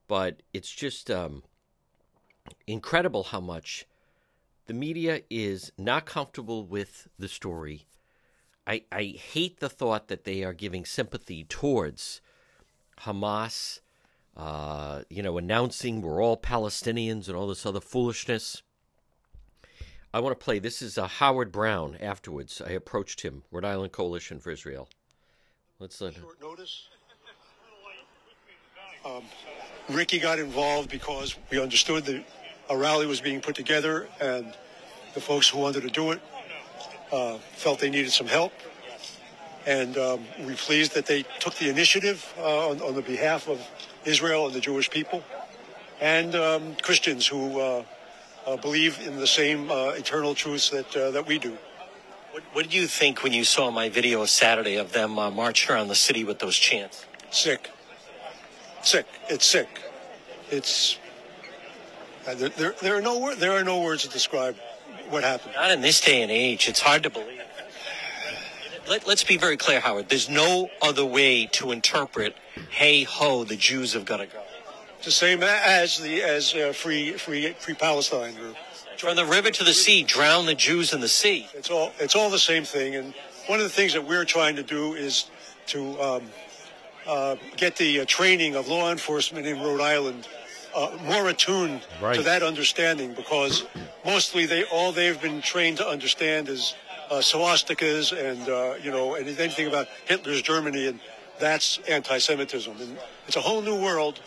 but 0.07 0.41
it's 0.53 0.71
just 0.71 1.11
um, 1.11 1.43
incredible 2.65 3.25
how 3.25 3.39
much 3.39 3.85
the 4.65 4.73
media 4.73 5.21
is 5.29 5.71
not 5.77 6.07
comfortable 6.07 6.65
with 6.65 7.09
the 7.19 7.27
story. 7.27 7.85
I, 8.65 8.85
I 8.91 9.03
hate 9.03 9.59
the 9.59 9.69
thought 9.69 10.07
that 10.07 10.23
they 10.23 10.43
are 10.43 10.53
giving 10.53 10.83
sympathy 10.83 11.43
towards 11.43 12.21
Hamas, 13.01 13.81
uh, 14.35 15.01
you 15.09 15.21
know, 15.21 15.37
announcing 15.37 16.01
we're 16.01 16.23
all 16.23 16.37
Palestinians 16.37 17.27
and 17.27 17.35
all 17.35 17.47
this 17.47 17.65
other 17.65 17.81
foolishness. 17.81 18.63
I 20.13 20.19
want 20.19 20.39
to 20.39 20.43
play. 20.43 20.59
This 20.59 20.81
is 20.81 20.97
uh, 20.97 21.07
Howard 21.07 21.51
Brown. 21.51 21.97
Afterwards, 21.99 22.61
I 22.65 22.71
approached 22.71 23.21
him, 23.21 23.43
Rhode 23.51 23.65
Island 23.65 23.91
Coalition 23.91 24.39
for 24.39 24.51
Israel. 24.51 24.87
Let's 25.79 25.99
let. 26.01 26.13
Short 26.15 26.41
notice. 26.41 26.87
Um, 29.05 29.23
Ricky 29.89 30.19
got 30.19 30.39
involved 30.39 30.89
because 30.89 31.35
we 31.49 31.59
understood 31.59 32.05
that 32.05 32.23
a 32.69 32.77
rally 32.77 33.05
was 33.05 33.19
being 33.19 33.41
put 33.41 33.55
together, 33.55 34.07
and 34.21 34.53
the 35.13 35.19
folks 35.19 35.49
who 35.49 35.59
wanted 35.59 35.81
to 35.81 35.89
do 35.89 36.11
it 36.11 36.21
uh, 37.11 37.37
felt 37.55 37.79
they 37.79 37.89
needed 37.89 38.11
some 38.11 38.27
help. 38.27 38.53
And 39.65 39.97
um, 39.97 40.25
we're 40.39 40.55
pleased 40.55 40.93
that 40.95 41.05
they 41.05 41.23
took 41.39 41.55
the 41.55 41.69
initiative 41.69 42.33
uh, 42.37 42.69
on, 42.69 42.81
on 42.81 42.95
the 42.95 43.01
behalf 43.01 43.47
of 43.47 43.65
Israel 44.05 44.45
and 44.45 44.53
the 44.53 44.59
Jewish 44.59 44.89
people, 44.89 45.23
and 46.01 46.35
um, 46.35 46.75
Christians 46.81 47.25
who 47.25 47.59
uh, 47.59 47.83
uh, 48.45 48.57
believe 48.57 48.99
in 49.07 49.17
the 49.17 49.27
same 49.27 49.71
uh, 49.71 49.89
eternal 49.91 50.35
truths 50.35 50.69
that 50.69 50.95
uh, 50.95 51.11
that 51.11 51.25
we 51.25 51.39
do. 51.39 51.57
What, 52.31 52.43
what 52.53 52.63
did 52.63 52.73
you 52.73 52.87
think 52.87 53.23
when 53.23 53.31
you 53.31 53.43
saw 53.43 53.71
my 53.71 53.89
video 53.89 54.25
Saturday 54.25 54.75
of 54.75 54.91
them 54.91 55.17
uh, 55.17 55.29
marching 55.29 55.73
around 55.73 55.87
the 55.87 55.95
city 55.95 56.23
with 56.23 56.39
those 56.39 56.57
chants? 56.57 57.05
Sick. 57.31 57.69
Sick. 58.81 59.05
It's 59.29 59.45
sick. 59.45 59.69
It's. 60.49 60.97
There, 62.25 62.49
there, 62.49 62.75
there 62.81 62.97
are 62.97 63.01
no 63.01 63.35
there 63.35 63.51
are 63.53 63.63
no 63.63 63.81
words 63.81 64.03
to 64.03 64.09
describe 64.09 64.57
what 65.09 65.23
happened. 65.23 65.53
Not 65.55 65.71
in 65.71 65.81
this 65.81 66.01
day 66.01 66.21
and 66.21 66.31
age. 66.31 66.67
It's 66.67 66.81
hard 66.81 67.03
to 67.03 67.09
believe. 67.09 67.42
Let, 68.93 69.07
let's 69.07 69.23
be 69.23 69.37
very 69.37 69.57
clear, 69.57 69.79
Howard. 69.79 70.07
There's 70.07 70.29
no 70.29 70.69
other 70.79 71.03
way 71.03 71.47
to 71.53 71.71
interpret, 71.71 72.35
hey 72.69 73.01
ho, 73.01 73.43
the 73.43 73.55
Jews 73.55 73.93
have 73.93 74.05
got 74.05 74.17
to 74.17 74.27
go. 74.27 74.43
It's 74.97 75.05
the 75.05 75.11
same 75.11 75.41
as 75.41 75.97
the 75.97 76.21
as 76.21 76.53
uh, 76.53 76.73
free 76.73 77.13
free 77.13 77.53
free 77.53 77.73
Palestine. 77.73 78.35
Or, 78.37 78.53
From 78.99 79.15
the 79.15 79.25
river 79.25 79.49
to 79.49 79.63
the 79.63 79.73
sea, 79.73 80.03
drown 80.03 80.45
the 80.45 80.53
Jews 80.53 80.93
in 80.93 81.01
the 81.01 81.07
sea. 81.07 81.47
It's 81.55 81.71
all 81.71 81.91
it's 81.97 82.15
all 82.15 82.29
the 82.29 82.37
same 82.37 82.65
thing. 82.65 82.93
And 82.93 83.15
one 83.47 83.57
of 83.57 83.63
the 83.63 83.71
things 83.71 83.93
that 83.93 84.07
we're 84.07 84.25
trying 84.25 84.57
to 84.57 84.63
do 84.63 84.93
is 84.93 85.25
to 85.73 85.99
um, 85.99 86.23
uh, 87.07 87.35
get 87.57 87.75
the 87.77 88.01
uh, 88.01 88.05
training 88.05 88.53
of 88.55 88.67
law 88.67 88.91
enforcement 88.91 89.47
in 89.47 89.59
Rhode 89.59 89.81
Island 89.81 90.27
uh, 90.75 90.95
more 91.01 91.29
attuned 91.29 91.81
to 92.13 92.21
that 92.21 92.43
understanding, 92.43 93.15
because 93.15 93.65
mostly 94.05 94.45
they 94.45 94.63
all 94.65 94.91
they've 94.91 95.19
been 95.19 95.41
trained 95.41 95.77
to 95.77 95.87
understand 95.87 96.47
is 96.47 96.75
uh, 97.09 97.15
swastikas 97.15 98.11
and 98.11 98.49
uh, 98.49 98.75
you 98.81 98.91
know 98.91 99.15
anything 99.15 99.67
about 99.67 99.87
Hitler's 100.05 100.41
Germany, 100.41 100.87
and 100.87 100.99
that's 101.39 101.79
anti-Semitism. 101.87 102.75
And 102.79 102.97
it's 103.27 103.35
a 103.35 103.41
whole 103.41 103.61
new 103.61 103.81
world, 103.81 104.21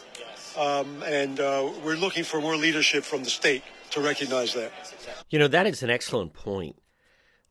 um, 0.57 1.03
and 1.05 1.41
uh, 1.41 1.71
we're 1.85 1.97
looking 1.97 2.25
for 2.25 2.41
more 2.41 2.57
leadership 2.57 3.05
from 3.05 3.25
the 3.25 3.31
state 3.31 3.63
to 3.91 4.01
recognize 4.01 4.55
that. 4.55 4.73
You 5.31 5.39
know, 5.39 5.49
that 5.49 5.67
is 5.67 5.83
an 5.83 5.91
excellent 5.91 6.33
point. 6.33 6.77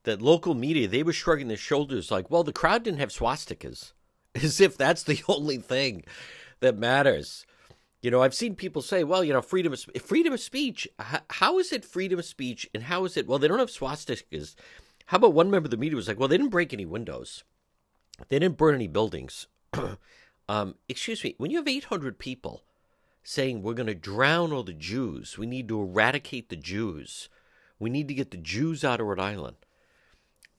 That 0.04 0.22
local 0.22 0.54
media, 0.54 0.88
they 0.88 1.02
were 1.02 1.14
shrugging 1.14 1.48
their 1.48 1.58
shoulders 1.58 2.12
like, 2.12 2.30
well, 2.30 2.44
the 2.44 2.54
crowd 2.54 2.84
didn't 2.84 3.00
have 3.00 3.10
swastikas, 3.10 3.94
as 4.36 4.62
if 4.62 4.78
that's 4.78 5.04
the 5.04 5.24
only 5.28 5.58
thing 5.58 6.04
that 6.60 6.78
matters. 6.78 7.46
You 8.02 8.12
know, 8.12 8.22
I've 8.22 8.36
seen 8.36 8.56
people 8.56 8.84
say, 8.84 9.04
well, 9.04 9.24
you 9.24 9.34
know, 9.34 9.42
freedom 9.42 9.74
of, 9.74 9.84
freedom 10.04 10.32
of 10.32 10.40
speech. 10.40 10.88
How 11.32 11.58
is 11.58 11.74
it 11.74 11.84
freedom 11.84 12.20
of 12.20 12.26
speech? 12.26 12.70
And 12.76 12.84
how 12.84 13.04
is 13.06 13.18
it, 13.18 13.26
well, 13.26 13.40
they 13.40 13.48
don't 13.48 13.58
have 13.58 13.70
swastikas. 13.70 14.54
How 15.08 15.18
about 15.18 15.34
one 15.34 15.52
member 15.52 15.68
of 15.68 15.72
the 15.72 15.78
media 15.78 15.96
was 15.96 16.08
like, 16.08 16.20
well, 16.20 16.28
they 16.28 16.38
didn't 16.38 16.52
break 16.52 16.74
any 16.74 16.86
windows, 16.86 17.44
they 18.30 18.40
didn't 18.40 18.58
burn 18.58 18.76
any 18.76 18.88
buildings. 18.88 19.48
um, 20.50 20.76
excuse 20.88 21.24
me, 21.24 21.36
when 21.38 21.52
you 21.52 21.58
have 21.58 21.68
800 21.68 22.18
people 22.18 22.64
saying 23.24 23.62
we're 23.62 23.74
going 23.74 23.88
to 23.88 23.96
drown 23.96 24.52
all 24.52 24.64
the 24.64 24.74
Jews, 24.74 25.38
we 25.38 25.46
need 25.46 25.68
to 25.68 25.82
eradicate 25.82 26.50
the 26.50 26.56
Jews, 26.56 27.30
we 27.80 27.90
need 27.90 28.08
to 28.08 28.14
get 28.14 28.32
the 28.32 28.38
Jews 28.38 28.84
out 28.84 29.00
of 29.00 29.08
Rhode 29.08 29.20
Island. 29.20 29.58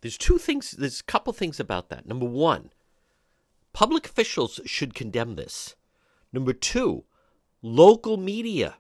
There's 0.01 0.19
two 0.19 0.39
things, 0.39 0.73
there's 0.73 1.01
a 1.01 1.05
couple 1.05 1.33
things 1.33 1.59
about 1.59 1.89
that. 1.89 2.07
Number 2.07 2.27
one, 2.27 2.71
public 3.73 4.07
officials 4.07 4.61
should 4.65 4.95
condemn 4.95 5.35
this. 5.35 5.75
Number 6.33 6.53
two, 6.53 7.05
local 7.63 8.17
media. 8.17 8.77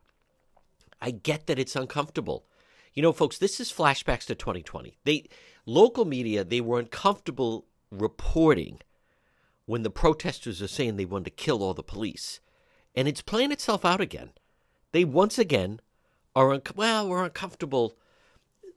I 1.00 1.10
get 1.10 1.46
that 1.46 1.58
it's 1.58 1.76
uncomfortable. 1.76 2.46
You 2.94 3.02
know, 3.02 3.12
folks, 3.12 3.38
this 3.38 3.60
is 3.60 3.72
flashbacks 3.72 4.26
to 4.26 4.34
2020. 4.34 4.98
They 5.04 5.28
local 5.66 6.04
media, 6.04 6.44
they 6.44 6.60
were 6.60 6.78
uncomfortable 6.78 7.66
reporting 7.90 8.80
when 9.66 9.82
the 9.82 9.90
protesters 9.90 10.62
are 10.62 10.68
saying 10.68 10.96
they 10.96 11.04
want 11.04 11.24
to 11.24 11.30
kill 11.30 11.62
all 11.62 11.74
the 11.74 11.82
police. 11.82 12.40
And 12.94 13.06
it's 13.06 13.20
playing 13.20 13.52
itself 13.52 13.84
out 13.84 14.00
again. 14.00 14.30
They 14.92 15.04
once 15.04 15.38
again 15.38 15.80
are, 16.34 16.52
un- 16.52 16.62
well, 16.74 17.08
we're 17.08 17.24
uncomfortable 17.24 17.98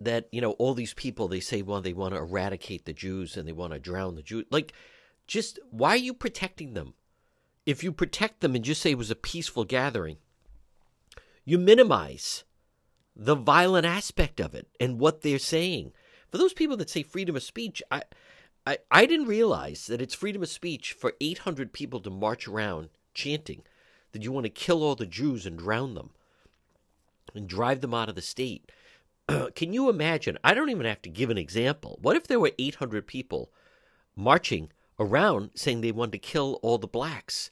that, 0.01 0.27
you 0.31 0.41
know, 0.41 0.51
all 0.53 0.73
these 0.73 0.93
people, 0.93 1.27
they 1.27 1.39
say, 1.39 1.61
well, 1.61 1.81
they 1.81 1.93
want 1.93 2.13
to 2.13 2.19
eradicate 2.19 2.85
the 2.85 2.93
Jews 2.93 3.37
and 3.37 3.47
they 3.47 3.53
want 3.53 3.73
to 3.73 3.79
drown 3.79 4.15
the 4.15 4.21
Jews. 4.21 4.45
Like, 4.49 4.73
just 5.27 5.59
why 5.69 5.89
are 5.91 5.97
you 5.97 6.13
protecting 6.13 6.73
them? 6.73 6.95
If 7.65 7.83
you 7.83 7.91
protect 7.91 8.41
them 8.41 8.55
and 8.55 8.63
just 8.63 8.81
say 8.81 8.91
it 8.91 8.97
was 8.97 9.11
a 9.11 9.15
peaceful 9.15 9.63
gathering, 9.63 10.17
you 11.45 11.57
minimize 11.57 12.43
the 13.15 13.35
violent 13.35 13.85
aspect 13.85 14.39
of 14.39 14.55
it 14.55 14.67
and 14.79 14.99
what 14.99 15.21
they're 15.21 15.37
saying. 15.37 15.91
For 16.31 16.37
those 16.37 16.53
people 16.53 16.77
that 16.77 16.89
say 16.89 17.03
freedom 17.03 17.35
of 17.35 17.43
speech, 17.43 17.81
I, 17.89 18.03
I, 18.65 18.77
I 18.91 19.05
didn't 19.05 19.27
realize 19.27 19.87
that 19.87 20.01
it's 20.01 20.13
freedom 20.13 20.43
of 20.43 20.49
speech 20.49 20.93
for 20.93 21.13
800 21.19 21.73
people 21.73 21.99
to 22.01 22.09
march 22.09 22.47
around 22.47 22.89
chanting 23.13 23.63
that 24.11 24.23
you 24.23 24.31
want 24.31 24.45
to 24.45 24.49
kill 24.49 24.83
all 24.83 24.95
the 24.95 25.05
Jews 25.05 25.45
and 25.45 25.57
drown 25.57 25.95
them 25.95 26.11
and 27.33 27.47
drive 27.47 27.81
them 27.81 27.93
out 27.93 28.09
of 28.09 28.15
the 28.15 28.21
state. 28.21 28.71
Can 29.55 29.73
you 29.73 29.89
imagine? 29.89 30.37
I 30.43 30.53
don't 30.53 30.69
even 30.69 30.85
have 30.85 31.01
to 31.03 31.09
give 31.09 31.29
an 31.29 31.37
example. 31.37 31.99
What 32.01 32.15
if 32.15 32.27
there 32.27 32.39
were 32.39 32.51
800 32.57 33.07
people 33.07 33.51
marching 34.15 34.71
around 34.99 35.51
saying 35.55 35.81
they 35.81 35.91
wanted 35.91 36.13
to 36.13 36.19
kill 36.19 36.59
all 36.61 36.77
the 36.77 36.87
blacks 36.87 37.51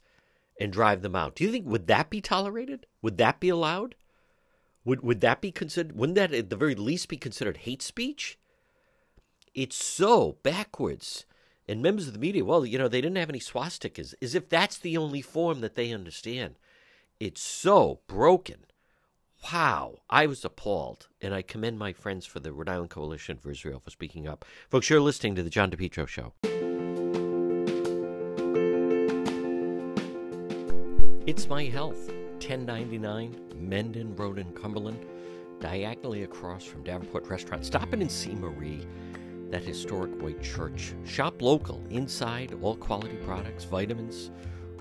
and 0.60 0.72
drive 0.72 1.02
them 1.02 1.16
out? 1.16 1.34
Do 1.34 1.44
you 1.44 1.52
think 1.52 1.66
would 1.66 1.86
that 1.86 2.10
be 2.10 2.20
tolerated? 2.20 2.86
Would 3.02 3.18
that 3.18 3.40
be 3.40 3.48
allowed? 3.48 3.94
Would 4.84 5.02
would 5.02 5.20
that 5.20 5.40
be 5.40 5.52
considered? 5.52 5.96
Wouldn't 5.96 6.16
that 6.16 6.32
at 6.32 6.50
the 6.50 6.56
very 6.56 6.74
least 6.74 7.08
be 7.08 7.16
considered 7.16 7.58
hate 7.58 7.82
speech? 7.82 8.38
It's 9.54 9.76
so 9.76 10.38
backwards. 10.42 11.24
And 11.68 11.82
members 11.82 12.06
of 12.06 12.14
the 12.14 12.18
media, 12.18 12.44
well, 12.44 12.64
you 12.64 12.78
know, 12.78 12.88
they 12.88 13.00
didn't 13.00 13.18
have 13.18 13.28
any 13.28 13.40
swastikas, 13.40 14.14
as 14.22 14.34
if 14.34 14.48
that's 14.48 14.78
the 14.78 14.96
only 14.96 15.20
form 15.20 15.60
that 15.60 15.74
they 15.74 15.92
understand. 15.92 16.54
It's 17.20 17.42
so 17.42 18.00
broken. 18.06 18.64
Wow, 19.52 19.98
I 20.08 20.26
was 20.26 20.44
appalled, 20.44 21.08
and 21.20 21.34
I 21.34 21.42
commend 21.42 21.78
my 21.78 21.92
friends 21.92 22.24
for 22.24 22.40
the 22.40 22.52
Rhode 22.52 22.68
Island 22.68 22.90
Coalition 22.90 23.36
for 23.36 23.50
Israel 23.50 23.80
for 23.80 23.90
speaking 23.90 24.26
up. 24.26 24.44
Folks, 24.68 24.88
you're 24.88 25.00
listening 25.00 25.34
to 25.36 25.42
the 25.42 25.50
John 25.50 25.70
DePetro 25.70 26.08
Show. 26.08 26.32
It's 31.26 31.48
My 31.48 31.64
Health, 31.64 32.08
1099 32.38 33.52
Mendon 33.56 34.16
Road 34.16 34.38
in 34.38 34.50
Cumberland, 34.54 35.04
diagonally 35.60 36.22
across 36.22 36.64
from 36.64 36.82
Davenport 36.82 37.26
Restaurant. 37.28 37.66
Stop 37.66 37.92
in 37.92 38.00
and 38.00 38.10
see 38.10 38.34
Marie 38.34 38.86
that 39.50 39.62
historic 39.62 40.10
white 40.20 40.42
church. 40.42 40.94
Shop 41.04 41.40
local, 41.40 41.82
inside, 41.90 42.54
all 42.60 42.76
quality 42.76 43.16
products, 43.16 43.64
vitamins, 43.64 44.30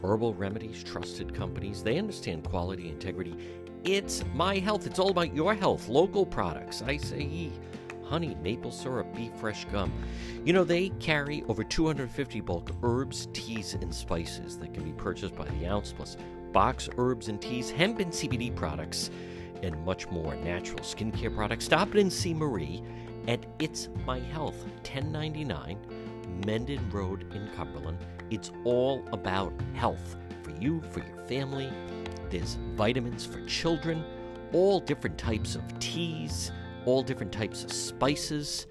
herbal 0.04 0.34
remedies, 0.34 0.84
trusted 0.84 1.34
companies. 1.34 1.84
They 1.84 1.98
understand 1.98 2.44
quality, 2.44 2.90
integrity. 2.90 3.36
It's 3.84 4.24
my 4.34 4.58
health. 4.58 4.86
It's 4.86 5.00
all 5.00 5.10
about 5.10 5.34
your 5.34 5.54
health. 5.54 5.88
Local 5.88 6.26
products. 6.26 6.82
I 6.82 6.98
say 6.98 7.52
honey, 8.04 8.36
maple 8.42 8.72
syrup, 8.72 9.14
beef 9.16 9.32
fresh 9.36 9.66
gum. 9.66 9.92
You 10.46 10.54
know, 10.54 10.64
they 10.64 10.90
carry 11.00 11.44
over 11.48 11.64
250 11.64 12.42
bulk 12.42 12.72
herbs, 12.84 13.28
teas, 13.34 13.74
and 13.74 13.94
spices 13.94 14.58
that 14.60 14.74
can 14.74 14.84
be 14.84 14.94
purchased 14.94 15.36
by 15.36 15.46
the 15.46 15.68
ounce, 15.68 15.94
plus 15.94 16.18
box 16.52 16.90
herbs 16.98 17.28
and 17.28 17.42
teas, 17.42 17.70
hemp 17.70 18.00
and 18.00 18.12
CBD 18.12 18.56
products, 18.56 19.10
and 19.62 19.78
much 19.86 20.10
more. 20.10 20.36
Natural 20.36 20.80
skincare 20.80 21.34
products. 21.34 21.66
Stop 21.66 21.94
in 21.96 22.02
and 22.02 22.14
see 22.14 22.34
Marie 22.34 22.82
at 23.28 23.46
It's 23.60 23.90
My 24.06 24.20
Health, 24.20 24.64
1099 24.84 25.78
Mendon 26.46 26.90
Road 26.92 27.26
in 27.34 27.50
Cumberland. 27.56 27.98
It's 28.32 28.52
all 28.64 29.04
about 29.12 29.54
health 29.74 30.16
for 30.44 30.52
you, 30.52 30.82
for 30.92 31.00
your 31.00 31.26
family. 31.28 31.70
There's 32.30 32.58
vitamins 32.76 33.26
for 33.26 33.44
children, 33.46 34.04
all 34.54 34.80
different 34.80 35.18
types 35.18 35.56
of 35.56 35.80
teas, 35.80 36.52
all 36.86 37.04
different 37.04 37.32
types 37.32 37.64
of 37.64 37.72
spices. 37.72 38.68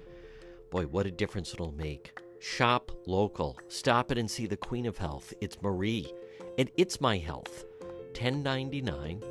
Boy, 0.71 0.83
what 0.83 1.05
a 1.05 1.11
difference 1.11 1.53
it'll 1.53 1.71
make. 1.71 2.17
Shop 2.39 2.91
local. 3.05 3.57
Stop 3.67 4.11
it 4.11 4.17
and 4.17 4.29
see 4.29 4.47
the 4.47 4.57
Queen 4.57 4.85
of 4.85 4.97
Health. 4.97 5.33
It's 5.41 5.61
Marie. 5.61 6.11
And 6.57 6.71
It's 6.77 6.99
My 6.99 7.17
Health, 7.17 7.65
1099 8.13 9.21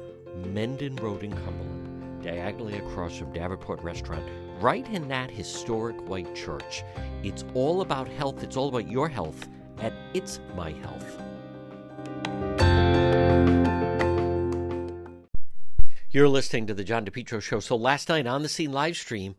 Mendon 0.52 0.96
Road 0.96 1.24
in 1.24 1.32
Cumberland, 1.32 2.22
diagonally 2.22 2.78
across 2.78 3.16
from 3.16 3.32
Davenport 3.32 3.80
Restaurant 3.82 4.24
right 4.60 4.86
in 4.88 5.08
that 5.08 5.30
historic 5.30 5.96
white 6.08 6.34
church. 6.34 6.84
It's 7.22 7.44
all 7.54 7.80
about 7.80 8.08
health, 8.08 8.42
it's 8.42 8.56
all 8.56 8.68
about 8.68 8.88
your 8.88 9.08
health 9.08 9.48
at 9.78 9.92
It's 10.14 10.40
My 10.54 10.72
Health. 10.72 11.22
You're 16.10 16.28
listening 16.28 16.66
to 16.68 16.74
the 16.74 16.84
John 16.84 17.04
DePetro 17.04 17.42
Show. 17.42 17.60
So 17.60 17.76
last 17.76 18.08
night 18.08 18.26
on 18.26 18.42
the 18.42 18.48
scene 18.48 18.72
live 18.72 18.96
stream, 18.96 19.36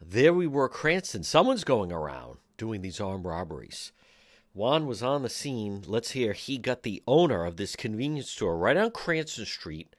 there 0.00 0.32
we 0.32 0.46
were, 0.46 0.68
Cranston. 0.68 1.22
Someone's 1.22 1.64
going 1.64 1.92
around 1.92 2.38
doing 2.56 2.80
these 2.80 3.00
armed 3.00 3.26
robberies. 3.26 3.92
Juan 4.54 4.86
was 4.86 5.02
on 5.02 5.22
the 5.22 5.28
scene. 5.28 5.82
Let's 5.86 6.12
hear 6.12 6.32
he 6.32 6.56
got 6.56 6.82
the 6.82 7.02
owner 7.06 7.44
of 7.44 7.56
this 7.56 7.76
convenience 7.76 8.30
store 8.30 8.56
right 8.56 8.76
on 8.76 8.90
Cranston 8.90 9.44
Street, 9.44 9.94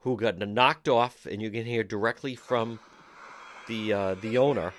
who 0.00 0.16
got 0.16 0.38
knocked 0.38 0.88
off, 0.88 1.26
and 1.26 1.42
you 1.42 1.50
can 1.50 1.64
hear 1.66 1.82
directly 1.82 2.34
from 2.34 2.78
the 3.66 3.92
uh, 3.92 4.14
the 4.14 4.38
owner 4.38 4.72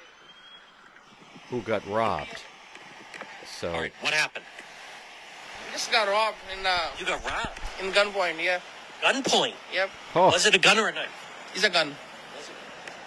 who 1.49 1.61
got 1.61 1.85
robbed. 1.87 2.43
So 3.59 3.71
All 3.71 3.81
right, 3.81 3.93
what 4.01 4.13
happened? 4.13 4.45
Just 5.71 5.91
got 5.91 6.07
robbed 6.07 6.37
in 6.57 6.65
uh 6.65 6.77
You 6.99 7.05
got 7.05 7.23
robbed 7.25 7.59
in 7.81 7.91
gunpoint. 7.91 8.43
Yeah. 8.43 8.59
gunpoint. 9.01 9.53
Yep. 9.73 9.89
Oh. 10.15 10.27
Was 10.31 10.45
it 10.45 10.55
a 10.55 10.59
gun 10.59 10.77
or 10.77 10.87
a 10.89 10.93
knife? 10.93 11.09
It's 11.53 11.63
a 11.63 11.69
gun. 11.69 11.95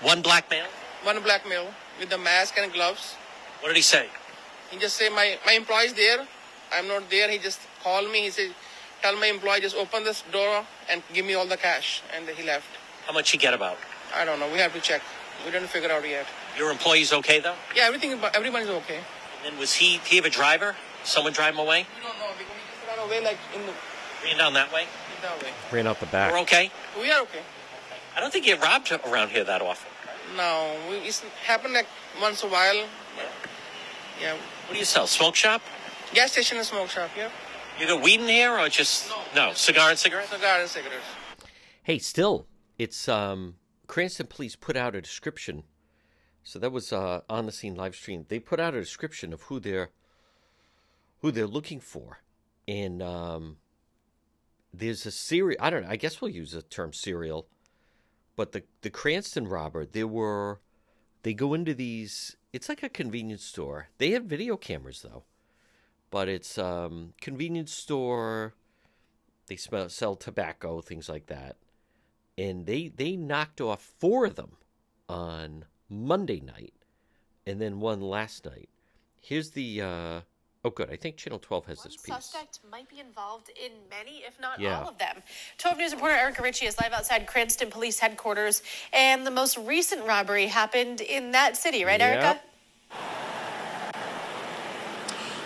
One 0.02 0.22
black 0.22 0.50
male. 0.50 0.66
One 1.04 1.22
black 1.22 1.48
male 1.48 1.68
with 1.98 2.10
the 2.10 2.18
mask 2.18 2.54
and 2.58 2.72
gloves. 2.72 3.14
What 3.60 3.68
did 3.68 3.76
he 3.76 3.82
say? 3.82 4.06
He 4.70 4.78
just 4.78 4.96
say 4.96 5.08
my 5.08 5.38
my 5.46 5.52
employee's 5.52 5.92
there. 5.94 6.26
I'm 6.72 6.86
not 6.88 7.10
there. 7.10 7.28
He 7.28 7.38
just 7.38 7.60
called 7.82 8.10
me. 8.10 8.22
He 8.22 8.30
said, 8.30 8.54
tell 9.02 9.16
my 9.16 9.26
employee 9.26 9.60
just 9.60 9.76
open 9.76 10.04
this 10.04 10.22
door 10.32 10.64
and 10.88 11.02
give 11.12 11.26
me 11.26 11.34
all 11.34 11.46
the 11.46 11.56
cash. 11.56 12.02
And 12.14 12.28
he 12.28 12.44
left. 12.46 12.66
How 13.06 13.12
much 13.12 13.30
he 13.30 13.38
get 13.38 13.54
about? 13.54 13.76
I 14.14 14.24
don't 14.24 14.38
know. 14.38 14.50
We 14.52 14.58
have 14.58 14.72
to 14.74 14.80
check. 14.80 15.02
We 15.44 15.50
didn't 15.50 15.68
figure 15.68 15.90
out 15.90 16.06
yet. 16.08 16.26
Your 16.58 16.70
employee's 16.70 17.12
okay 17.12 17.40
though? 17.40 17.54
Yeah, 17.74 17.84
everything. 17.84 18.12
Everybody's 18.34 18.68
okay. 18.68 18.96
And 18.96 19.52
then 19.52 19.58
was 19.58 19.72
he? 19.74 19.98
Did 19.98 20.06
he 20.06 20.16
have 20.16 20.24
a 20.26 20.30
driver? 20.30 20.76
Someone 21.04 21.32
drive 21.32 21.54
him 21.54 21.60
away? 21.60 21.86
We 21.96 22.02
don't 22.02 22.18
know 22.18 22.26
because 22.38 22.52
we 22.52 22.60
just 22.70 22.98
ran 22.98 23.06
away 23.06 23.24
like 23.24 23.38
in 23.54 23.62
the 23.66 23.72
Ran 24.22 24.36
down 24.36 24.52
that 24.52 24.70
way. 24.72 24.82
in 24.82 25.22
that 25.22 25.42
way. 25.42 25.48
ran 25.72 25.86
out 25.86 25.98
the 25.98 26.06
back. 26.06 26.32
We're 26.32 26.40
okay. 26.40 26.70
We 27.00 27.10
are 27.10 27.22
okay. 27.22 27.40
I 28.16 28.20
don't 28.20 28.30
think 28.32 28.44
you 28.46 28.54
get 28.56 28.62
robbed 28.62 28.92
around 29.06 29.30
here 29.30 29.44
that 29.44 29.62
often. 29.62 29.90
No, 30.36 30.76
we, 30.90 30.96
it's 30.96 31.20
happened 31.44 31.72
like 31.74 31.86
once 32.20 32.42
a 32.42 32.48
while. 32.48 32.84
Yeah. 34.20 34.34
What 34.34 34.74
do 34.74 34.78
you 34.78 34.84
sell? 34.84 35.06
Smoke 35.06 35.34
shop? 35.34 35.62
Gas 36.12 36.32
station 36.32 36.58
and 36.58 36.66
smoke 36.66 36.90
shop. 36.90 37.08
Yeah. 37.16 37.30
You 37.80 37.86
got 37.86 38.02
weed 38.02 38.20
in 38.20 38.28
here 38.28 38.52
or 38.58 38.68
just 38.68 39.08
no? 39.34 39.48
no, 39.48 39.52
cigar 39.54 39.88
and 39.90 39.98
cigarettes? 39.98 40.28
Cigar 40.30 40.60
and 40.60 40.68
cigarettes. 40.68 41.04
Hey, 41.82 41.98
still, 41.98 42.46
it's 42.76 43.08
um, 43.08 43.54
Cranston 43.90 44.28
Police 44.28 44.54
put 44.54 44.76
out 44.76 44.94
a 44.94 45.00
description 45.00 45.64
So 46.44 46.60
that 46.60 46.70
was 46.70 46.92
uh, 46.92 47.22
on 47.28 47.46
the 47.46 47.52
scene 47.52 47.74
live 47.74 47.96
stream. 47.96 48.24
They 48.28 48.38
put 48.38 48.60
out 48.60 48.72
a 48.72 48.80
description 48.80 49.32
of 49.32 49.42
who 49.42 49.58
they're 49.58 49.90
who 51.22 51.32
they're 51.32 51.46
looking 51.46 51.80
for, 51.80 52.20
and 52.68 53.02
um, 53.02 53.56
there's 54.72 55.04
a 55.06 55.10
serial. 55.10 55.58
I 55.60 55.70
don't 55.70 55.82
know. 55.82 55.90
I 55.90 55.96
guess 55.96 56.20
we'll 56.20 56.30
use 56.30 56.52
the 56.52 56.62
term 56.62 56.92
serial, 56.92 57.48
but 58.36 58.52
the 58.52 58.62
the 58.82 58.90
Cranston 58.90 59.48
robber. 59.48 59.84
There 59.84 60.06
were 60.06 60.60
they 61.24 61.34
go 61.34 61.52
into 61.52 61.74
these. 61.74 62.36
It's 62.52 62.68
like 62.68 62.84
a 62.84 62.88
convenience 62.88 63.44
store. 63.44 63.88
They 63.98 64.12
have 64.12 64.24
video 64.24 64.56
cameras 64.56 65.02
though, 65.02 65.24
but 66.10 66.28
it's 66.28 66.58
um 66.58 67.14
convenience 67.20 67.72
store. 67.72 68.54
They 69.48 69.56
smell, 69.56 69.88
sell 69.88 70.14
tobacco, 70.14 70.80
things 70.80 71.08
like 71.08 71.26
that, 71.26 71.56
and 72.40 72.66
they 72.66 72.88
they 72.88 73.16
knocked 73.16 73.60
off 73.60 73.82
four 73.98 74.24
of 74.24 74.34
them 74.36 74.56
on 75.08 75.64
Monday 75.88 76.40
night, 76.40 76.74
and 77.46 77.60
then 77.60 77.80
one 77.80 78.00
last 78.00 78.44
night. 78.46 78.68
Here's 79.20 79.50
the. 79.50 79.82
Uh, 79.82 80.20
oh, 80.64 80.70
good. 80.74 80.88
I 80.90 80.96
think 80.96 81.16
Channel 81.16 81.38
12 81.38 81.66
has 81.66 81.82
this 81.82 81.96
piece. 81.96 82.06
The 82.06 82.20
suspect 82.20 82.60
might 82.70 82.88
be 82.88 83.00
involved 83.00 83.50
in 83.50 83.72
many, 83.90 84.22
if 84.26 84.40
not 84.40 84.58
Yeah. 84.60 84.80
all 84.80 84.88
of 84.88 84.98
them. 84.98 85.22
12 85.58 85.76
News 85.78 85.92
reporter 85.92 86.14
Erica 86.14 86.42
Ritchie 86.42 86.66
is 86.66 86.78
live 86.80 86.92
outside 86.92 87.26
Cranston 87.26 87.70
Police 87.70 87.98
Headquarters, 87.98 88.62
and 88.92 89.26
the 89.26 89.30
most 89.30 89.58
recent 89.58 90.06
robbery 90.06 90.46
happened 90.46 91.02
in 91.02 91.32
that 91.32 91.56
city, 91.56 91.84
right, 91.84 92.00
Erica? 92.00 92.40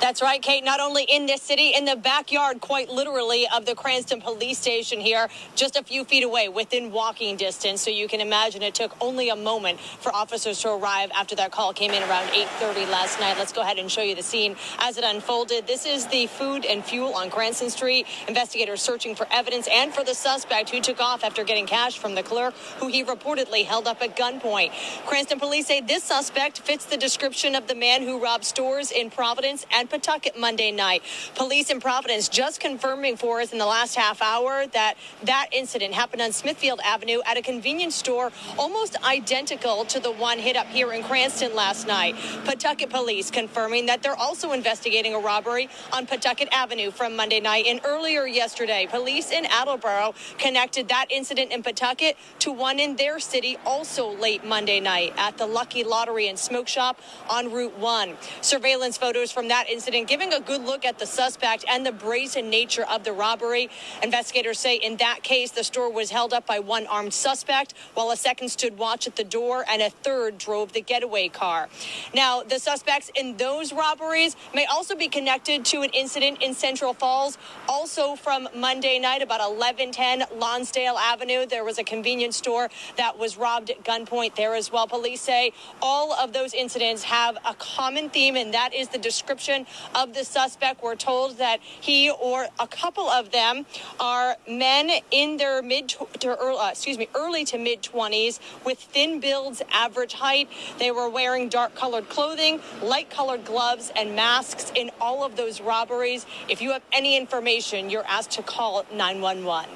That's 0.05 0.21
right, 0.21 0.43
Kate. 0.43 0.63
Not 0.63 0.81
only 0.81 1.05
in 1.05 1.25
this 1.25 1.41
city, 1.41 1.71
in 1.75 1.87
the 1.87 1.97
backyard, 1.97 2.61
quite 2.61 2.91
literally, 2.91 3.49
of 3.49 3.65
the 3.65 3.75
Cranston 3.75 4.21
police 4.21 4.59
station 4.59 5.01
here, 5.01 5.31
just 5.57 5.77
a 5.77 5.83
few 5.83 6.05
feet 6.05 6.23
away, 6.23 6.51
within 6.51 6.93
walking 6.93 7.39
distance. 7.39 7.81
So 7.81 7.91
you 7.91 8.07
can 8.07 8.21
imagine 8.21 8.63
it 8.63 8.75
took 8.75 8.95
only 9.01 9.31
a 9.31 9.35
moment 9.35 9.81
for 9.81 10.15
officers 10.15 10.61
to 10.61 10.69
arrive 10.75 11.11
after 11.17 11.35
that 11.37 11.53
call 11.53 11.73
came 11.73 11.93
in 11.93 12.03
around 12.03 12.29
8:30 12.35 12.85
last 12.85 13.19
night. 13.19 13.39
Let's 13.39 13.55
go 13.55 13.63
ahead 13.63 13.79
and 13.79 13.91
show 13.91 14.03
you 14.03 14.15
the 14.15 14.23
scene 14.23 14.57
as 14.79 14.99
it 14.99 15.05
unfolded. 15.05 15.67
This 15.67 15.87
is 15.87 16.05
the 16.09 16.27
food 16.27 16.67
and 16.67 16.85
fuel 16.85 17.15
on 17.15 17.31
Cranston 17.31 17.71
Street. 17.71 18.07
Investigators 18.29 18.83
searching 18.83 19.15
for 19.15 19.27
evidence 19.31 19.67
and 19.73 19.95
for 19.95 20.05
the 20.05 20.15
suspect 20.15 20.69
who 20.69 20.83
took 20.83 21.01
off 21.01 21.25
after 21.25 21.45
getting 21.45 21.65
cash 21.65 21.97
from 21.97 22.15
the 22.15 22.23
clerk, 22.23 22.53
who 22.79 22.89
he 22.89 23.03
reportedly 23.05 23.65
held 23.65 23.89
up 23.89 24.03
at 24.03 24.19
gunpoint. 24.19 24.71
Cranston 25.07 25.41
police 25.41 25.67
say 25.67 25.81
this 25.81 26.05
suspect 26.05 26.59
fits 26.59 26.85
the 26.85 26.99
description 26.99 27.55
of 27.55 27.69
the 27.69 27.75
man 27.75 28.03
who 28.03 28.23
robbed 28.23 28.45
stores 28.45 28.91
in 28.91 29.09
Providence 29.09 29.65
and 29.71 29.89
Pawtucket 29.95 30.36
Monday 30.36 30.72
night. 30.72 31.05
Police 31.36 31.70
in 31.70 31.78
Providence 31.78 32.28
just 32.28 32.59
confirming 32.59 33.16
for 33.16 33.40
us 33.40 33.53
in 33.53 33.59
the 33.59 33.66
last 33.66 33.95
half 33.95 34.20
hour 34.20 34.66
that 34.72 34.97
that 35.22 35.47
incident 35.53 35.95
happened 35.95 36.20
on 36.20 36.32
Smithfield 36.32 36.80
Avenue 36.84 37.20
at 37.24 37.36
a 37.36 37.42
convenience 37.42 37.95
store 37.95 38.32
almost 38.59 39.01
identical 39.05 39.84
to 39.84 40.01
the 40.01 40.11
one 40.11 40.40
hit 40.40 40.57
up 40.57 40.66
here 40.66 40.92
in 40.92 41.05
Cranston 41.05 41.55
last 41.55 41.86
night. 41.86 42.16
Pawtucket 42.45 42.90
police 42.90 43.30
confirming 43.30 43.86
that 43.86 44.03
they're 44.03 44.16
also 44.16 44.51
investigating 44.51 45.14
a 45.14 45.18
robbery 45.20 45.68
on 45.92 46.09
Pawtucket 46.09 46.49
Avenue 46.51 46.90
from 46.90 47.14
Monday 47.14 47.38
night. 47.38 47.66
And 47.68 47.80
earlier 47.84 48.26
yesterday, 48.26 48.88
police 48.90 49.30
in 49.30 49.47
Attleboro 49.47 50.12
connected 50.38 50.88
that 50.88 51.07
incident 51.09 51.53
in 51.53 51.62
Pawtucket 51.62 52.16
to 52.40 52.51
one 52.51 52.80
in 52.80 52.97
their 52.97 53.20
city 53.20 53.59
also 53.64 54.09
late 54.09 54.45
Monday 54.45 54.80
night 54.80 55.12
at 55.16 55.38
the 55.38 55.47
Lucky 55.47 55.84
Lottery 55.84 56.26
and 56.26 56.36
Smoke 56.36 56.66
Shop 56.66 56.99
on 57.30 57.53
Route 57.53 57.78
1. 57.78 58.16
Surveillance 58.40 58.99
photos 58.99 59.30
from 59.30 59.47
that 59.47 59.68
incident 59.68 59.84
giving 59.93 60.32
a 60.32 60.41
good 60.41 60.62
look 60.62 60.85
at 60.85 60.99
the 60.99 61.07
suspect 61.07 61.64
and 61.68 61.85
the 61.85 61.93
brazen 61.93 62.51
nature 62.51 62.85
of 62.85 63.05
the 63.05 63.12
robbery. 63.12 63.68
Investigators 64.03 64.59
say 64.59 64.76
in 64.76 64.97
that 64.97 65.22
case, 65.22 65.51
the 65.51 65.64
store 65.64 65.91
was 65.93 66.11
held 66.11 66.32
up 66.32 66.47
by 66.47 66.59
one 66.59 66.87
armed 66.87 67.12
suspect 67.12 67.74
while 67.95 68.11
a 68.11 68.16
second 68.16 68.49
stood 68.49 68.78
watch 68.78 69.07
at 69.07 69.16
the 69.16 69.24
door 69.24 69.64
and 69.68 69.82
a 69.82 69.91
third 69.91 70.39
drove 70.39 70.72
the 70.72 70.80
getaway 70.80 71.28
car. 71.28 71.68
Now, 72.14 72.43
the 72.43 72.59
suspects 72.59 73.11
in 73.14 73.37
those 73.37 73.72
robberies 73.72 74.37
may 74.55 74.64
also 74.66 74.95
be 74.95 75.09
connected 75.09 75.64
to 75.66 75.82
an 75.82 75.91
incident 75.91 76.43
in 76.43 76.55
Central 76.55 76.95
Falls, 76.95 77.39
also 77.68 78.16
from 78.16 78.49
Monday 78.55 78.99
night 78.99 79.22
about 79.22 79.41
1110 79.41 80.39
Lonsdale 80.39 80.97
Avenue. 80.97 81.47
There 81.47 81.64
was 81.64 81.78
a 81.78 81.85
convenience 81.85 82.37
store 82.37 82.70
that 82.97 83.18
was 83.18 83.37
robbed 83.37 83.70
at 83.70 83.85
gunpoint 83.85 84.35
there 84.37 84.55
as 84.55 84.72
well. 84.72 84.87
Police 84.87 85.20
say 85.20 85.53
all 85.82 86.12
of 86.12 86.32
those 86.32 86.55
incidents 86.55 87.03
have 87.03 87.37
a 87.45 87.55
common 87.55 88.11
theme, 88.11 88.37
and 88.37 88.55
that 88.55 88.74
is 88.74 88.89
the 88.89 88.99
description 88.99 89.66
of 89.95 90.14
the 90.14 90.25
suspect. 90.25 90.83
We're 90.83 90.97
told 90.97 91.39
that 91.39 91.61
he 91.62 92.11
or 92.11 92.47
a 92.59 92.66
couple 92.66 93.09
of 93.09 93.31
them 93.31 93.66
are 94.01 94.37
men 94.49 94.91
in 95.11 95.37
their 95.37 95.62
mid 95.62 95.89
to 96.20 96.37
early, 96.37 96.59
uh, 96.59 96.70
excuse 96.70 96.99
me, 96.99 97.09
early 97.14 97.45
to 97.47 97.59
mid 97.59 97.83
20s 97.83 98.41
with 98.64 98.79
thin 98.79 99.20
builds, 99.20 99.62
average 99.70 100.14
height. 100.14 100.49
They 100.79 100.91
were 100.91 101.09
wearing 101.09 101.49
dark 101.49 101.75
colored 101.75 102.09
clothing, 102.09 102.61
light 102.83 103.11
colored 103.11 103.45
gloves, 103.45 103.93
and 103.97 104.14
masks 104.16 104.72
in 104.75 104.91
all 105.01 105.25
of 105.25 105.37
those 105.37 105.61
robberies. 105.61 106.27
If 106.49 106.61
you 106.61 106.72
have 106.72 106.83
any 106.93 107.16
information, 107.16 107.91
you're 107.91 108.07
asked 108.07 108.33
to 108.33 108.43
call 108.43 108.85
911. 108.93 109.70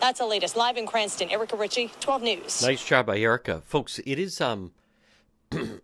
That's 0.00 0.18
the 0.18 0.26
latest. 0.26 0.56
Live 0.56 0.76
in 0.76 0.86
Cranston, 0.86 1.30
Erica 1.30 1.56
Ritchie, 1.56 1.90
12 2.00 2.22
News. 2.22 2.62
Nice 2.62 2.84
job 2.84 3.06
by 3.06 3.18
Erica, 3.18 3.62
folks. 3.64 4.00
It 4.04 4.18
is 4.18 4.40
um, 4.40 4.72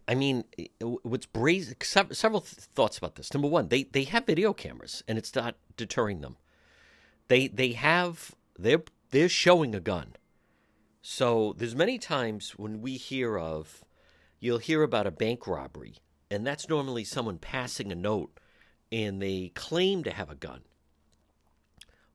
I 0.09 0.15
mean, 0.15 0.45
what's 0.81 1.27
brazen? 1.27 1.77
Several 1.81 2.41
th- 2.41 2.55
thoughts 2.75 2.99
about 2.99 3.17
this. 3.17 3.33
Number 3.33 3.49
one, 3.49 3.69
they 3.69 3.85
they 3.85 4.05
have 4.05 4.27
video 4.27 4.53
cameras, 4.53 5.03
and 5.09 5.19
it's 5.19 5.35
not 5.35 5.57
deterring 5.77 6.21
them. 6.21 6.37
They 7.29 7.49
they 7.49 7.73
have 7.73 8.35
they're 8.59 8.83
they're 9.11 9.29
showing 9.29 9.75
a 9.75 9.81
gun. 9.81 10.15
So 11.03 11.55
there's 11.57 11.75
many 11.75 11.99
times 11.99 12.53
when 12.53 12.81
we 12.81 12.97
hear 12.97 13.39
of, 13.39 13.85
you'll 14.41 14.59
hear 14.59 14.83
about 14.83 15.07
a 15.07 15.11
bank 15.11 15.47
robbery, 15.47 15.97
and 16.31 16.47
that's 16.47 16.69
normally 16.69 17.05
someone 17.05 17.39
passing 17.39 17.91
a 17.91 17.95
note, 17.95 18.39
and 18.93 19.23
they 19.23 19.53
claim 19.55 20.05
to 20.05 20.11
have 20.11 20.31
a 20.31 20.35
gun. 20.35 20.63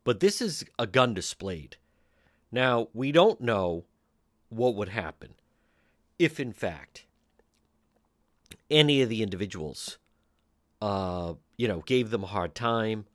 But 0.04 0.20
this 0.20 0.42
is 0.42 0.66
a 0.78 0.86
gun 0.86 1.14
displayed. 1.14 1.78
Now, 2.52 2.90
we 2.94 3.12
don't 3.12 3.42
know 3.42 3.86
what 4.50 4.76
would 4.76 4.90
happen 4.90 5.34
if, 6.20 6.40
in 6.40 6.54
fact, 6.54 7.06
any 8.70 9.02
of 9.02 9.10
the 9.10 9.24
individuals, 9.24 9.98
uh, 10.82 11.34
you 11.58 11.68
know, 11.68 11.82
gave 11.86 12.10
them 12.10 12.24
a 12.24 12.28
hard 12.28 12.56
time, 12.56 13.06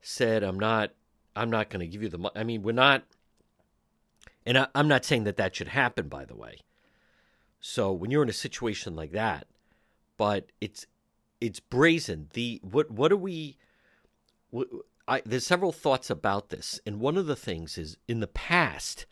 said, 0.00 0.42
"I'm 0.42 0.58
not, 0.58 0.90
I'm 1.34 1.50
not 1.50 1.70
going 1.70 1.80
to 1.80 1.86
give 1.86 2.02
you 2.02 2.08
the 2.08 2.18
money." 2.18 2.34
I 2.36 2.44
mean, 2.44 2.62
we're 2.62 2.72
not, 2.72 3.04
and 4.46 4.58
I, 4.58 4.68
I'm 4.74 4.88
not 4.88 5.04
saying 5.04 5.24
that 5.24 5.36
that 5.36 5.56
should 5.56 5.68
happen, 5.68 6.08
by 6.08 6.24
the 6.24 6.36
way. 6.36 6.58
So 7.60 7.92
when 7.92 8.10
you're 8.10 8.22
in 8.22 8.28
a 8.28 8.34
situation 8.34 8.94
like 8.94 9.12
that, 9.12 9.46
but 10.16 10.50
it's 10.60 10.86
it's 11.40 11.60
brazen. 11.60 12.28
The 12.32 12.60
what 12.62 12.90
what 12.90 13.12
are 13.12 13.16
we? 13.16 13.56
What, 14.50 14.68
I, 15.06 15.22
there's 15.24 15.46
several 15.46 15.72
thoughts 15.72 16.10
about 16.10 16.50
this, 16.50 16.80
and 16.84 17.00
one 17.00 17.16
of 17.16 17.26
the 17.26 17.36
things 17.36 17.78
is 17.78 17.96
in 18.06 18.20
the 18.20 18.26
past, 18.26 19.06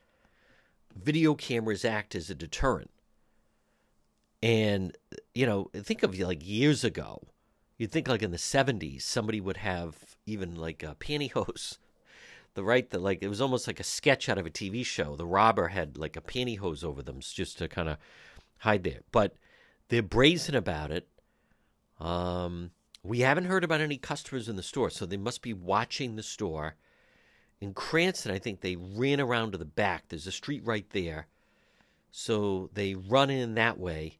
video 0.94 1.34
cameras 1.34 1.84
act 1.84 2.14
as 2.14 2.28
a 2.28 2.34
deterrent. 2.34 2.90
And 4.42 4.96
you 5.36 5.44
know, 5.44 5.70
think 5.74 6.02
of 6.02 6.18
like 6.18 6.40
years 6.42 6.82
ago. 6.82 7.20
You'd 7.76 7.92
think 7.92 8.08
like 8.08 8.22
in 8.22 8.30
the 8.30 8.38
'70s, 8.38 9.02
somebody 9.02 9.38
would 9.38 9.58
have 9.58 10.16
even 10.24 10.54
like 10.56 10.82
uh, 10.82 10.94
pantyhose. 10.94 11.78
The 12.54 12.64
right 12.64 12.88
that 12.88 13.02
like 13.02 13.18
it 13.20 13.28
was 13.28 13.42
almost 13.42 13.66
like 13.66 13.80
a 13.80 13.84
sketch 13.84 14.30
out 14.30 14.38
of 14.38 14.46
a 14.46 14.50
TV 14.50 14.82
show. 14.82 15.14
The 15.14 15.26
robber 15.26 15.68
had 15.68 15.98
like 15.98 16.16
a 16.16 16.22
pantyhose 16.22 16.82
over 16.82 17.02
them 17.02 17.20
just 17.20 17.58
to 17.58 17.68
kind 17.68 17.86
of 17.86 17.98
hide 18.60 18.82
there. 18.82 19.00
But 19.12 19.34
they're 19.88 20.00
brazen 20.00 20.54
about 20.54 20.90
it. 20.90 21.06
Um, 22.00 22.70
we 23.02 23.20
haven't 23.20 23.44
heard 23.44 23.62
about 23.62 23.82
any 23.82 23.98
customers 23.98 24.48
in 24.48 24.56
the 24.56 24.62
store, 24.62 24.88
so 24.88 25.04
they 25.04 25.18
must 25.18 25.42
be 25.42 25.52
watching 25.52 26.16
the 26.16 26.22
store. 26.22 26.76
In 27.60 27.74
Cranston, 27.74 28.32
I 28.32 28.38
think 28.38 28.62
they 28.62 28.76
ran 28.76 29.20
around 29.20 29.52
to 29.52 29.58
the 29.58 29.66
back. 29.66 30.04
There's 30.08 30.26
a 30.26 30.32
street 30.32 30.64
right 30.64 30.88
there. 30.92 31.26
So 32.10 32.70
they 32.72 32.94
run 32.94 33.28
in 33.28 33.52
that 33.56 33.78
way 33.78 34.16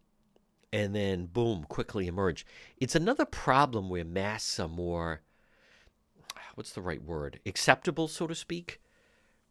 and 0.77 0.95
then 0.95 1.25
boom, 1.25 1.65
quickly 1.71 2.07
emerge. 2.07 2.45
It's 2.77 2.95
another 2.95 3.25
problem 3.25 3.89
where 3.89 4.05
masks 4.05 4.61
are 4.61 4.69
more 4.69 5.23
what's 6.55 6.73
the 6.73 6.83
right 6.83 7.03
word? 7.03 7.41
Acceptable, 7.47 8.09
so 8.09 8.27
to 8.27 8.35
speak. 8.35 8.81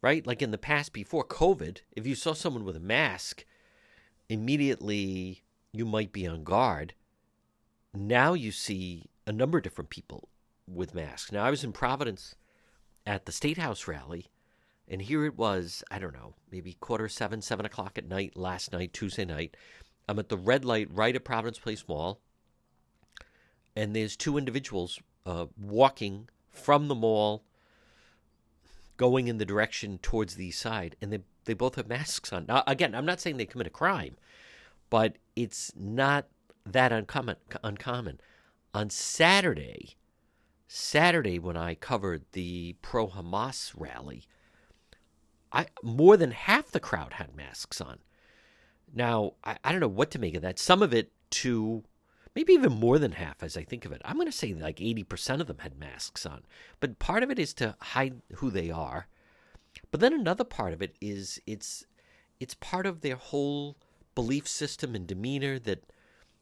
Right? 0.04 0.26
Like 0.26 0.44
in 0.44 0.52
the 0.52 0.60
past 0.60 0.94
before 0.94 1.26
COVID, 1.26 1.80
if 1.94 2.06
you 2.06 2.14
saw 2.14 2.34
someone 2.34 2.64
with 2.64 2.76
a 2.76 2.80
mask, 2.80 3.44
immediately 4.30 5.42
you 5.72 5.84
might 5.84 6.12
be 6.12 6.28
on 6.28 6.44
guard. 6.44 6.94
Now 7.92 8.34
you 8.34 8.52
see 8.52 9.06
a 9.26 9.32
number 9.32 9.58
of 9.58 9.64
different 9.64 9.90
people 9.90 10.30
with 10.68 10.94
masks. 10.94 11.32
Now 11.32 11.44
I 11.44 11.50
was 11.50 11.64
in 11.64 11.72
Providence 11.72 12.36
at 13.08 13.26
the 13.26 13.32
State 13.32 13.58
House 13.58 13.88
rally, 13.88 14.28
and 14.88 15.02
here 15.02 15.26
it 15.26 15.38
was, 15.38 15.84
I 15.90 15.98
don't 15.98 16.14
know, 16.14 16.36
maybe 16.52 16.74
quarter 16.74 17.10
seven, 17.10 17.42
seven 17.42 17.66
o'clock 17.66 17.98
at 17.98 18.08
night 18.08 18.38
last 18.38 18.72
night, 18.72 18.94
Tuesday 18.94 19.26
night. 19.26 19.58
I'm 20.08 20.20
at 20.20 20.30
the 20.30 20.38
red 20.38 20.66
light 20.66 20.88
right 20.92 21.16
at 21.16 21.24
Providence 21.24 21.60
Place 21.60 21.84
Mall, 21.88 22.20
and 23.76 23.96
there's 23.96 24.16
two 24.16 24.38
individuals 24.38 25.00
uh, 25.26 25.48
walking 25.60 26.30
from 26.52 26.88
the 26.88 26.96
mall, 26.96 27.44
going 28.98 29.28
in 29.28 29.38
the 29.38 29.46
direction 29.46 29.98
towards 29.98 30.36
the 30.36 30.48
east 30.48 30.62
side, 30.62 30.96
and 31.02 31.12
they 31.12 31.20
they 31.46 31.54
both 31.54 31.76
have 31.76 31.88
masks 31.88 32.34
on. 32.34 32.46
Now, 32.48 32.64
again, 32.68 32.96
I'm 32.96 33.06
not 33.06 33.20
saying 33.20 33.38
they 33.38 33.46
commit 33.46 33.68
a 33.68 33.72
crime, 33.72 34.16
but 34.90 35.18
it's 35.36 35.72
not 35.76 36.28
that 36.66 36.92
uncommon. 36.92 37.38
Uncommon. 37.64 38.20
On 38.74 38.90
Saturday, 38.90 39.96
Saturday 40.68 41.40
when 41.40 41.56
I 41.56 41.76
covered 41.76 42.24
the 42.34 42.76
pro 42.82 43.08
Hamas 43.08 43.74
rally, 43.76 44.24
I 45.52 45.68
more 45.84 46.18
than 46.18 46.32
half 46.32 46.72
the 46.72 46.80
crowd 46.80 47.14
had 47.14 47.36
masks 47.36 47.80
on. 47.80 48.00
Now 48.94 49.34
I, 49.44 49.58
I 49.64 49.72
don't 49.72 49.82
know 49.82 49.88
what 49.88 50.12
to 50.12 50.20
make 50.20 50.36
of 50.36 50.42
that. 50.42 50.60
Some 50.60 50.82
of 50.82 50.94
it 50.94 51.12
to 51.32 51.84
maybe 52.36 52.54
even 52.54 52.74
more 52.74 53.00
than 53.00 53.14
half 53.14 53.42
as 53.42 53.58
I 53.58 53.64
think 53.64 53.86
of 53.86 53.92
it. 53.92 54.02
I'm 54.06 54.16
going 54.16 54.28
to 54.28 54.32
say 54.32 54.54
like 54.54 54.78
80% 54.78 55.40
of 55.40 55.48
them 55.48 55.60
had 55.60 55.80
masks 55.80 56.26
on. 56.26 56.44
But 56.80 57.00
part 57.00 57.24
of 57.24 57.32
it 57.32 57.40
is 57.40 57.54
to 57.56 57.76
hide 57.80 58.22
who 58.36 58.52
they 58.52 58.70
are. 58.70 59.08
But 59.92 60.00
then 60.00 60.14
another 60.14 60.44
part 60.44 60.74
of 60.74 60.82
it 60.82 60.96
is 61.02 61.42
it's 61.46 61.86
it's 62.40 62.54
part 62.56 62.86
of 62.86 63.02
their 63.02 63.16
whole 63.16 63.78
belief 64.14 64.48
system 64.48 64.96
and 64.96 65.08
demeanor 65.08 65.60
that 65.60 65.84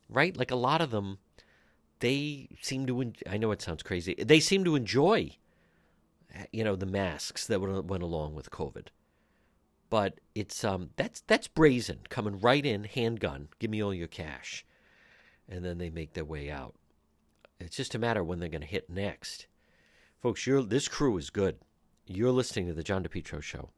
right 0.10 0.36
like 0.36 0.52
a 0.52 0.56
lot 0.56 0.82
of 0.82 0.92
them 0.92 1.18
they 2.00 2.50
seem 2.62 2.86
to 2.88 3.14
I 3.30 3.38
know 3.38 3.52
it 3.52 3.62
sounds 3.62 3.84
crazy. 3.84 4.16
They 4.16 4.40
seem 4.40 4.64
to 4.66 4.76
enjoy 4.76 5.38
you 6.52 6.64
know 6.64 6.76
the 6.76 6.86
masks 6.86 7.48
that 7.48 7.62
went 7.62 8.04
along 8.04 8.36
with 8.36 8.52
COVID. 8.52 8.88
But 9.94 10.20
it's 10.34 10.64
um 10.64 10.90
that's 10.96 11.22
that's 11.28 11.48
brazen 11.48 12.00
coming 12.10 12.40
right 12.40 12.66
in 12.66 12.86
handgun. 12.86 13.50
Give 13.60 13.70
me 13.70 13.84
all 13.84 13.94
your 13.94 14.08
cash 14.08 14.66
and 15.48 15.64
then 15.64 15.78
they 15.78 15.92
make 15.92 16.14
their 16.14 16.26
way 16.26 16.50
out. 16.50 16.74
It's 17.60 17.78
just 17.78 17.94
a 17.94 18.00
matter 18.00 18.24
when 18.24 18.40
they're 18.40 18.50
going 18.50 18.62
to 18.62 18.68
hit 18.68 18.90
next. 18.90 19.46
Folks, 20.20 20.48
this 20.48 20.88
crew 20.88 21.16
is 21.20 21.30
good. 21.30 21.58
You're 22.08 22.32
listening 22.32 22.66
to 22.66 22.74
the 22.74 22.82
John 22.82 23.04
DePetro 23.04 23.44
Show. 23.44 23.70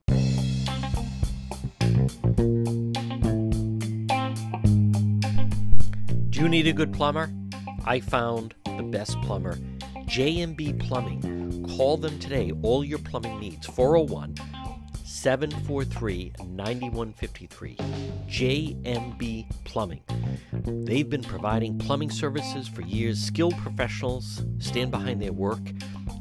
Do 6.29 6.39
you 6.39 6.47
need 6.47 6.67
a 6.67 6.73
good 6.73 6.93
plumber? 6.93 7.29
I 7.83 7.99
found 7.99 8.55
the 8.63 8.83
best 8.83 9.21
plumber, 9.21 9.57
JMB 10.05 10.79
Plumbing. 10.79 11.65
Call 11.75 11.97
them 11.97 12.17
today. 12.19 12.53
All 12.61 12.85
your 12.85 12.99
plumbing 12.99 13.37
needs. 13.41 13.67
401 13.67 14.35
743 15.15 16.33
9153. 16.45 17.77
JMB 18.27 19.63
Plumbing. 19.63 20.03
They've 20.85 21.09
been 21.09 21.23
providing 21.23 21.77
plumbing 21.79 22.11
services 22.11 22.67
for 22.67 22.81
years. 22.81 23.23
Skilled 23.23 23.57
professionals 23.59 24.43
stand 24.59 24.91
behind 24.91 25.21
their 25.21 25.31
work. 25.31 25.61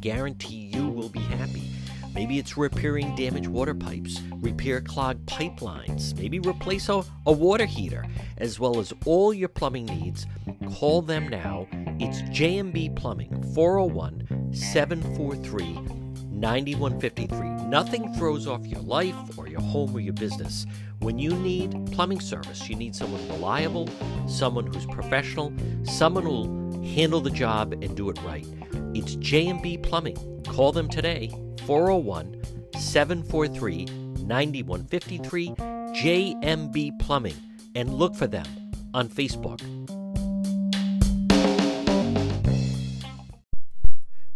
Guarantee 0.01 0.71
you 0.73 0.89
will 0.89 1.09
be 1.09 1.19
happy. 1.19 1.71
Maybe 2.15 2.39
it's 2.39 2.57
repairing 2.57 3.17
damaged 3.17 3.49
water 3.49 3.75
pipes, 3.75 4.21
repair 4.37 4.81
clogged 4.81 5.27
pipelines, 5.27 6.17
maybe 6.17 6.39
replace 6.39 6.89
a, 6.89 7.03
a 7.27 7.33
water 7.33 7.67
heater, 7.67 8.07
as 8.39 8.61
well 8.61 8.79
as 8.79 8.93
all 9.05 9.35
your 9.35 9.49
plumbing 9.49 9.87
needs. 9.87 10.25
Call 10.75 11.03
them 11.03 11.29
now. 11.29 11.67
It's 11.99 12.23
JMB 12.23 12.95
Plumbing, 12.95 13.43
401 13.55 14.53
743 14.55 16.04
9153. 16.45 17.69
Nothing 17.69 18.13
throws 18.17 18.47
off 18.47 18.67
your 18.67 18.83
life 18.83 19.17
or 19.39 19.49
your 19.49 19.63
home 19.63 19.97
or 19.97 20.01
your 20.01 20.13
business. 20.13 20.67
When 20.99 21.19
you 21.19 21.35
need 21.35 21.91
plumbing 21.91 22.21
service, 22.21 22.69
you 22.69 22.77
need 22.77 22.95
someone 22.95 23.27
reliable, 23.29 23.89
someone 24.29 24.67
who's 24.67 24.85
professional, 24.85 25.55
someone 25.85 26.25
who'll 26.25 26.85
handle 26.85 27.23
the 27.23 27.31
job 27.31 27.73
and 27.73 27.97
do 27.97 28.11
it 28.11 28.19
right. 28.23 28.47
It's 28.93 29.17
J&B 29.17 29.79
Plumbing. 29.79 30.43
Call 30.47 30.71
them 30.71 30.87
today, 30.87 31.31
401 31.65 32.43
743 32.79 33.87
9153, 33.87 35.49
JMB 35.49 36.99
Plumbing, 36.99 37.37
and 37.75 37.95
look 37.95 38.15
for 38.15 38.27
them 38.27 38.45
on 38.93 39.09
Facebook. 39.09 39.63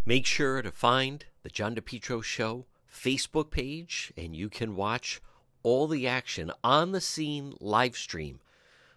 Make 0.06 0.24
sure 0.24 0.62
to 0.62 0.70
find 0.70 1.26
the 1.48 1.54
John 1.54 1.74
DePetro 1.74 2.22
Show 2.22 2.66
Facebook 2.94 3.50
page, 3.50 4.12
and 4.18 4.36
you 4.36 4.50
can 4.50 4.76
watch 4.76 5.22
all 5.62 5.88
the 5.88 6.06
action 6.06 6.52
on 6.62 6.92
the 6.92 7.00
scene 7.00 7.54
live 7.58 7.96
stream. 7.96 8.40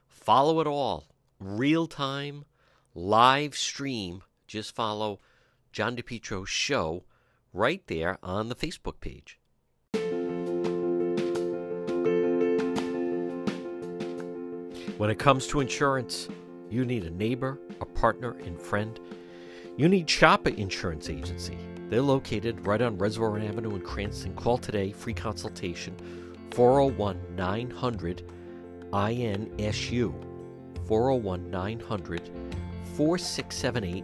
Follow 0.05 0.59
it 0.59 0.67
all, 0.67 1.05
real 1.39 1.87
time, 1.87 2.43
live 2.93 3.55
stream. 3.55 4.21
Just 4.47 4.75
follow 4.75 5.21
John 5.71 5.95
DePetro 5.95 6.45
Show 6.45 7.05
right 7.53 7.81
there 7.87 8.17
on 8.21 8.49
the 8.49 8.55
Facebook 8.55 8.99
page. 8.99 9.39
When 14.97 15.09
it 15.09 15.19
comes 15.19 15.47
to 15.47 15.61
insurance, 15.61 16.27
you 16.69 16.83
need 16.83 17.05
a 17.05 17.11
neighbor, 17.11 17.61
a 17.79 17.85
partner, 17.85 18.31
and 18.39 18.61
friend. 18.61 18.99
You 19.81 19.89
need 19.89 20.07
Shopper 20.07 20.51
Insurance 20.51 21.09
Agency. 21.09 21.57
They're 21.89 22.03
located 22.03 22.67
right 22.67 22.83
on 22.83 22.99
Reservoir 22.99 23.39
Avenue 23.39 23.73
in 23.73 23.81
Cranston. 23.81 24.35
Call 24.35 24.59
today, 24.59 24.91
free 24.91 25.15
consultation, 25.15 25.95
401 26.51 27.19
900 27.35 28.31
INSU. 28.93 30.13
401 30.87 31.49
900 31.49 32.29
4678 32.95 34.03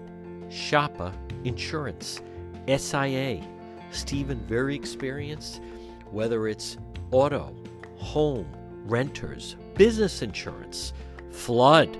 Shopper 0.49 1.13
Insurance. 1.43 2.21
SIA. 2.67 3.47
Stephen, 3.91 4.39
very 4.47 4.75
experienced, 4.75 5.61
whether 6.09 6.47
it's 6.47 6.78
auto, 7.11 7.55
home, 7.97 8.47
renters, 8.88 9.57
business 9.75 10.23
insurance, 10.23 10.93
flood, 11.30 11.95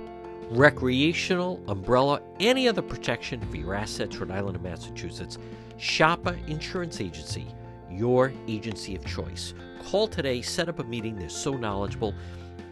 recreational, 0.50 1.62
umbrella, 1.68 2.22
any 2.40 2.68
other 2.68 2.82
protection 2.82 3.40
for 3.50 3.56
your 3.56 3.74
assets, 3.74 4.16
Rhode 4.16 4.30
Island 4.30 4.56
and 4.56 4.64
Massachusetts. 4.64 5.38
Shopper 5.76 6.36
Insurance 6.48 7.00
Agency, 7.00 7.46
your 7.90 8.32
agency 8.48 8.96
of 8.96 9.04
choice. 9.04 9.54
Call 9.84 10.08
today, 10.08 10.42
set 10.42 10.68
up 10.68 10.80
a 10.80 10.84
meeting. 10.84 11.16
They're 11.16 11.28
so 11.28 11.52
knowledgeable, 11.52 12.14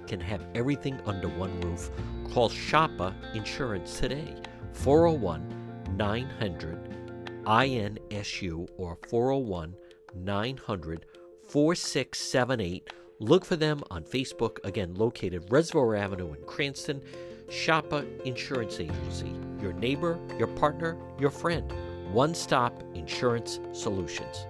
can 0.06 0.20
have 0.20 0.44
everything 0.54 0.98
under 1.06 1.28
one 1.28 1.60
roof. 1.60 1.90
Call 2.32 2.48
Shopper 2.48 3.14
Insurance 3.34 3.98
today, 3.98 4.34
401 4.72 5.94
900 5.96 6.96
INSU 7.44 8.68
or 8.76 8.98
401 9.08 9.74
900 10.14 11.06
4678. 11.48 12.90
Look 13.18 13.44
for 13.44 13.56
them 13.56 13.82
on 13.90 14.04
Facebook, 14.04 14.58
again, 14.64 14.94
located 14.94 15.50
Reservoir 15.50 15.94
Avenue 15.94 16.34
in 16.34 16.42
Cranston. 16.44 17.00
Shopper 17.48 18.04
Insurance 18.24 18.80
Agency, 18.80 19.32
your 19.60 19.72
neighbor, 19.72 20.18
your 20.38 20.48
partner, 20.48 20.96
your 21.18 21.30
friend 21.30 21.72
one 22.12 22.34
stop 22.34 22.82
insurance 22.94 23.60
solutions. 23.72 24.46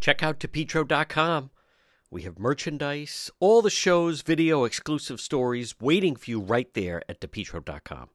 Check 0.00 0.22
out 0.22 0.40
DePetro.com. 0.40 1.50
We 2.10 2.22
have 2.22 2.38
merchandise, 2.38 3.30
all 3.40 3.60
the 3.60 3.68
shows, 3.68 4.22
video, 4.22 4.64
exclusive 4.64 5.20
stories 5.20 5.74
waiting 5.80 6.16
for 6.16 6.30
you 6.30 6.40
right 6.40 6.72
there 6.72 7.02
at 7.08 7.20
DePetro.com. 7.20 8.08